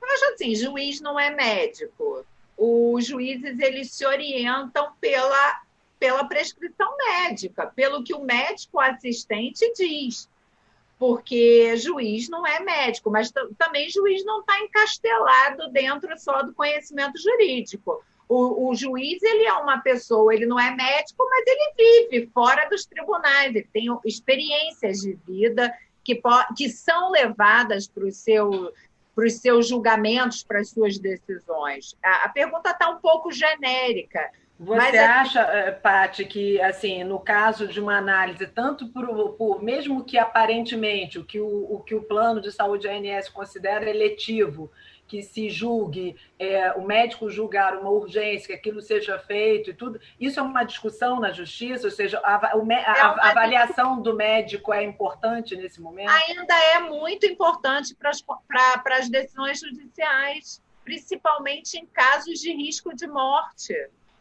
Eu 0.01 0.09
acho 0.13 0.25
assim, 0.33 0.55
juiz 0.55 0.99
não 0.99 1.17
é 1.17 1.29
médico. 1.29 2.25
Os 2.57 3.05
juízes 3.05 3.59
eles 3.59 3.91
se 3.91 4.05
orientam 4.05 4.93
pela, 4.99 5.61
pela 5.99 6.25
prescrição 6.25 6.95
médica, 6.97 7.67
pelo 7.67 8.03
que 8.03 8.13
o 8.13 8.23
médico 8.23 8.79
assistente 8.79 9.71
diz 9.73 10.29
porque 10.99 11.77
juiz 11.77 12.27
não 12.27 12.45
é 12.45 12.59
médico, 12.59 13.11
mas 13.11 13.31
também 13.57 13.89
juiz 13.89 14.25
não 14.25 14.39
está 14.39 14.59
encastelado 14.61 15.69
dentro 15.69 16.17
só 16.17 16.41
do 16.41 16.53
conhecimento 16.53 17.21
jurídico. 17.21 18.03
O, 18.27 18.69
o, 18.69 18.75
juiz 18.75 19.21
ele 19.23 19.45
é 19.45 19.53
uma 19.53 19.79
pessoa, 19.79 20.33
ele 20.33 20.45
não 20.45 20.59
é 20.59 20.75
médico, 20.75 21.25
mas 21.29 21.45
ele 21.47 22.09
vive 22.09 22.29
fora 22.33 22.67
dos 22.67 22.85
tribunais, 22.85 23.55
ele 23.55 23.69
tem 23.71 23.85
experiências 24.03 24.99
de 24.99 25.13
vida 25.25 25.73
que, 26.03 26.19
que 26.57 26.67
são 26.67 27.11
levadas 27.11 27.87
para 27.87 28.03
os 28.03 28.17
seu, 28.17 28.73
os 29.15 29.33
seus 29.35 29.69
julgamentos, 29.69 30.43
para 30.43 30.59
as 30.59 30.69
suas 30.69 30.97
decisões. 30.97 31.95
A, 32.03 32.25
a 32.25 32.29
pergunta 32.29 32.71
está 32.71 32.89
um 32.89 32.97
pouco 32.97 33.31
genérica. 33.31 34.29
Você 34.59 34.77
Mas, 34.77 34.93
é 34.95 35.05
acha, 35.05 35.39
é... 35.41 35.71
Paty, 35.71 36.25
que 36.25 36.59
assim, 36.61 37.03
no 37.03 37.19
caso 37.19 37.67
de 37.67 37.79
uma 37.79 37.97
análise, 37.97 38.47
tanto 38.47 38.87
por, 38.87 39.33
por, 39.33 39.61
mesmo 39.61 40.03
que 40.03 40.17
aparentemente 40.17 41.19
o 41.19 41.23
que 41.23 41.39
o, 41.39 41.75
o 41.75 41.83
que 41.83 41.93
o 41.93 42.01
plano 42.01 42.41
de 42.41 42.51
saúde 42.51 42.87
ANS 42.87 43.29
considera 43.29 43.87
eletivo, 43.87 44.71
que 45.07 45.21
se 45.21 45.49
julgue, 45.49 46.17
é, 46.37 46.71
o 46.73 46.81
médico 46.81 47.29
julgar 47.29 47.77
uma 47.77 47.89
urgência, 47.89 48.47
que 48.47 48.53
aquilo 48.53 48.81
seja 48.81 49.17
feito 49.17 49.69
e 49.69 49.73
tudo, 49.73 50.01
isso 50.19 50.39
é 50.39 50.43
uma 50.43 50.63
discussão 50.63 51.19
na 51.19 51.31
justiça, 51.31 51.85
ou 51.85 51.91
seja, 51.91 52.19
a, 52.19 52.35
a, 52.35 52.51
a, 52.51 53.27
a 53.27 53.29
avaliação 53.29 54.01
do 54.01 54.13
médico 54.13 54.73
é 54.73 54.83
importante 54.83 55.55
nesse 55.55 55.79
momento? 55.79 56.09
Ainda 56.09 56.55
é 56.73 56.79
muito 56.79 57.25
importante 57.25 57.95
para 57.95 58.97
as 58.97 59.07
decisões 59.07 59.59
judiciais, 59.59 60.61
principalmente 60.83 61.77
em 61.77 61.85
casos 61.85 62.39
de 62.39 62.51
risco 62.51 62.93
de 62.93 63.07
morte. 63.07 63.73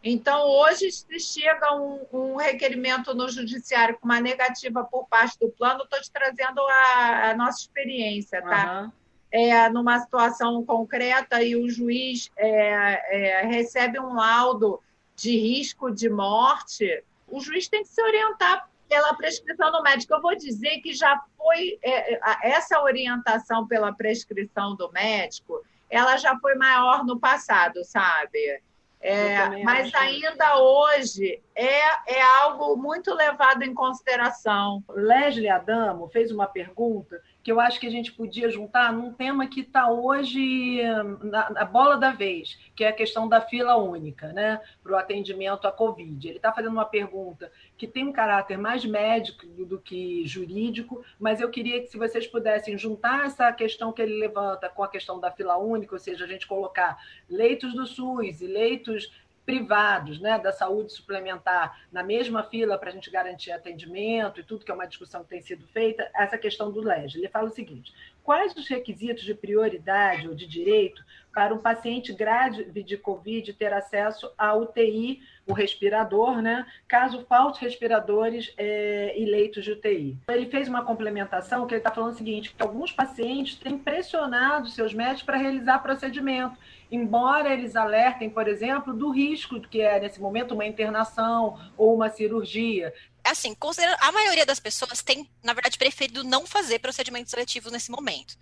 Então, 0.08 0.48
hoje, 0.48 0.88
se 0.92 1.18
chega 1.18 1.74
um, 1.74 2.06
um, 2.12 2.36
requerimento 2.36 3.12
no 3.12 3.28
judiciário 3.28 3.98
com 3.98 4.04
uma 4.04 4.20
negativa 4.20 4.84
por 4.84 5.08
parte 5.08 5.36
do 5.36 5.48
plano, 5.48 5.82
estou 5.82 6.00
te 6.00 6.12
trazendo 6.12 6.60
a, 6.60 7.30
a, 7.30 7.34
nossa 7.34 7.62
experiência, 7.62 8.40
tá? 8.40 8.82
Uhum. 8.82 8.92
É, 9.32 9.68
numa 9.68 9.98
situação 9.98 10.64
concreta 10.64 11.42
e 11.42 11.56
o 11.56 11.68
juiz 11.68 12.30
é, 12.36 13.40
é, 13.40 13.46
recebe 13.46 13.98
um 13.98 14.14
laudo 14.14 14.80
de 15.16 15.36
risco 15.36 15.90
de 15.90 16.08
morte, 16.08 17.02
o 17.26 17.40
juiz 17.40 17.66
tem 17.66 17.82
que 17.82 17.88
se 17.88 18.00
orientar 18.00 18.70
pela 18.88 19.12
prescrição 19.14 19.72
do 19.72 19.82
médico. 19.82 20.14
Eu 20.14 20.22
vou 20.22 20.36
dizer 20.36 20.78
que 20.82 20.94
já 20.94 21.20
foi 21.36 21.80
é, 21.82 22.20
essa 22.48 22.80
orientação 22.80 23.66
pela 23.66 23.92
prescrição 23.92 24.76
do 24.76 24.88
médico, 24.92 25.64
ela 25.90 26.16
já 26.16 26.38
foi 26.38 26.54
maior 26.54 27.04
no 27.04 27.18
passado, 27.18 27.82
sabe? 27.84 28.62
É, 29.08 29.62
mas 29.62 29.94
ainda 29.94 30.58
hoje 30.58 31.40
é, 31.54 32.16
é 32.16 32.22
algo 32.40 32.76
muito 32.76 33.14
levado 33.14 33.62
em 33.62 33.72
consideração. 33.72 34.82
Leslie 34.88 35.48
Adamo 35.48 36.08
fez 36.08 36.32
uma 36.32 36.48
pergunta 36.48 37.22
que 37.46 37.52
eu 37.52 37.60
acho 37.60 37.78
que 37.78 37.86
a 37.86 37.90
gente 37.90 38.10
podia 38.10 38.50
juntar 38.50 38.92
num 38.92 39.12
tema 39.12 39.46
que 39.46 39.60
está 39.60 39.88
hoje 39.88 40.82
na, 41.22 41.48
na, 41.48 41.64
bola 41.64 41.96
da 41.96 42.10
vez, 42.10 42.58
que 42.74 42.82
é 42.82 42.88
a 42.88 42.92
questão 42.92 43.28
da 43.28 43.40
fila 43.40 43.76
única, 43.76 44.32
né, 44.32 44.60
para 44.82 44.92
o 44.92 44.96
atendimento 44.96 45.64
à 45.68 45.70
Covid. 45.70 46.26
Ele 46.26 46.38
está 46.38 46.52
fazendo 46.52 46.72
uma 46.72 46.84
pergunta 46.84 47.52
que 47.78 47.86
tem 47.86 48.04
um 48.04 48.12
caráter 48.12 48.58
mais 48.58 48.84
médico 48.84 49.46
do 49.64 49.78
que 49.78 50.26
jurídico, 50.26 51.04
mas 51.20 51.40
eu 51.40 51.48
queria 51.48 51.80
que 51.80 51.86
se 51.86 51.96
vocês 51.96 52.26
pudessem 52.26 52.76
juntar 52.76 53.26
essa 53.26 53.52
questão 53.52 53.92
que 53.92 54.02
ele 54.02 54.18
levanta 54.18 54.68
com 54.68 54.82
a 54.82 54.88
questão 54.88 55.20
da 55.20 55.30
fila 55.30 55.56
única, 55.56 55.94
ou 55.94 56.00
seja, 56.00 56.24
a 56.24 56.28
gente 56.28 56.48
colocar 56.48 56.98
leitos 57.30 57.72
do 57.74 57.86
SUS 57.86 58.40
e 58.40 58.46
leitos 58.48 59.12
privados 59.46 60.18
né, 60.18 60.38
da 60.40 60.52
saúde 60.52 60.92
suplementar 60.92 61.80
na 61.92 62.02
mesma 62.02 62.42
fila 62.42 62.76
para 62.76 62.90
a 62.90 62.92
gente 62.92 63.08
garantir 63.08 63.52
atendimento 63.52 64.40
e 64.40 64.42
tudo 64.42 64.64
que 64.64 64.70
é 64.72 64.74
uma 64.74 64.88
discussão 64.88 65.22
que 65.22 65.30
tem 65.30 65.40
sido 65.40 65.64
feita, 65.68 66.10
essa 66.12 66.36
questão 66.36 66.72
do 66.72 66.80
LEG. 66.80 67.16
Ele 67.16 67.28
fala 67.28 67.48
o 67.48 67.54
seguinte: 67.54 67.94
quais 68.24 68.54
os 68.56 68.66
requisitos 68.66 69.22
de 69.22 69.34
prioridade 69.34 70.28
ou 70.28 70.34
de 70.34 70.46
direito 70.48 71.02
para 71.32 71.54
um 71.54 71.58
paciente 71.58 72.12
grave 72.12 72.82
de 72.82 72.96
Covid 72.96 73.52
ter 73.52 73.72
acesso 73.72 74.32
à 74.36 74.54
UTI, 74.54 75.20
o 75.46 75.52
respirador, 75.52 76.42
né? 76.42 76.66
Caso 76.88 77.24
falte 77.26 77.60
respiradores 77.60 78.52
é, 78.56 79.14
e 79.16 79.24
leitos 79.26 79.62
de 79.62 79.72
UTI. 79.72 80.18
Ele 80.28 80.46
fez 80.46 80.66
uma 80.66 80.84
complementação 80.84 81.66
que 81.66 81.74
ele 81.74 81.80
está 81.80 81.92
falando 81.92 82.14
o 82.14 82.16
seguinte: 82.16 82.52
que 82.52 82.62
alguns 82.62 82.90
pacientes 82.90 83.54
têm 83.56 83.78
pressionado 83.78 84.68
seus 84.70 84.92
médicos 84.92 85.22
para 85.22 85.36
realizar 85.36 85.78
procedimento 85.78 86.58
embora 86.90 87.52
eles 87.52 87.76
alertem, 87.76 88.30
por 88.30 88.48
exemplo, 88.48 88.94
do 88.94 89.10
risco 89.10 89.60
que 89.60 89.80
é, 89.80 90.00
nesse 90.00 90.20
momento, 90.20 90.54
uma 90.54 90.66
internação 90.66 91.58
ou 91.76 91.94
uma 91.94 92.10
cirurgia. 92.10 92.92
Assim, 93.24 93.54
considerando, 93.54 93.98
a 94.00 94.12
maioria 94.12 94.46
das 94.46 94.60
pessoas 94.60 95.02
tem, 95.02 95.28
na 95.42 95.52
verdade, 95.52 95.78
preferido 95.78 96.22
não 96.22 96.46
fazer 96.46 96.78
procedimentos 96.78 97.30
seletivos 97.30 97.72
nesse 97.72 97.90
momento. 97.90 98.36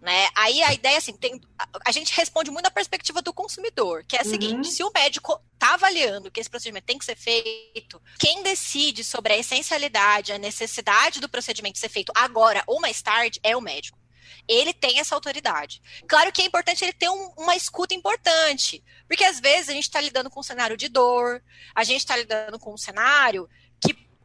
Né? 0.00 0.28
Aí 0.34 0.62
a 0.62 0.72
ideia, 0.72 0.96
assim, 0.96 1.12
tem, 1.12 1.38
a, 1.58 1.68
a 1.86 1.92
gente 1.92 2.16
responde 2.16 2.50
muito 2.50 2.64
da 2.64 2.70
perspectiva 2.70 3.20
do 3.20 3.34
consumidor, 3.34 4.02
que 4.08 4.16
é 4.16 4.20
a 4.20 4.24
uhum. 4.24 4.30
seguinte: 4.30 4.68
se 4.68 4.82
o 4.82 4.90
médico 4.94 5.38
está 5.52 5.74
avaliando 5.74 6.30
que 6.30 6.40
esse 6.40 6.48
procedimento 6.48 6.86
tem 6.86 6.98
que 6.98 7.04
ser 7.04 7.16
feito, 7.16 8.00
quem 8.18 8.42
decide 8.42 9.04
sobre 9.04 9.34
a 9.34 9.38
essencialidade, 9.38 10.32
a 10.32 10.38
necessidade 10.38 11.20
do 11.20 11.28
procedimento 11.28 11.78
ser 11.78 11.90
feito 11.90 12.12
agora 12.14 12.62
ou 12.66 12.80
mais 12.80 13.02
tarde 13.02 13.38
é 13.42 13.54
o 13.54 13.60
médico 13.60 14.00
ele 14.48 14.72
tem 14.72 14.98
essa 14.98 15.14
autoridade. 15.14 15.82
Claro 16.06 16.32
que 16.32 16.42
é 16.42 16.46
importante 16.46 16.84
ele 16.84 16.92
ter 16.92 17.08
um, 17.08 17.32
uma 17.36 17.56
escuta 17.56 17.94
importante, 17.94 18.82
porque 19.08 19.24
às 19.24 19.40
vezes 19.40 19.68
a 19.68 19.72
gente 19.72 19.84
está 19.84 20.00
lidando 20.00 20.30
com 20.30 20.40
um 20.40 20.44
cenário 20.44 20.76
de 20.76 20.88
dor, 20.88 21.42
a 21.74 21.84
gente 21.84 22.00
está 22.00 22.16
lidando 22.16 22.58
com 22.58 22.74
um 22.74 22.78
cenário 22.78 23.48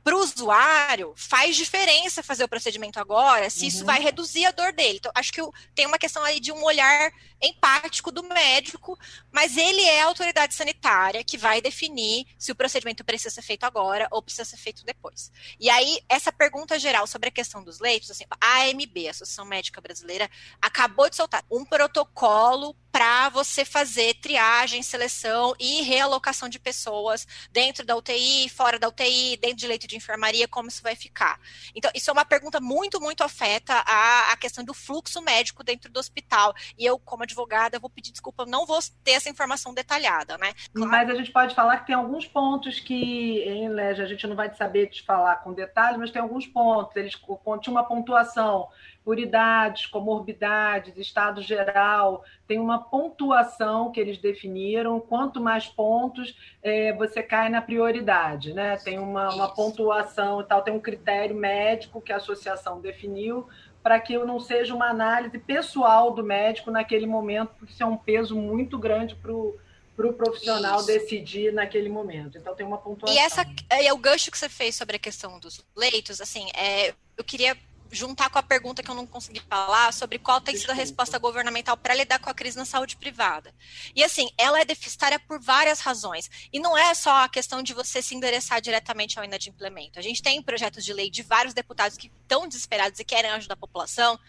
para 0.06 0.16
o 0.16 0.20
usuário, 0.20 1.16
faz 1.18 1.56
diferença 1.56 2.22
fazer 2.22 2.44
o 2.44 2.48
procedimento 2.48 3.00
agora, 3.00 3.50
se 3.50 3.62
uhum. 3.62 3.68
isso 3.68 3.86
vai 3.86 4.00
reduzir 4.00 4.46
a 4.46 4.52
dor 4.52 4.72
dele. 4.72 4.98
Então, 5.00 5.12
acho 5.16 5.34
que 5.34 5.42
tem 5.74 5.88
uma 5.88 5.98
questão 5.98 6.24
aí 6.24 6.40
de 6.40 6.52
um 6.52 6.64
olhar 6.64 7.12
empático 7.46 8.12
do 8.12 8.24
médico, 8.24 8.98
mas 9.32 9.58
ele 9.58 9.82
é 9.82 10.02
a 10.02 10.06
autoridade 10.06 10.54
sanitária 10.54 11.24
que 11.24 11.38
vai 11.38 11.62
definir 11.62 12.26
se 12.38 12.52
o 12.52 12.56
procedimento 12.56 13.04
precisa 13.04 13.34
ser 13.34 13.42
feito 13.42 13.64
agora 13.64 14.08
ou 14.12 14.22
precisa 14.22 14.46
ser 14.46 14.58
feito 14.58 14.86
depois. 14.86 15.32
E 15.60 15.70
aí, 15.70 16.00
essa 16.10 16.32
pergunta 16.32 16.78
geral 16.80 17.08
sobre 17.08 17.30
a 17.30 17.32
questão 17.32 17.64
dos 17.64 17.80
leitos, 17.80 18.12
assim, 18.12 18.26
a 18.40 18.64
AMB, 18.64 19.08
a 19.08 19.12
Associação 19.12 19.46
Médica 19.46 19.82
Brasileira, 19.82 20.30
acabou 20.62 21.10
de 21.10 21.16
soltar 21.16 21.44
um 21.50 21.64
protocolo 21.66 22.76
para 22.96 23.28
você 23.28 23.66
fazer 23.66 24.14
triagem, 24.22 24.82
seleção 24.82 25.54
e 25.60 25.82
realocação 25.82 26.48
de 26.48 26.58
pessoas 26.58 27.28
dentro 27.52 27.86
da 27.86 27.94
UTI, 27.94 28.48
fora 28.48 28.80
da 28.80 28.88
UTI, 28.88 29.36
dentro 29.36 29.58
de 29.58 29.68
leito 29.68 29.86
de 29.86 29.98
enfermaria, 29.98 30.48
como 30.48 30.70
isso 30.70 30.82
vai 30.82 30.96
ficar. 30.96 31.38
Então, 31.76 31.92
isso 31.94 32.10
é 32.10 32.14
uma 32.14 32.24
pergunta 32.24 32.62
muito, 32.62 33.02
muito 33.02 33.22
afeta 33.22 33.74
a, 33.86 34.32
a 34.32 34.38
questão 34.38 34.64
do 34.64 34.74
fluxo 34.74 35.22
médico 35.22 35.62
dentro 35.62 35.92
do 35.92 36.00
hospital. 36.00 36.56
E 36.78 36.86
eu, 36.86 36.98
como 36.98 37.26
advogada, 37.36 37.80
vou 37.80 37.90
pedir 37.90 38.12
desculpa, 38.12 38.46
não 38.46 38.66
vou 38.66 38.80
ter 39.04 39.12
essa 39.12 39.30
informação 39.30 39.74
detalhada, 39.74 40.38
né? 40.38 40.54
Claro. 40.74 40.90
Mas 40.90 41.10
a 41.10 41.16
gente 41.16 41.32
pode 41.32 41.54
falar 41.54 41.78
que 41.80 41.88
tem 41.88 41.96
alguns 41.96 42.26
pontos 42.26 42.80
que, 42.80 43.42
em 43.44 43.68
Lege, 43.68 44.02
a 44.02 44.06
gente 44.06 44.26
não 44.26 44.36
vai 44.36 44.54
saber 44.56 44.88
te 44.88 45.04
falar 45.04 45.38
com 45.38 45.54
detalhes, 45.54 46.00
mas 46.00 46.12
tem 46.12 46.22
alguns 46.22 46.48
pontos. 46.48 46.96
Eles 46.96 47.14
tinham 47.14 47.76
uma 47.76 47.84
pontuação 47.84 48.70
por 49.04 49.20
idades, 49.20 49.86
comorbidades, 49.86 50.98
estado 50.98 51.40
geral, 51.40 52.24
tem 52.48 52.60
uma 52.60 52.80
pontuação 52.80 53.92
que 53.92 54.00
eles 54.00 54.18
definiram. 54.18 55.00
Quanto 55.00 55.40
mais 55.40 55.68
pontos, 55.68 56.36
é, 56.64 56.92
você 56.94 57.22
cai 57.22 57.48
na 57.48 57.62
prioridade, 57.62 58.52
né? 58.52 58.78
Tem 58.78 58.98
uma, 58.98 59.32
uma 59.36 59.48
pontuação 59.48 60.42
e 60.42 60.44
tal, 60.46 60.64
tem 60.64 60.74
um 60.74 60.80
critério 60.80 61.36
médico 61.36 62.02
que 62.02 62.12
a 62.12 62.18
associação 62.18 62.82
definiu 62.82 63.48
para 63.86 64.00
que 64.00 64.18
não 64.18 64.40
seja 64.40 64.74
uma 64.74 64.90
análise 64.90 65.38
pessoal 65.38 66.12
do 66.12 66.24
médico 66.24 66.72
naquele 66.72 67.06
momento, 67.06 67.52
porque 67.60 67.72
isso 67.72 67.84
é 67.84 67.86
um 67.86 67.96
peso 67.96 68.36
muito 68.36 68.80
grande 68.80 69.14
para 69.14 69.32
o 69.32 69.56
para 69.96 70.08
o 70.10 70.14
profissional 70.14 70.80
Isso. 70.80 70.88
decidir 70.88 71.54
naquele 71.54 71.88
momento. 71.88 72.38
Então 72.38 72.54
tem 72.54 72.66
uma 72.66 72.78
pontuação. 72.78 73.16
E 73.16 73.18
essa 73.18 73.46
é 73.70 73.94
o 73.94 73.98
gancho 73.98 74.30
que 74.30 74.38
você 74.38 74.50
fez 74.50 74.76
sobre 74.76 74.98
a 74.98 75.00
questão 75.00 75.40
dos 75.40 75.64
leitos, 75.74 76.20
assim, 76.20 76.50
é, 76.54 76.94
eu 77.16 77.24
queria 77.24 77.56
juntar 77.96 78.30
com 78.30 78.38
a 78.38 78.44
pergunta 78.44 78.84
que 78.84 78.92
eu 78.92 78.96
não 78.96 79.08
consegui 79.08 79.40
falar 79.40 79.92
sobre 79.94 80.20
qual 80.20 80.42
tem 80.42 80.56
sido 80.56 80.70
a 80.72 80.74
resposta 80.74 81.18
governamental 81.18 81.78
para 81.78 81.96
lidar 81.96 82.20
com 82.20 82.30
a 82.30 82.34
crise 82.34 82.58
na 82.58 82.66
saúde 82.66 82.98
privada. 82.98 83.54
E 83.96 84.04
assim, 84.04 84.30
ela 84.38 84.60
é 84.60 84.66
deficitária 84.66 85.20
por 85.20 85.40
várias 85.40 85.80
razões. 85.80 86.30
E 86.52 86.60
não 86.60 86.78
é 86.78 86.94
só 86.94 87.24
a 87.24 87.30
questão 87.30 87.64
de 87.64 87.74
você 87.74 88.02
se 88.02 88.14
endereçar 88.14 88.62
diretamente 88.62 89.18
ao 89.18 89.26
inadimplemento. 89.26 89.98
A 89.98 90.02
gente 90.02 90.22
tem 90.22 90.42
projetos 90.42 90.84
de 90.84 90.94
lei 90.94 91.10
de 91.10 91.24
vários 91.24 91.54
deputados 91.54 91.98
que 91.98 92.12
estão 92.22 92.48
desesperados 92.48 93.00
e 93.00 93.06
querem 93.06 93.32
ajudar 93.32 93.54
a 93.54 93.58
população, 93.58 94.20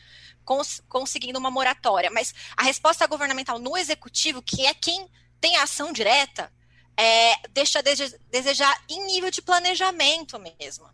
cons 0.45 0.81
conseguindo 0.89 1.39
uma 1.39 1.51
moratória. 1.51 2.11
Mas 2.11 2.33
a 2.57 2.63
resposta 2.63 3.07
governamental 3.07 3.59
no 3.59 3.77
executivo, 3.77 4.41
que 4.41 4.65
é 4.65 4.73
quem 4.73 5.11
tem 5.41 5.57
ação 5.57 5.93
direta, 5.93 6.53
é, 6.97 7.37
deixa 7.49 7.81
a 7.81 7.83
desejar 8.31 8.83
em 8.89 9.05
nível 9.07 9.31
de 9.31 9.43
planejamento 9.43 10.39
mesmo. 10.39 10.89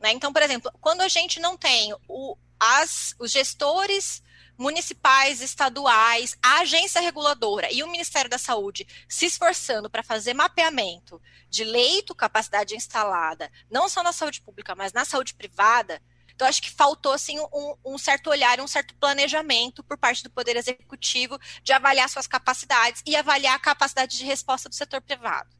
Né? 0.00 0.12
Então, 0.12 0.32
por 0.32 0.42
exemplo, 0.42 0.72
quando 0.80 1.02
a 1.02 1.08
gente 1.08 1.38
não 1.38 1.56
tem 1.56 1.94
o, 2.08 2.36
as, 2.58 3.14
os 3.18 3.30
gestores 3.30 4.22
municipais, 4.56 5.40
estaduais, 5.40 6.36
a 6.42 6.60
agência 6.60 7.00
reguladora 7.00 7.72
e 7.72 7.82
o 7.82 7.90
Ministério 7.90 8.28
da 8.28 8.36
Saúde 8.36 8.86
se 9.08 9.26
esforçando 9.26 9.88
para 9.88 10.02
fazer 10.02 10.34
mapeamento 10.34 11.20
de 11.48 11.64
leito, 11.64 12.14
capacidade 12.14 12.76
instalada, 12.76 13.50
não 13.70 13.88
só 13.88 14.02
na 14.02 14.12
saúde 14.12 14.40
pública, 14.42 14.74
mas 14.74 14.92
na 14.92 15.04
saúde 15.04 15.34
privada, 15.34 16.00
então, 16.40 16.48
acho 16.48 16.62
que 16.62 16.70
faltou 16.70 17.12
assim, 17.12 17.38
um, 17.38 17.74
um, 17.84 17.98
certo 17.98 18.30
olhar, 18.30 18.60
um 18.60 18.66
certo 18.66 18.94
planejamento 18.94 19.84
por 19.84 19.98
parte 19.98 20.22
do 20.22 20.30
Poder 20.30 20.56
Executivo 20.56 21.38
de 21.62 21.70
avaliar 21.70 22.08
suas 22.08 22.26
capacidades 22.26 23.02
e 23.04 23.14
avaliar 23.14 23.56
a 23.56 23.58
capacidade 23.58 24.16
de 24.16 24.24
resposta 24.24 24.66
do 24.66 24.74
setor 24.74 25.02
privado. 25.02 25.50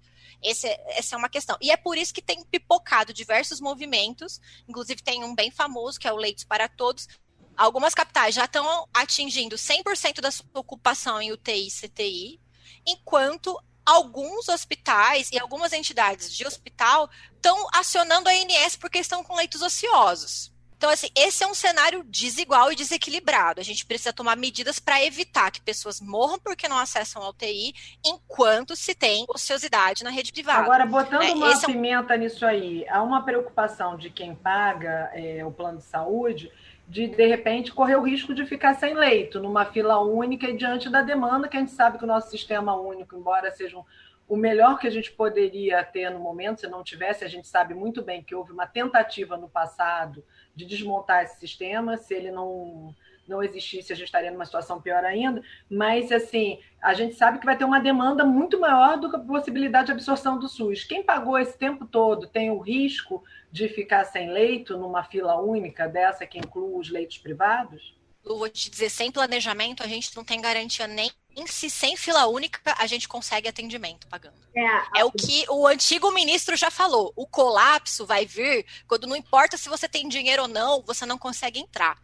Esse, 0.43 0.67
é, 0.67 0.99
essa 0.99 1.15
é 1.15 1.19
uma 1.19 1.29
questão. 1.29 1.57
E 1.61 1.71
é 1.71 1.77
por 1.77 1.97
isso 1.97 2.15
que 2.15 2.23
tem 2.23 2.45
pipocado 2.45 3.13
diversos 3.13 3.61
movimentos, 3.61 4.41
inclusive 4.69 5.03
tem 5.03 5.25
um 5.25 5.35
bem 5.35 5.51
famoso, 5.51 5.99
que 5.99 6.09
é 6.09 6.13
o 6.13 6.17
Leitos 6.17 6.45
para 6.45 6.69
Todos. 6.69 7.07
Algumas 7.57 7.95
capitais 7.95 8.35
já 8.35 8.45
estão 8.45 8.89
atingindo 8.95 9.57
100% 9.57 10.21
da 10.21 10.31
sua 10.31 10.47
ocupação 10.55 11.21
em 11.21 11.33
UTI 11.33 11.67
e 11.67 11.71
CTI, 11.71 12.41
enquanto 12.87 13.59
alguns 13.85 14.49
hospitais 14.49 15.31
e 15.33 15.39
algumas 15.39 15.73
entidades 15.73 16.33
de 16.33 16.47
hospital 16.47 17.11
estão 17.35 17.67
acionando 17.75 18.29
a 18.29 18.33
ANS 18.33 18.77
porque 18.77 18.99
estão 18.99 19.25
com 19.25 19.35
leitos 19.35 19.63
ociosos. 19.63 20.53
Então, 20.81 20.89
assim, 20.89 21.09
esse 21.15 21.45
é 21.45 21.47
um 21.47 21.53
cenário 21.53 22.03
desigual 22.09 22.73
e 22.73 22.75
desequilibrado. 22.75 23.61
A 23.61 23.63
gente 23.63 23.85
precisa 23.85 24.15
tomar 24.15 24.35
medidas 24.35 24.79
para 24.79 25.05
evitar 25.05 25.51
que 25.51 25.61
pessoas 25.61 26.01
morram 26.01 26.39
porque 26.39 26.67
não 26.67 26.79
acessam 26.79 27.23
a 27.23 27.29
UTI, 27.29 27.75
enquanto 28.03 28.75
se 28.75 28.95
tem 28.95 29.27
ociosidade 29.29 30.03
na 30.03 30.09
rede 30.09 30.33
privada. 30.33 30.63
Agora, 30.63 30.87
botando 30.87 31.21
é, 31.21 31.33
uma 31.35 31.61
pimenta 31.61 32.15
é 32.15 32.17
um... 32.17 32.21
nisso 32.21 32.47
aí, 32.47 32.87
há 32.89 33.03
uma 33.03 33.23
preocupação 33.23 33.95
de 33.99 34.09
quem 34.09 34.35
paga 34.35 35.11
é, 35.13 35.45
o 35.45 35.51
plano 35.51 35.77
de 35.77 35.85
saúde 35.85 36.51
de, 36.89 37.09
de 37.09 37.27
repente, 37.27 37.73
correr 37.73 37.97
o 37.97 38.03
risco 38.03 38.35
de 38.35 38.47
ficar 38.47 38.73
sem 38.73 38.95
leito, 38.95 39.39
numa 39.39 39.67
fila 39.67 40.01
única 40.01 40.49
e 40.49 40.57
diante 40.57 40.89
da 40.89 41.03
demanda, 41.03 41.47
que 41.47 41.59
a 41.59 41.61
gente 41.61 41.73
sabe 41.73 41.99
que 41.99 42.05
o 42.05 42.07
nosso 42.07 42.31
sistema 42.31 42.75
único, 42.75 43.15
embora 43.15 43.51
seja 43.51 43.77
um 43.77 43.85
o 44.31 44.37
melhor 44.37 44.79
que 44.79 44.87
a 44.87 44.91
gente 44.91 45.11
poderia 45.11 45.83
ter 45.83 46.09
no 46.09 46.21
momento, 46.21 46.61
se 46.61 46.69
não 46.69 46.85
tivesse, 46.85 47.25
a 47.25 47.29
gente 47.29 47.49
sabe 47.49 47.75
muito 47.75 48.01
bem 48.01 48.23
que 48.23 48.33
houve 48.33 48.53
uma 48.53 48.65
tentativa 48.65 49.37
no 49.37 49.49
passado 49.49 50.23
de 50.61 50.67
desmontar 50.67 51.25
esse 51.25 51.39
sistema, 51.39 51.97
se 51.97 52.15
ele 52.15 52.31
não 52.31 52.95
não 53.27 53.43
existisse, 53.45 53.93
a 53.93 53.97
gente 53.97 54.07
estaria 54.07 54.31
numa 54.33 54.45
situação 54.45 54.81
pior 54.83 55.05
ainda, 55.05 55.41
mas 55.71 56.11
assim, 56.11 56.59
a 56.83 56.93
gente 56.93 57.15
sabe 57.15 57.39
que 57.39 57.47
vai 57.47 57.57
ter 57.57 57.65
uma 57.65 57.79
demanda 57.79 58.25
muito 58.25 58.59
maior 58.59 58.99
do 58.99 59.09
que 59.09 59.15
a 59.15 59.21
possibilidade 59.21 59.87
de 59.87 59.93
absorção 59.93 60.37
do 60.37 60.49
SUS. 60.49 60.83
Quem 60.83 61.05
pagou 61.05 61.39
esse 61.39 61.57
tempo 61.57 61.87
todo 61.87 62.27
tem 62.27 62.51
o 62.51 62.59
risco 62.59 63.23
de 63.53 63.69
ficar 63.69 64.05
sem 64.05 64.33
leito 64.33 64.77
numa 64.77 65.05
fila 65.05 65.41
única 65.41 65.87
dessa 65.87 66.27
que 66.27 66.39
inclui 66.39 66.77
os 66.77 66.91
leitos 66.91 67.19
privados? 67.19 67.95
Eu 68.25 68.39
vou 68.39 68.49
te 68.49 68.71
dizer, 68.71 68.91
sem 68.91 69.11
planejamento, 69.11 69.83
a 69.83 69.87
gente 69.87 70.15
não 70.15 70.25
tem 70.25 70.41
garantia 70.41 70.87
nem 70.87 71.11
se 71.47 71.71
sem 71.71 71.97
fila 71.97 72.27
única 72.27 72.75
a 72.77 72.87
gente 72.87 73.09
consegue 73.09 73.49
atendimento 73.49 74.07
pagando. 74.09 74.35
É, 74.55 75.01
é 75.01 75.05
o 75.05 75.13
que 75.13 75.45
o 75.49 75.67
antigo 75.67 76.11
ministro 76.11 76.57
já 76.57 76.71
falou. 76.71 77.13
O 77.17 77.27
colapso 77.27 78.05
vai 78.05 78.27
vir 78.27 78.67
quando 78.87 79.07
não 79.07 79.17
importa 79.17 79.57
se 79.57 79.69
você 79.69 79.89
tem 79.89 80.09
dinheiro 80.09 80.43
ou 80.43 80.49
não, 80.49 80.83
você 80.83 81.07
não 81.07 81.17
consegue 81.17 81.61
entrar. 81.61 81.99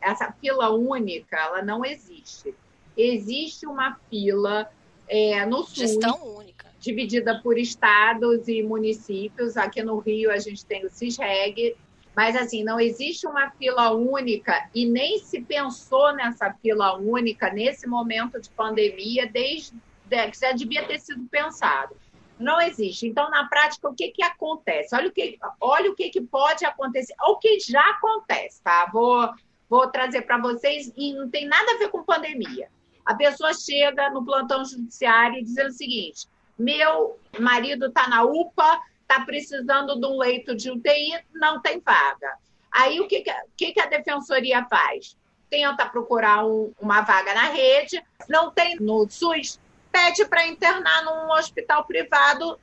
Essa 0.00 0.32
fila 0.40 0.70
única, 0.70 1.36
ela 1.36 1.62
não 1.62 1.84
existe. 1.84 2.54
Existe 2.96 3.66
uma 3.66 3.98
fila 4.10 4.70
é, 5.06 5.46
no 5.46 5.64
sul. 5.64 5.74
Gestão 5.74 6.36
única. 6.36 6.72
Dividida 6.80 7.40
por 7.40 7.56
estados 7.56 8.48
e 8.48 8.62
municípios. 8.62 9.56
Aqui 9.56 9.82
no 9.82 9.98
Rio 9.98 10.32
a 10.32 10.38
gente 10.38 10.64
tem 10.64 10.84
o 10.84 10.90
CISREG, 10.90 11.76
mas, 12.14 12.36
assim, 12.36 12.62
não 12.62 12.78
existe 12.78 13.26
uma 13.26 13.50
fila 13.52 13.90
única 13.90 14.68
e 14.74 14.84
nem 14.86 15.18
se 15.18 15.40
pensou 15.40 16.14
nessa 16.14 16.52
fila 16.54 16.96
única 16.96 17.50
nesse 17.50 17.86
momento 17.86 18.40
de 18.40 18.50
pandemia, 18.50 19.26
desde 19.26 19.72
que 20.30 20.38
já 20.38 20.52
devia 20.52 20.86
ter 20.86 21.00
sido 21.00 21.24
pensado. 21.30 21.96
Não 22.38 22.60
existe. 22.60 23.06
Então, 23.06 23.30
na 23.30 23.46
prática, 23.46 23.88
o 23.88 23.94
que, 23.94 24.10
que 24.10 24.22
acontece? 24.22 24.94
Olha 24.94 25.08
o 25.08 25.12
que, 25.12 25.38
olha 25.58 25.90
o 25.90 25.94
que, 25.94 26.10
que 26.10 26.20
pode 26.20 26.66
acontecer, 26.66 27.14
o 27.26 27.36
que 27.36 27.58
já 27.60 27.90
acontece, 27.90 28.60
tá? 28.62 28.90
Vou, 28.92 29.30
vou 29.70 29.88
trazer 29.88 30.22
para 30.22 30.38
vocês 30.38 30.92
e 30.96 31.14
não 31.14 31.30
tem 31.30 31.46
nada 31.46 31.72
a 31.72 31.78
ver 31.78 31.88
com 31.88 32.04
pandemia. 32.04 32.68
A 33.06 33.14
pessoa 33.14 33.54
chega 33.54 34.10
no 34.10 34.24
plantão 34.24 34.64
judiciário 34.64 35.42
dizendo 35.42 35.68
o 35.68 35.72
seguinte: 35.72 36.26
meu 36.58 37.18
marido 37.38 37.86
está 37.86 38.08
na 38.08 38.22
UPA, 38.22 38.80
está 39.12 39.24
precisando 39.24 40.00
de 40.00 40.06
um 40.06 40.16
leito 40.18 40.54
de 40.56 40.70
UTI, 40.70 41.20
não 41.34 41.60
tem 41.60 41.78
vaga. 41.80 42.34
Aí 42.70 43.00
o 43.00 43.06
que, 43.06 43.22
que, 43.56 43.72
que 43.72 43.80
a 43.80 43.86
defensoria 43.86 44.64
faz? 44.64 45.16
Tenta 45.50 45.86
procurar 45.86 46.46
um, 46.46 46.72
uma 46.80 47.02
vaga 47.02 47.34
na 47.34 47.50
rede, 47.50 48.02
não 48.28 48.50
tem 48.50 48.76
no 48.76 49.06
SUS, 49.10 49.60
pede 49.90 50.24
para 50.24 50.46
internar 50.46 51.04
num 51.04 51.30
hospital 51.32 51.84
privado 51.84 52.58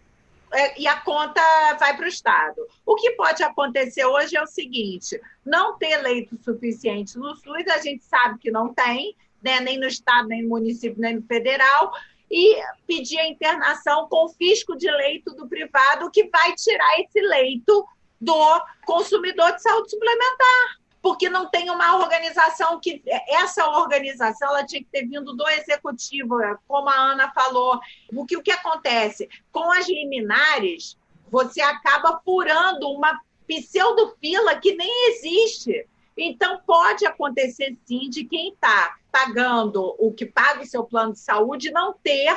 é, 0.51 0.81
e 0.81 0.87
a 0.87 0.99
conta 0.99 1.41
vai 1.79 1.95
para 1.95 2.05
o 2.05 2.09
Estado. 2.09 2.67
O 2.83 2.95
que 2.95 3.11
pode 3.11 3.43
acontecer 3.43 4.05
hoje 4.05 4.35
é 4.35 4.41
o 4.41 4.47
seguinte: 4.47 5.21
não 5.45 5.77
ter 5.77 5.97
leito 5.97 6.35
suficiente 6.43 7.19
no 7.19 7.35
SUS, 7.35 7.67
a 7.67 7.77
gente 7.77 8.03
sabe 8.03 8.39
que 8.39 8.49
não 8.49 8.73
tem, 8.73 9.15
né, 9.43 9.59
nem 9.59 9.79
no 9.79 9.85
Estado, 9.85 10.27
nem 10.27 10.41
no 10.41 10.49
município, 10.49 10.99
nem 10.99 11.17
no 11.17 11.21
federal 11.21 11.91
e 12.29 12.61
pedir 12.85 13.19
a 13.19 13.27
internação 13.27 14.07
com 14.07 14.29
fisco 14.29 14.75
de 14.75 14.89
leito 14.89 15.33
do 15.33 15.47
privado, 15.47 16.11
que 16.11 16.29
vai 16.29 16.53
tirar 16.55 16.99
esse 16.99 17.19
leito 17.21 17.85
do 18.19 18.65
consumidor 18.85 19.53
de 19.53 19.61
saúde 19.61 19.89
suplementar. 19.89 20.79
Porque 21.01 21.29
não 21.29 21.49
tem 21.49 21.69
uma 21.69 21.97
organização 21.97 22.77
que. 22.79 23.01
Essa 23.29 23.65
organização 23.69 24.49
ela 24.49 24.65
tinha 24.65 24.81
que 24.81 24.89
ter 24.91 25.07
vindo 25.07 25.33
do 25.33 25.47
executivo, 25.47 26.35
como 26.67 26.89
a 26.89 26.95
Ana 27.13 27.31
falou. 27.31 27.79
O 28.13 28.25
que, 28.25 28.35
o 28.35 28.43
que 28.43 28.51
acontece? 28.51 29.29
Com 29.49 29.71
as 29.71 29.87
liminares, 29.87 30.97
você 31.31 31.61
acaba 31.61 32.19
furando 32.25 32.89
uma 32.89 33.17
pseudo-fila 33.47 34.59
que 34.59 34.75
nem 34.75 35.09
existe. 35.09 35.87
Então, 36.21 36.59
pode 36.65 37.05
acontecer 37.05 37.77
sim 37.85 38.09
de 38.09 38.25
quem 38.25 38.53
está 38.53 38.95
pagando 39.11 39.95
o 39.97 40.13
que 40.13 40.25
paga 40.25 40.61
o 40.61 40.65
seu 40.65 40.83
plano 40.83 41.13
de 41.13 41.19
saúde 41.19 41.71
não 41.71 41.93
ter 41.93 42.35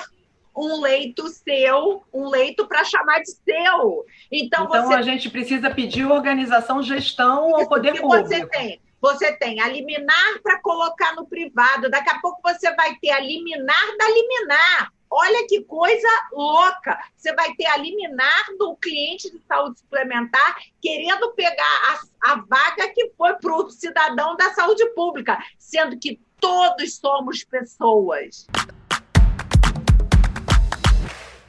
um 0.57 0.80
leito 0.80 1.28
seu, 1.28 2.05
um 2.12 2.28
leito 2.28 2.66
para 2.66 2.85
chamar 2.85 3.20
de 3.20 3.30
seu. 3.30 4.05
Então, 4.30 4.64
então 4.64 4.87
você... 4.87 4.95
a 4.95 5.03
gente 5.03 5.30
precisa 5.30 5.70
pedir 5.70 6.05
organização, 6.05 6.83
gestão 6.83 7.57
ao 7.57 7.68
poder 7.68 8.01
público. 8.01 8.28
Você 8.28 8.47
tem, 8.47 8.80
você 9.01 9.33
tem 9.33 9.61
a 9.61 9.68
liminar 9.68 10.41
para 10.43 10.61
colocar 10.61 11.14
no 11.16 11.26
privado. 11.26 11.91
Daqui 11.91 12.11
a 12.11 12.20
pouco 12.20 12.41
você 12.43 12.74
vai 12.74 12.95
ter 13.01 13.11
a 13.11 13.20
liminar 13.20 13.97
da 13.99 14.09
liminar. 14.09 14.93
Olha 15.15 15.47
que 15.47 15.63
coisa 15.65 16.09
louca! 16.33 16.99
Você 17.15 17.35
vai 17.35 17.53
ter 17.55 17.67
a 17.67 17.77
liminar 17.77 18.47
do 18.59 18.75
cliente 18.77 19.31
de 19.31 19.39
saúde 19.41 19.79
suplementar 19.79 20.57
querendo 20.81 21.33
pegar 21.33 22.01
a, 22.23 22.33
a 22.33 22.37
vaga 22.37 22.89
que 22.95 23.11
foi 23.11 23.35
para 23.35 23.55
o 23.55 23.69
cidadão 23.69 24.35
da 24.39 24.55
saúde 24.55 24.87
pública, 24.95 25.39
sendo 25.59 25.99
que 25.99 26.19
todos 26.41 26.97
somos 26.97 27.45
pessoas. 27.45 28.47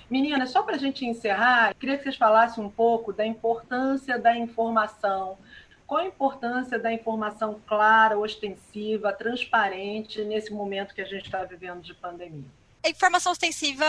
Meninas, 0.10 0.50
só 0.50 0.62
para 0.62 0.76
a 0.76 0.80
gente 0.80 1.06
encerrar, 1.06 1.74
queria 1.76 1.96
que 1.96 2.04
vocês 2.04 2.18
falassem 2.18 2.62
um 2.62 2.70
pouco 2.70 3.14
da 3.14 3.26
importância 3.26 4.20
da 4.20 4.36
informação. 4.36 5.38
Qual 5.88 6.02
a 6.02 6.06
importância 6.06 6.78
da 6.78 6.92
informação 6.92 7.62
clara, 7.66 8.20
ostensiva, 8.20 9.14
transparente 9.14 10.22
nesse 10.26 10.52
momento 10.52 10.94
que 10.94 11.02
a 11.02 11.06
gente 11.06 11.24
está 11.24 11.46
vivendo 11.46 11.82
de 11.82 11.94
pandemia? 11.94 12.63
A 12.84 12.90
informação 12.90 13.32
ostensiva 13.32 13.86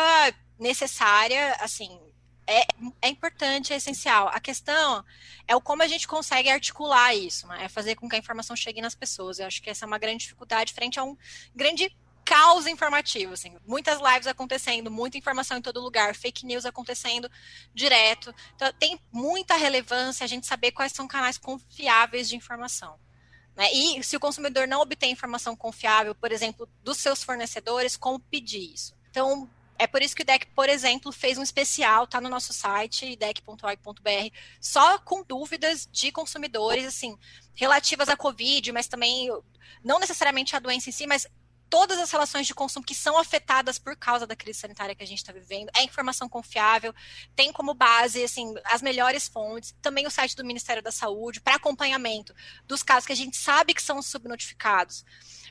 necessária, 0.59 1.57
assim, 1.61 1.99
é, 2.47 2.67
é 3.03 3.09
importante, 3.09 3.73
é 3.73 3.77
essencial. 3.77 4.29
A 4.29 4.39
questão 4.39 5.05
é 5.49 5.57
o 5.57 5.61
como 5.61 5.83
a 5.83 5.87
gente 5.89 6.07
consegue 6.07 6.49
articular 6.49 7.15
isso, 7.15 7.47
né? 7.47 7.65
É 7.65 7.69
fazer 7.69 7.97
com 7.97 8.09
que 8.09 8.17
a 8.17 8.19
informação 8.19 8.55
chegue 8.55 8.81
nas 8.81 8.95
pessoas. 8.95 9.39
Eu 9.39 9.47
acho 9.47 9.63
que 9.63 9.71
essa 9.71 9.85
é 9.85 9.87
uma 9.87 9.99
grande 9.99 10.25
dificuldade 10.25 10.73
frente 10.73 10.99
a 10.99 11.05
um 11.05 11.17
grande 11.55 11.95
caos 12.25 12.67
informativo, 12.67 13.35
assim, 13.35 13.55
muitas 13.67 14.01
lives 14.01 14.27
acontecendo, 14.27 14.91
muita 14.91 15.19
informação 15.19 15.59
em 15.59 15.63
todo 15.63 15.81
lugar, 15.81 16.15
fake 16.15 16.47
news 16.47 16.65
acontecendo 16.65 17.31
direto. 17.75 18.35
Então, 18.57 18.73
tem 18.79 18.99
muita 19.13 19.57
relevância 19.57 20.25
a 20.25 20.27
gente 20.27 20.47
saber 20.47 20.73
quais 20.73 20.93
são 20.93 21.07
canais 21.07 21.37
confiáveis 21.37 22.29
de 22.29 22.37
informação. 22.37 22.99
Né? 23.57 23.73
E 23.73 24.03
se 24.03 24.17
o 24.17 24.21
consumidor 24.21 24.67
não 24.67 24.81
obtém 24.81 25.13
informação 25.13 25.55
confiável, 25.55 26.15
por 26.15 26.33
exemplo, 26.33 26.69
dos 26.83 26.99
seus 26.99 27.23
fornecedores, 27.23 27.97
como 27.97 28.19
pedir 28.19 28.73
isso? 28.75 28.95
Então, 29.11 29.49
é 29.79 29.87
por 29.87 30.03
isso 30.03 30.15
que 30.15 30.23
o 30.23 30.25
DEC, 30.25 30.47
por 30.55 30.69
exemplo, 30.69 31.13
fez 31.13 31.39
um 31.39 31.43
especial, 31.43 32.07
tá 32.07 32.21
no 32.21 32.29
nosso 32.29 32.53
site, 32.53 33.17
deck.org.br, 33.17 34.35
só 34.61 34.99
com 34.99 35.23
dúvidas 35.23 35.89
de 35.91 36.13
consumidores, 36.13 36.87
assim, 36.87 37.17
relativas 37.55 38.09
à 38.09 38.17
Covid, 38.17 38.73
mas 38.73 38.87
também, 38.87 39.29
não 39.83 39.99
necessariamente 39.99 40.55
a 40.55 40.61
doença 40.61 40.89
em 40.89 40.93
si, 40.93 41.07
mas 41.07 41.27
todas 41.75 41.99
as 41.99 42.09
relações 42.13 42.47
de 42.47 42.55
consumo 42.55 42.87
que 42.87 42.95
são 42.95 43.19
afetadas 43.19 43.81
por 43.81 43.97
causa 43.97 44.29
da 44.29 44.37
crise 44.37 44.61
sanitária 44.61 44.95
que 44.95 45.03
a 45.03 45.07
gente 45.07 45.19
está 45.19 45.33
vivendo. 45.33 45.73
É 45.75 45.83
informação 45.83 46.29
confiável, 46.29 46.95
tem 47.35 47.53
como 47.53 47.75
base 47.75 48.23
assim 48.23 48.55
as 48.67 48.81
melhores 48.81 49.27
fontes, 49.27 49.75
também 49.83 50.07
o 50.07 50.11
site 50.11 50.37
do 50.37 50.45
Ministério 50.45 50.81
da 50.81 50.93
Saúde 50.93 51.41
para 51.41 51.57
acompanhamento 51.57 52.33
dos 52.65 52.85
casos 52.85 53.09
que 53.09 53.13
a 53.13 53.17
gente 53.17 53.37
sabe 53.37 53.75
que 53.75 53.83
são 53.83 54.01
subnotificados, 54.01 55.05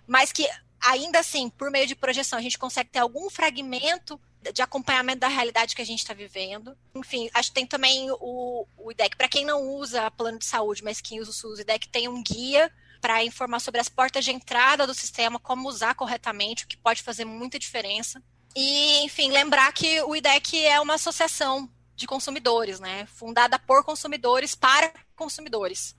mas 0.08 0.32
que 0.32 0.48
ainda 0.80 1.20
assim, 1.20 1.50
por 1.50 1.70
meio 1.70 1.86
de 1.86 1.94
projeção, 1.94 2.40
a 2.40 2.42
gente 2.42 2.58
consegue 2.58 2.90
ter 2.90 3.00
algum 3.00 3.30
fragmento 3.30 4.18
de 4.54 4.62
acompanhamento 4.62 5.20
da 5.20 5.28
realidade 5.28 5.76
que 5.76 5.82
a 5.82 5.86
gente 5.86 6.00
está 6.00 6.14
vivendo. 6.14 6.78
Enfim, 6.96 7.30
acho 7.34 7.50
que 7.50 7.56
tem 7.56 7.68
também 7.68 8.10
o, 8.12 8.66
o 8.78 8.92
IDEC, 8.94 9.18
para 9.18 9.28
quem 9.28 9.44
não 9.44 9.62
usa 9.72 10.10
plano 10.12 10.40
de 10.40 10.46
saúde, 10.46 10.86
mas 10.86 11.02
quem 11.02 11.20
usa 11.20 11.32
o 11.32 11.34
SUS, 11.34 11.60
o 11.60 11.62
IDEC 11.64 11.90
tem 11.90 12.08
um 12.08 12.24
guia 12.24 12.72
para 13.04 13.22
informar 13.22 13.60
sobre 13.60 13.82
as 13.82 13.90
portas 13.90 14.24
de 14.24 14.32
entrada 14.32 14.88
do 14.88 14.94
sistema, 14.94 15.38
como 15.38 15.68
usar 15.68 15.94
corretamente, 15.94 16.64
o 16.64 16.68
que 16.70 16.78
pode 16.78 17.04
fazer 17.04 17.26
muita 17.26 17.60
diferença. 17.60 18.24
E, 18.56 19.04
enfim, 19.04 19.30
lembrar 19.30 19.74
que 19.74 20.02
o 20.04 20.16
IDEC 20.16 20.66
é 20.66 20.80
uma 20.80 20.94
associação 20.94 21.70
de 21.98 22.08
consumidores, 22.08 22.80
né? 22.80 23.06
Fundada 23.08 23.60
por 23.60 23.84
consumidores 23.84 24.56
para 24.56 24.94
consumidores. 25.18 25.98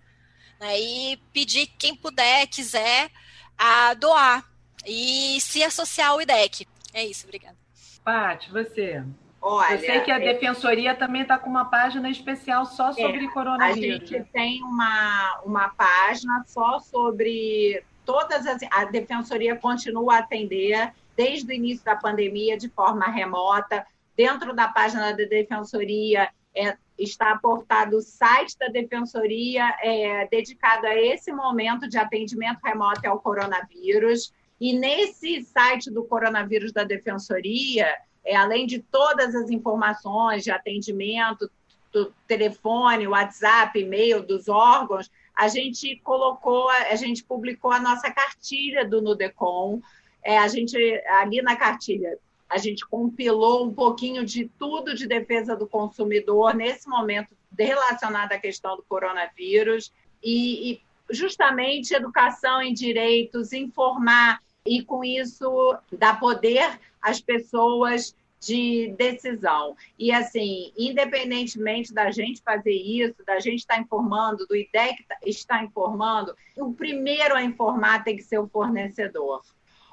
Né? 0.59 0.81
E 0.81 1.17
pedir 1.31 1.67
quem 1.79 1.95
puder, 1.95 2.47
quiser, 2.47 3.11
a 3.59 3.93
doar 3.93 4.51
e 4.87 5.39
se 5.43 5.63
associar 5.63 6.13
ao 6.13 6.23
IDEC. 6.23 6.67
É 6.95 7.05
isso, 7.05 7.27
obrigada. 7.27 7.59
Paty, 8.03 8.51
você. 8.51 9.05
Olha, 9.47 9.75
eu 9.75 9.79
sei 9.79 10.01
que 10.01 10.11
a 10.11 10.17
é 10.17 10.21
Defensoria 10.21 10.95
também 10.95 11.21
está 11.21 11.37
com 11.37 11.51
uma 11.51 11.67
página 11.67 12.09
especial 12.09 12.65
só 12.65 12.89
é, 12.89 12.93
sobre 12.95 13.27
é, 13.27 13.29
coronavírus. 13.29 14.11
A 14.11 14.17
gente 14.17 14.25
tem 14.33 14.63
uma, 14.63 15.43
uma 15.45 15.69
página 15.69 16.43
só 16.47 16.79
sobre 16.79 17.85
todas 18.07 18.47
as. 18.47 18.63
A 18.71 18.87
Defensoria 18.87 19.55
continua 19.55 20.15
a 20.15 20.19
atender 20.21 20.95
desde 21.15 21.53
o 21.53 21.55
início 21.55 21.85
da 21.85 21.95
pandemia 21.95 22.57
de 22.57 22.71
forma 22.71 23.05
remota. 23.05 23.87
Dentro 24.17 24.55
da 24.55 24.67
página 24.67 25.13
da 25.13 25.25
Defensoria 25.25 26.31
é, 26.57 26.75
está 26.99 27.33
aportado 27.33 27.99
o 27.99 28.01
site 28.01 28.57
da 28.59 28.69
Defensoria 28.69 29.77
é, 29.83 30.27
dedicado 30.29 30.87
a 30.87 30.95
esse 30.95 31.31
momento 31.31 31.87
de 31.87 31.99
atendimento 31.99 32.61
remoto 32.65 33.07
ao 33.07 33.21
coronavírus. 33.21 34.33
E 34.59 34.73
nesse 34.73 35.43
site 35.43 35.91
do 35.91 36.03
coronavírus 36.05 36.73
da 36.73 36.83
Defensoria, 36.83 37.95
é, 38.25 38.37
além 38.37 38.67
de 38.67 38.81
todas 38.81 39.35
as 39.35 39.51
informações 39.51 40.45
de 40.45 40.51
atendimento, 40.51 41.51
do 41.93 42.13
telefone, 42.27 43.07
WhatsApp, 43.07 43.79
e-mail 43.79 44.21
dos 44.23 44.49
órgãos, 44.49 45.11
a 45.37 45.47
gente 45.47 46.01
colocou, 46.03 46.69
a 46.69 46.97
gente 46.97 47.23
publicou 47.23 47.71
a 47.71 47.79
nossa 47.79 48.11
cartilha 48.11 48.85
do 48.85 49.01
Nudecom. 49.01 49.81
É, 50.23 50.39
a 50.39 50.49
gente 50.49 50.77
ali 51.07 51.41
na 51.41 51.55
cartilha 51.55 52.19
a 52.49 52.59
gente 52.59 52.87
compilou 52.87 53.67
um 53.67 53.75
pouquinho 53.75 54.25
de 54.25 54.49
tudo 54.59 54.95
de 54.95 55.09
defesa 55.09 55.57
do 55.57 55.67
consumidor 55.67 56.55
nesse 56.55 56.89
momento 56.89 57.35
relacionado 57.59 58.33
à 58.33 58.39
questão 58.39 58.77
do 58.77 58.85
coronavírus 58.85 59.93
e, 60.23 60.73
e 60.73 60.83
justamente 61.11 61.95
educação 61.95 62.63
em 62.63 62.73
direitos, 62.73 63.53
informar 63.53 64.41
e 64.65 64.83
com 64.83 65.05
isso 65.05 65.77
dar 65.93 66.21
poder 66.21 66.79
às 67.05 67.21
pessoas 67.21 68.17
de 68.41 68.95
decisão. 68.99 69.77
E 69.99 70.13
assim, 70.13 70.73
independentemente 70.77 71.93
da 71.93 72.11
gente 72.11 72.43
fazer 72.43 72.75
isso, 72.75 73.25
da 73.27 73.39
gente 73.39 73.61
estar 73.61 73.79
informando, 73.79 74.47
do 74.47 74.57
IDEC 74.57 75.05
estar 75.25 75.63
informando, 75.65 76.35
o 76.57 76.73
primeiro 76.73 77.35
a 77.35 77.43
informar 77.43 78.05
tem 78.05 78.17
que 78.17 78.23
ser 78.23 78.39
o 78.39 78.49
fornecedor 78.49 79.43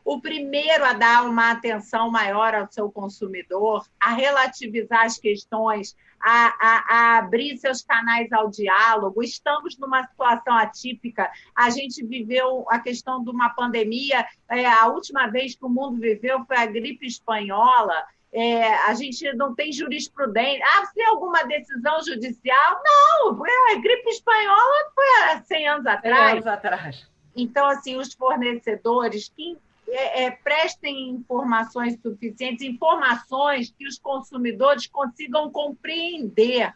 o 0.04 0.20
primeiro 0.20 0.84
a 0.84 0.94
dar 0.94 1.26
uma 1.26 1.52
atenção 1.52 2.10
maior 2.10 2.54
ao 2.56 2.72
seu 2.72 2.92
consumidor, 2.92 3.86
a 4.00 4.14
relativizar 4.14 5.06
as 5.06 5.18
questões, 5.18 5.96
a, 6.20 6.48
a, 6.60 6.86
a, 6.90 7.18
abrir 7.18 7.58
seus 7.58 7.82
canais 7.82 8.32
ao 8.32 8.50
diálogo. 8.50 9.24
Estamos 9.24 9.78
numa 9.78 10.06
situação 10.08 10.56
atípica. 10.56 11.32
A 11.56 11.70
gente 11.70 12.06
viveu 12.06 12.66
a 12.70 12.80
questão 12.80 13.24
de 13.24 13.30
uma 13.30 13.50
pandemia. 13.50 14.26
É, 14.50 14.66
a 14.66 14.88
última 14.88 15.28
vez 15.28 15.56
que 15.56 15.66
o 15.66 15.70
mundo 15.70 16.00
viveu 16.00 16.44
foi 16.46 16.58
a 16.58 16.66
gripe 16.66 17.06
espanhola. 17.06 17.96
É, 18.34 18.74
a 18.86 18.94
gente 18.94 19.32
não 19.34 19.54
tem 19.54 19.74
jurisprudência. 19.74 20.64
Ah, 20.66 20.86
se 20.86 21.02
alguma 21.04 21.44
decisão 21.44 22.02
judicial? 22.04 22.82
Não, 22.84 23.44
a 23.72 23.76
gripe 23.76 24.10
espanhola 24.10 24.92
foi 24.96 25.06
há 25.24 25.42
100 25.44 25.68
anos 25.68 25.86
atrás. 25.86 26.30
100 26.30 26.32
anos 26.32 26.48
atrás. 26.48 27.12
Então, 27.36 27.66
assim, 27.68 27.98
os 27.98 28.14
fornecedores 28.14 29.30
que 29.30 29.58
é, 29.92 30.24
é, 30.24 30.32
prestem 30.32 31.10
informações 31.10 32.00
suficientes, 32.02 32.66
informações 32.66 33.74
que 33.78 33.86
os 33.86 34.00
consumidores 34.00 34.88
consigam 34.88 35.52
compreender 35.52 36.74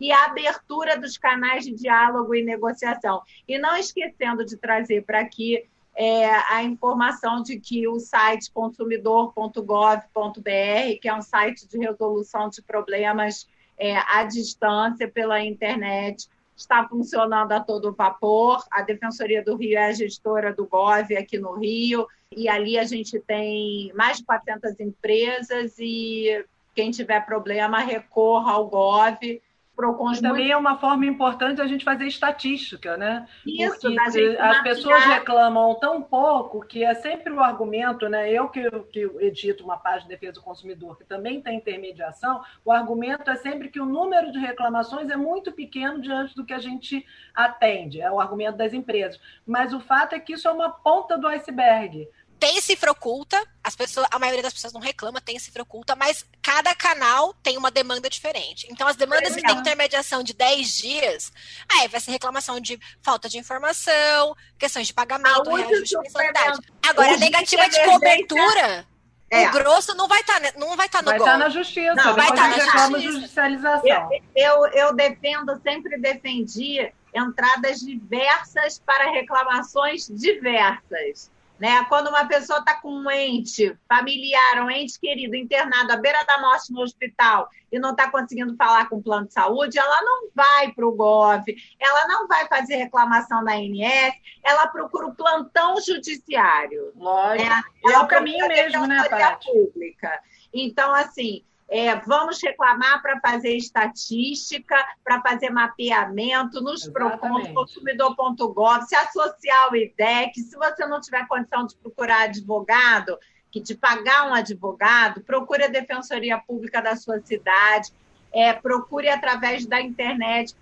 e 0.00 0.12
a 0.12 0.26
abertura 0.26 0.98
dos 0.98 1.16
canais 1.16 1.64
de 1.64 1.72
diálogo 1.72 2.34
e 2.34 2.44
negociação. 2.44 3.22
E 3.48 3.58
não 3.58 3.76
esquecendo 3.76 4.44
de 4.44 4.56
trazer 4.56 5.04
para 5.04 5.20
aqui 5.20 5.64
é, 5.94 6.26
a 6.52 6.62
informação 6.62 7.42
de 7.42 7.58
que 7.58 7.88
o 7.88 7.98
site 7.98 8.50
consumidor.gov.br, 8.52 11.00
que 11.00 11.08
é 11.08 11.14
um 11.14 11.22
site 11.22 11.66
de 11.66 11.78
resolução 11.78 12.50
de 12.50 12.60
problemas 12.62 13.48
é, 13.78 13.96
à 13.96 14.24
distância 14.24 15.08
pela 15.08 15.42
internet, 15.42 16.28
está 16.56 16.86
funcionando 16.88 17.52
a 17.52 17.60
todo 17.60 17.92
vapor. 17.92 18.64
A 18.70 18.82
Defensoria 18.82 19.44
do 19.44 19.56
Rio 19.56 19.78
é 19.78 19.86
a 19.86 19.92
gestora 19.92 20.52
do 20.54 20.66
GOV 20.66 21.16
aqui 21.16 21.38
no 21.38 21.54
Rio, 21.54 22.06
e 22.34 22.48
ali 22.48 22.78
a 22.78 22.84
gente 22.84 23.20
tem 23.20 23.92
mais 23.94 24.18
de 24.18 24.24
400 24.24 24.80
empresas 24.80 25.78
e 25.78 26.44
quem 26.74 26.90
tiver 26.90 27.24
problema 27.24 27.78
recorra 27.78 28.52
ao 28.52 28.68
GOV 28.68 29.42
PROCONs 29.76 30.20
também 30.20 30.46
muito... 30.46 30.52
é 30.52 30.56
uma 30.56 30.78
forma 30.78 31.04
importante 31.04 31.60
a 31.60 31.66
gente 31.66 31.84
fazer 31.84 32.06
estatística, 32.06 32.96
né? 32.96 33.28
Isso, 33.46 33.78
Porque 33.80 33.98
as 34.00 34.14
mapear... 34.14 34.62
pessoas 34.62 35.04
reclamam 35.04 35.74
tão 35.74 36.00
pouco 36.00 36.64
que 36.64 36.82
é 36.82 36.94
sempre 36.94 37.32
o 37.32 37.40
argumento, 37.40 38.08
né? 38.08 38.32
Eu 38.32 38.48
que, 38.48 38.68
que 38.90 39.00
edito 39.20 39.62
uma 39.62 39.76
página 39.76 40.04
de 40.04 40.08
defesa 40.08 40.32
do 40.34 40.42
consumidor, 40.42 40.96
que 40.96 41.04
também 41.04 41.42
tem 41.42 41.58
intermediação, 41.58 42.42
o 42.64 42.72
argumento 42.72 43.30
é 43.30 43.36
sempre 43.36 43.68
que 43.68 43.80
o 43.80 43.84
número 43.84 44.32
de 44.32 44.38
reclamações 44.38 45.10
é 45.10 45.16
muito 45.16 45.52
pequeno 45.52 46.00
diante 46.00 46.34
do 46.34 46.44
que 46.44 46.54
a 46.54 46.58
gente 46.58 47.04
atende, 47.34 48.00
é 48.00 48.10
o 48.10 48.18
argumento 48.18 48.56
das 48.56 48.72
empresas. 48.72 49.20
Mas 49.46 49.74
o 49.74 49.80
fato 49.80 50.14
é 50.14 50.18
que 50.18 50.32
isso 50.32 50.48
é 50.48 50.50
uma 50.50 50.70
ponta 50.70 51.18
do 51.18 51.28
iceberg 51.28 52.08
tem 52.38 52.60
cifra 52.60 52.90
oculta, 52.90 53.42
as 53.62 53.74
pessoas, 53.74 54.06
a 54.10 54.18
maioria 54.18 54.42
das 54.42 54.52
pessoas 54.52 54.72
não 54.72 54.80
reclama, 54.80 55.20
tem 55.20 55.38
cifra 55.38 55.62
oculta, 55.62 55.96
mas 55.96 56.24
cada 56.42 56.74
canal 56.74 57.34
tem 57.42 57.56
uma 57.56 57.70
demanda 57.70 58.08
diferente. 58.08 58.66
Então, 58.70 58.86
as 58.86 58.96
demandas 58.96 59.34
que 59.34 59.42
têm 59.42 59.56
intermediação 59.56 60.22
de 60.22 60.34
10 60.34 60.76
dias, 60.76 61.32
aí 61.72 61.88
vai 61.88 62.00
ser 62.00 62.10
reclamação 62.10 62.60
de 62.60 62.78
falta 63.02 63.28
de 63.28 63.38
informação, 63.38 64.36
questões 64.58 64.86
de 64.86 64.94
pagamento, 64.94 65.54
reajuste 65.54 65.96
de 65.96 66.02
mensalidade. 66.02 66.60
Agora, 66.86 67.14
a 67.14 67.16
negativa 67.16 67.68
de 67.68 67.84
cobertura. 67.84 68.86
É. 69.28 69.48
O 69.48 69.50
grosso 69.50 69.92
não 69.96 70.06
vai 70.06 70.20
estar 70.20 70.40
tá, 70.40 70.52
não 70.56 70.76
vai 70.76 70.86
estar 70.86 71.02
tá 71.02 71.02
no 71.02 71.08
vai 71.10 71.18
gol. 71.18 71.26
Vai 71.26 71.34
estar 71.34 71.44
tá 71.44 71.48
na 71.48 71.50
justiça. 71.50 71.94
Não, 71.96 72.14
vai 72.14 72.28
estar 72.28 72.36
tá 72.36 72.48
na 72.48 72.58
justiça. 72.58 73.12
judicialização. 73.12 74.08
Eu, 74.36 74.66
eu, 74.66 74.66
eu 74.66 74.94
defendo, 74.94 75.60
sempre 75.62 75.98
defendi 75.98 76.92
entradas 77.12 77.80
diversas 77.80 78.78
para 78.78 79.10
reclamações 79.10 80.06
diversas. 80.06 81.28
Né? 81.58 81.84
Quando 81.86 82.08
uma 82.08 82.26
pessoa 82.26 82.58
está 82.58 82.74
com 82.74 82.90
um 82.90 83.10
ente 83.10 83.74
familiar, 83.88 84.62
um 84.62 84.70
ente 84.70 85.00
querido 85.00 85.34
internado 85.34 85.90
à 85.90 85.96
beira 85.96 86.22
da 86.24 86.38
morte 86.38 86.70
no 86.70 86.82
hospital 86.82 87.48
e 87.72 87.78
não 87.78 87.92
está 87.92 88.10
conseguindo 88.10 88.54
falar 88.56 88.88
com 88.90 88.96
o 88.96 89.02
plano 89.02 89.26
de 89.26 89.32
saúde, 89.32 89.78
ela 89.78 90.02
não 90.02 90.28
vai 90.34 90.70
para 90.72 90.86
o 90.86 90.92
GOV, 90.92 91.56
ela 91.80 92.06
não 92.08 92.28
vai 92.28 92.46
fazer 92.46 92.76
reclamação 92.76 93.42
na 93.42 93.54
ANS, 93.54 94.14
ela 94.44 94.66
procura 94.66 95.06
o 95.06 95.14
plantão 95.14 95.80
judiciário. 95.80 96.92
Lógico. 96.94 97.48
Né? 97.48 97.62
É 97.90 97.98
o 98.00 98.06
caminho 98.06 98.46
mesmo, 98.48 98.86
né? 98.86 99.02
Pública. 99.42 100.20
Então, 100.52 100.94
assim, 100.94 101.42
é, 101.68 101.96
vamos 101.96 102.40
reclamar 102.40 103.02
para 103.02 103.18
fazer 103.20 103.56
estatística, 103.56 104.76
para 105.02 105.20
fazer 105.20 105.50
mapeamento 105.50 106.60
nos 106.60 106.88
PROCON, 106.88 107.52
consumidor.gov, 107.52 108.82
se 108.82 108.94
associar 108.94 109.64
ao 109.64 109.74
IDEC. 109.74 110.40
Se 110.40 110.56
você 110.56 110.86
não 110.86 111.00
tiver 111.00 111.26
condição 111.26 111.66
de 111.66 111.76
procurar 111.76 112.22
advogado, 112.22 113.18
que 113.50 113.60
de 113.60 113.74
pagar 113.74 114.28
um 114.28 114.34
advogado, 114.34 115.20
procure 115.22 115.64
a 115.64 115.68
Defensoria 115.68 116.38
Pública 116.38 116.80
da 116.80 116.94
sua 116.94 117.20
cidade. 117.20 117.92
É, 118.32 118.52
procure 118.52 119.08
através 119.08 119.66
da 119.66 119.80
internet. 119.80 120.54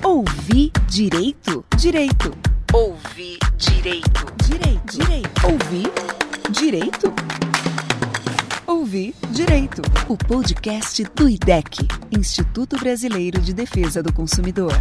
Ouvir 0.03 0.71
direito? 0.87 1.65
Direito. 1.77 2.37
Ouvir 2.73 3.39
direito. 3.57 4.25
Direito. 4.43 4.97
Direito. 4.97 5.47
Ouvir 5.47 5.89
direito? 6.55 7.13
Ouvir 8.65 9.13
direito. 9.31 9.81
O 10.07 10.17
podcast 10.17 11.03
do 11.13 11.29
IDEC, 11.29 11.87
Instituto 12.11 12.77
Brasileiro 12.77 13.39
de 13.41 13.53
Defesa 13.53 14.01
do 14.01 14.13
Consumidor. 14.13 14.73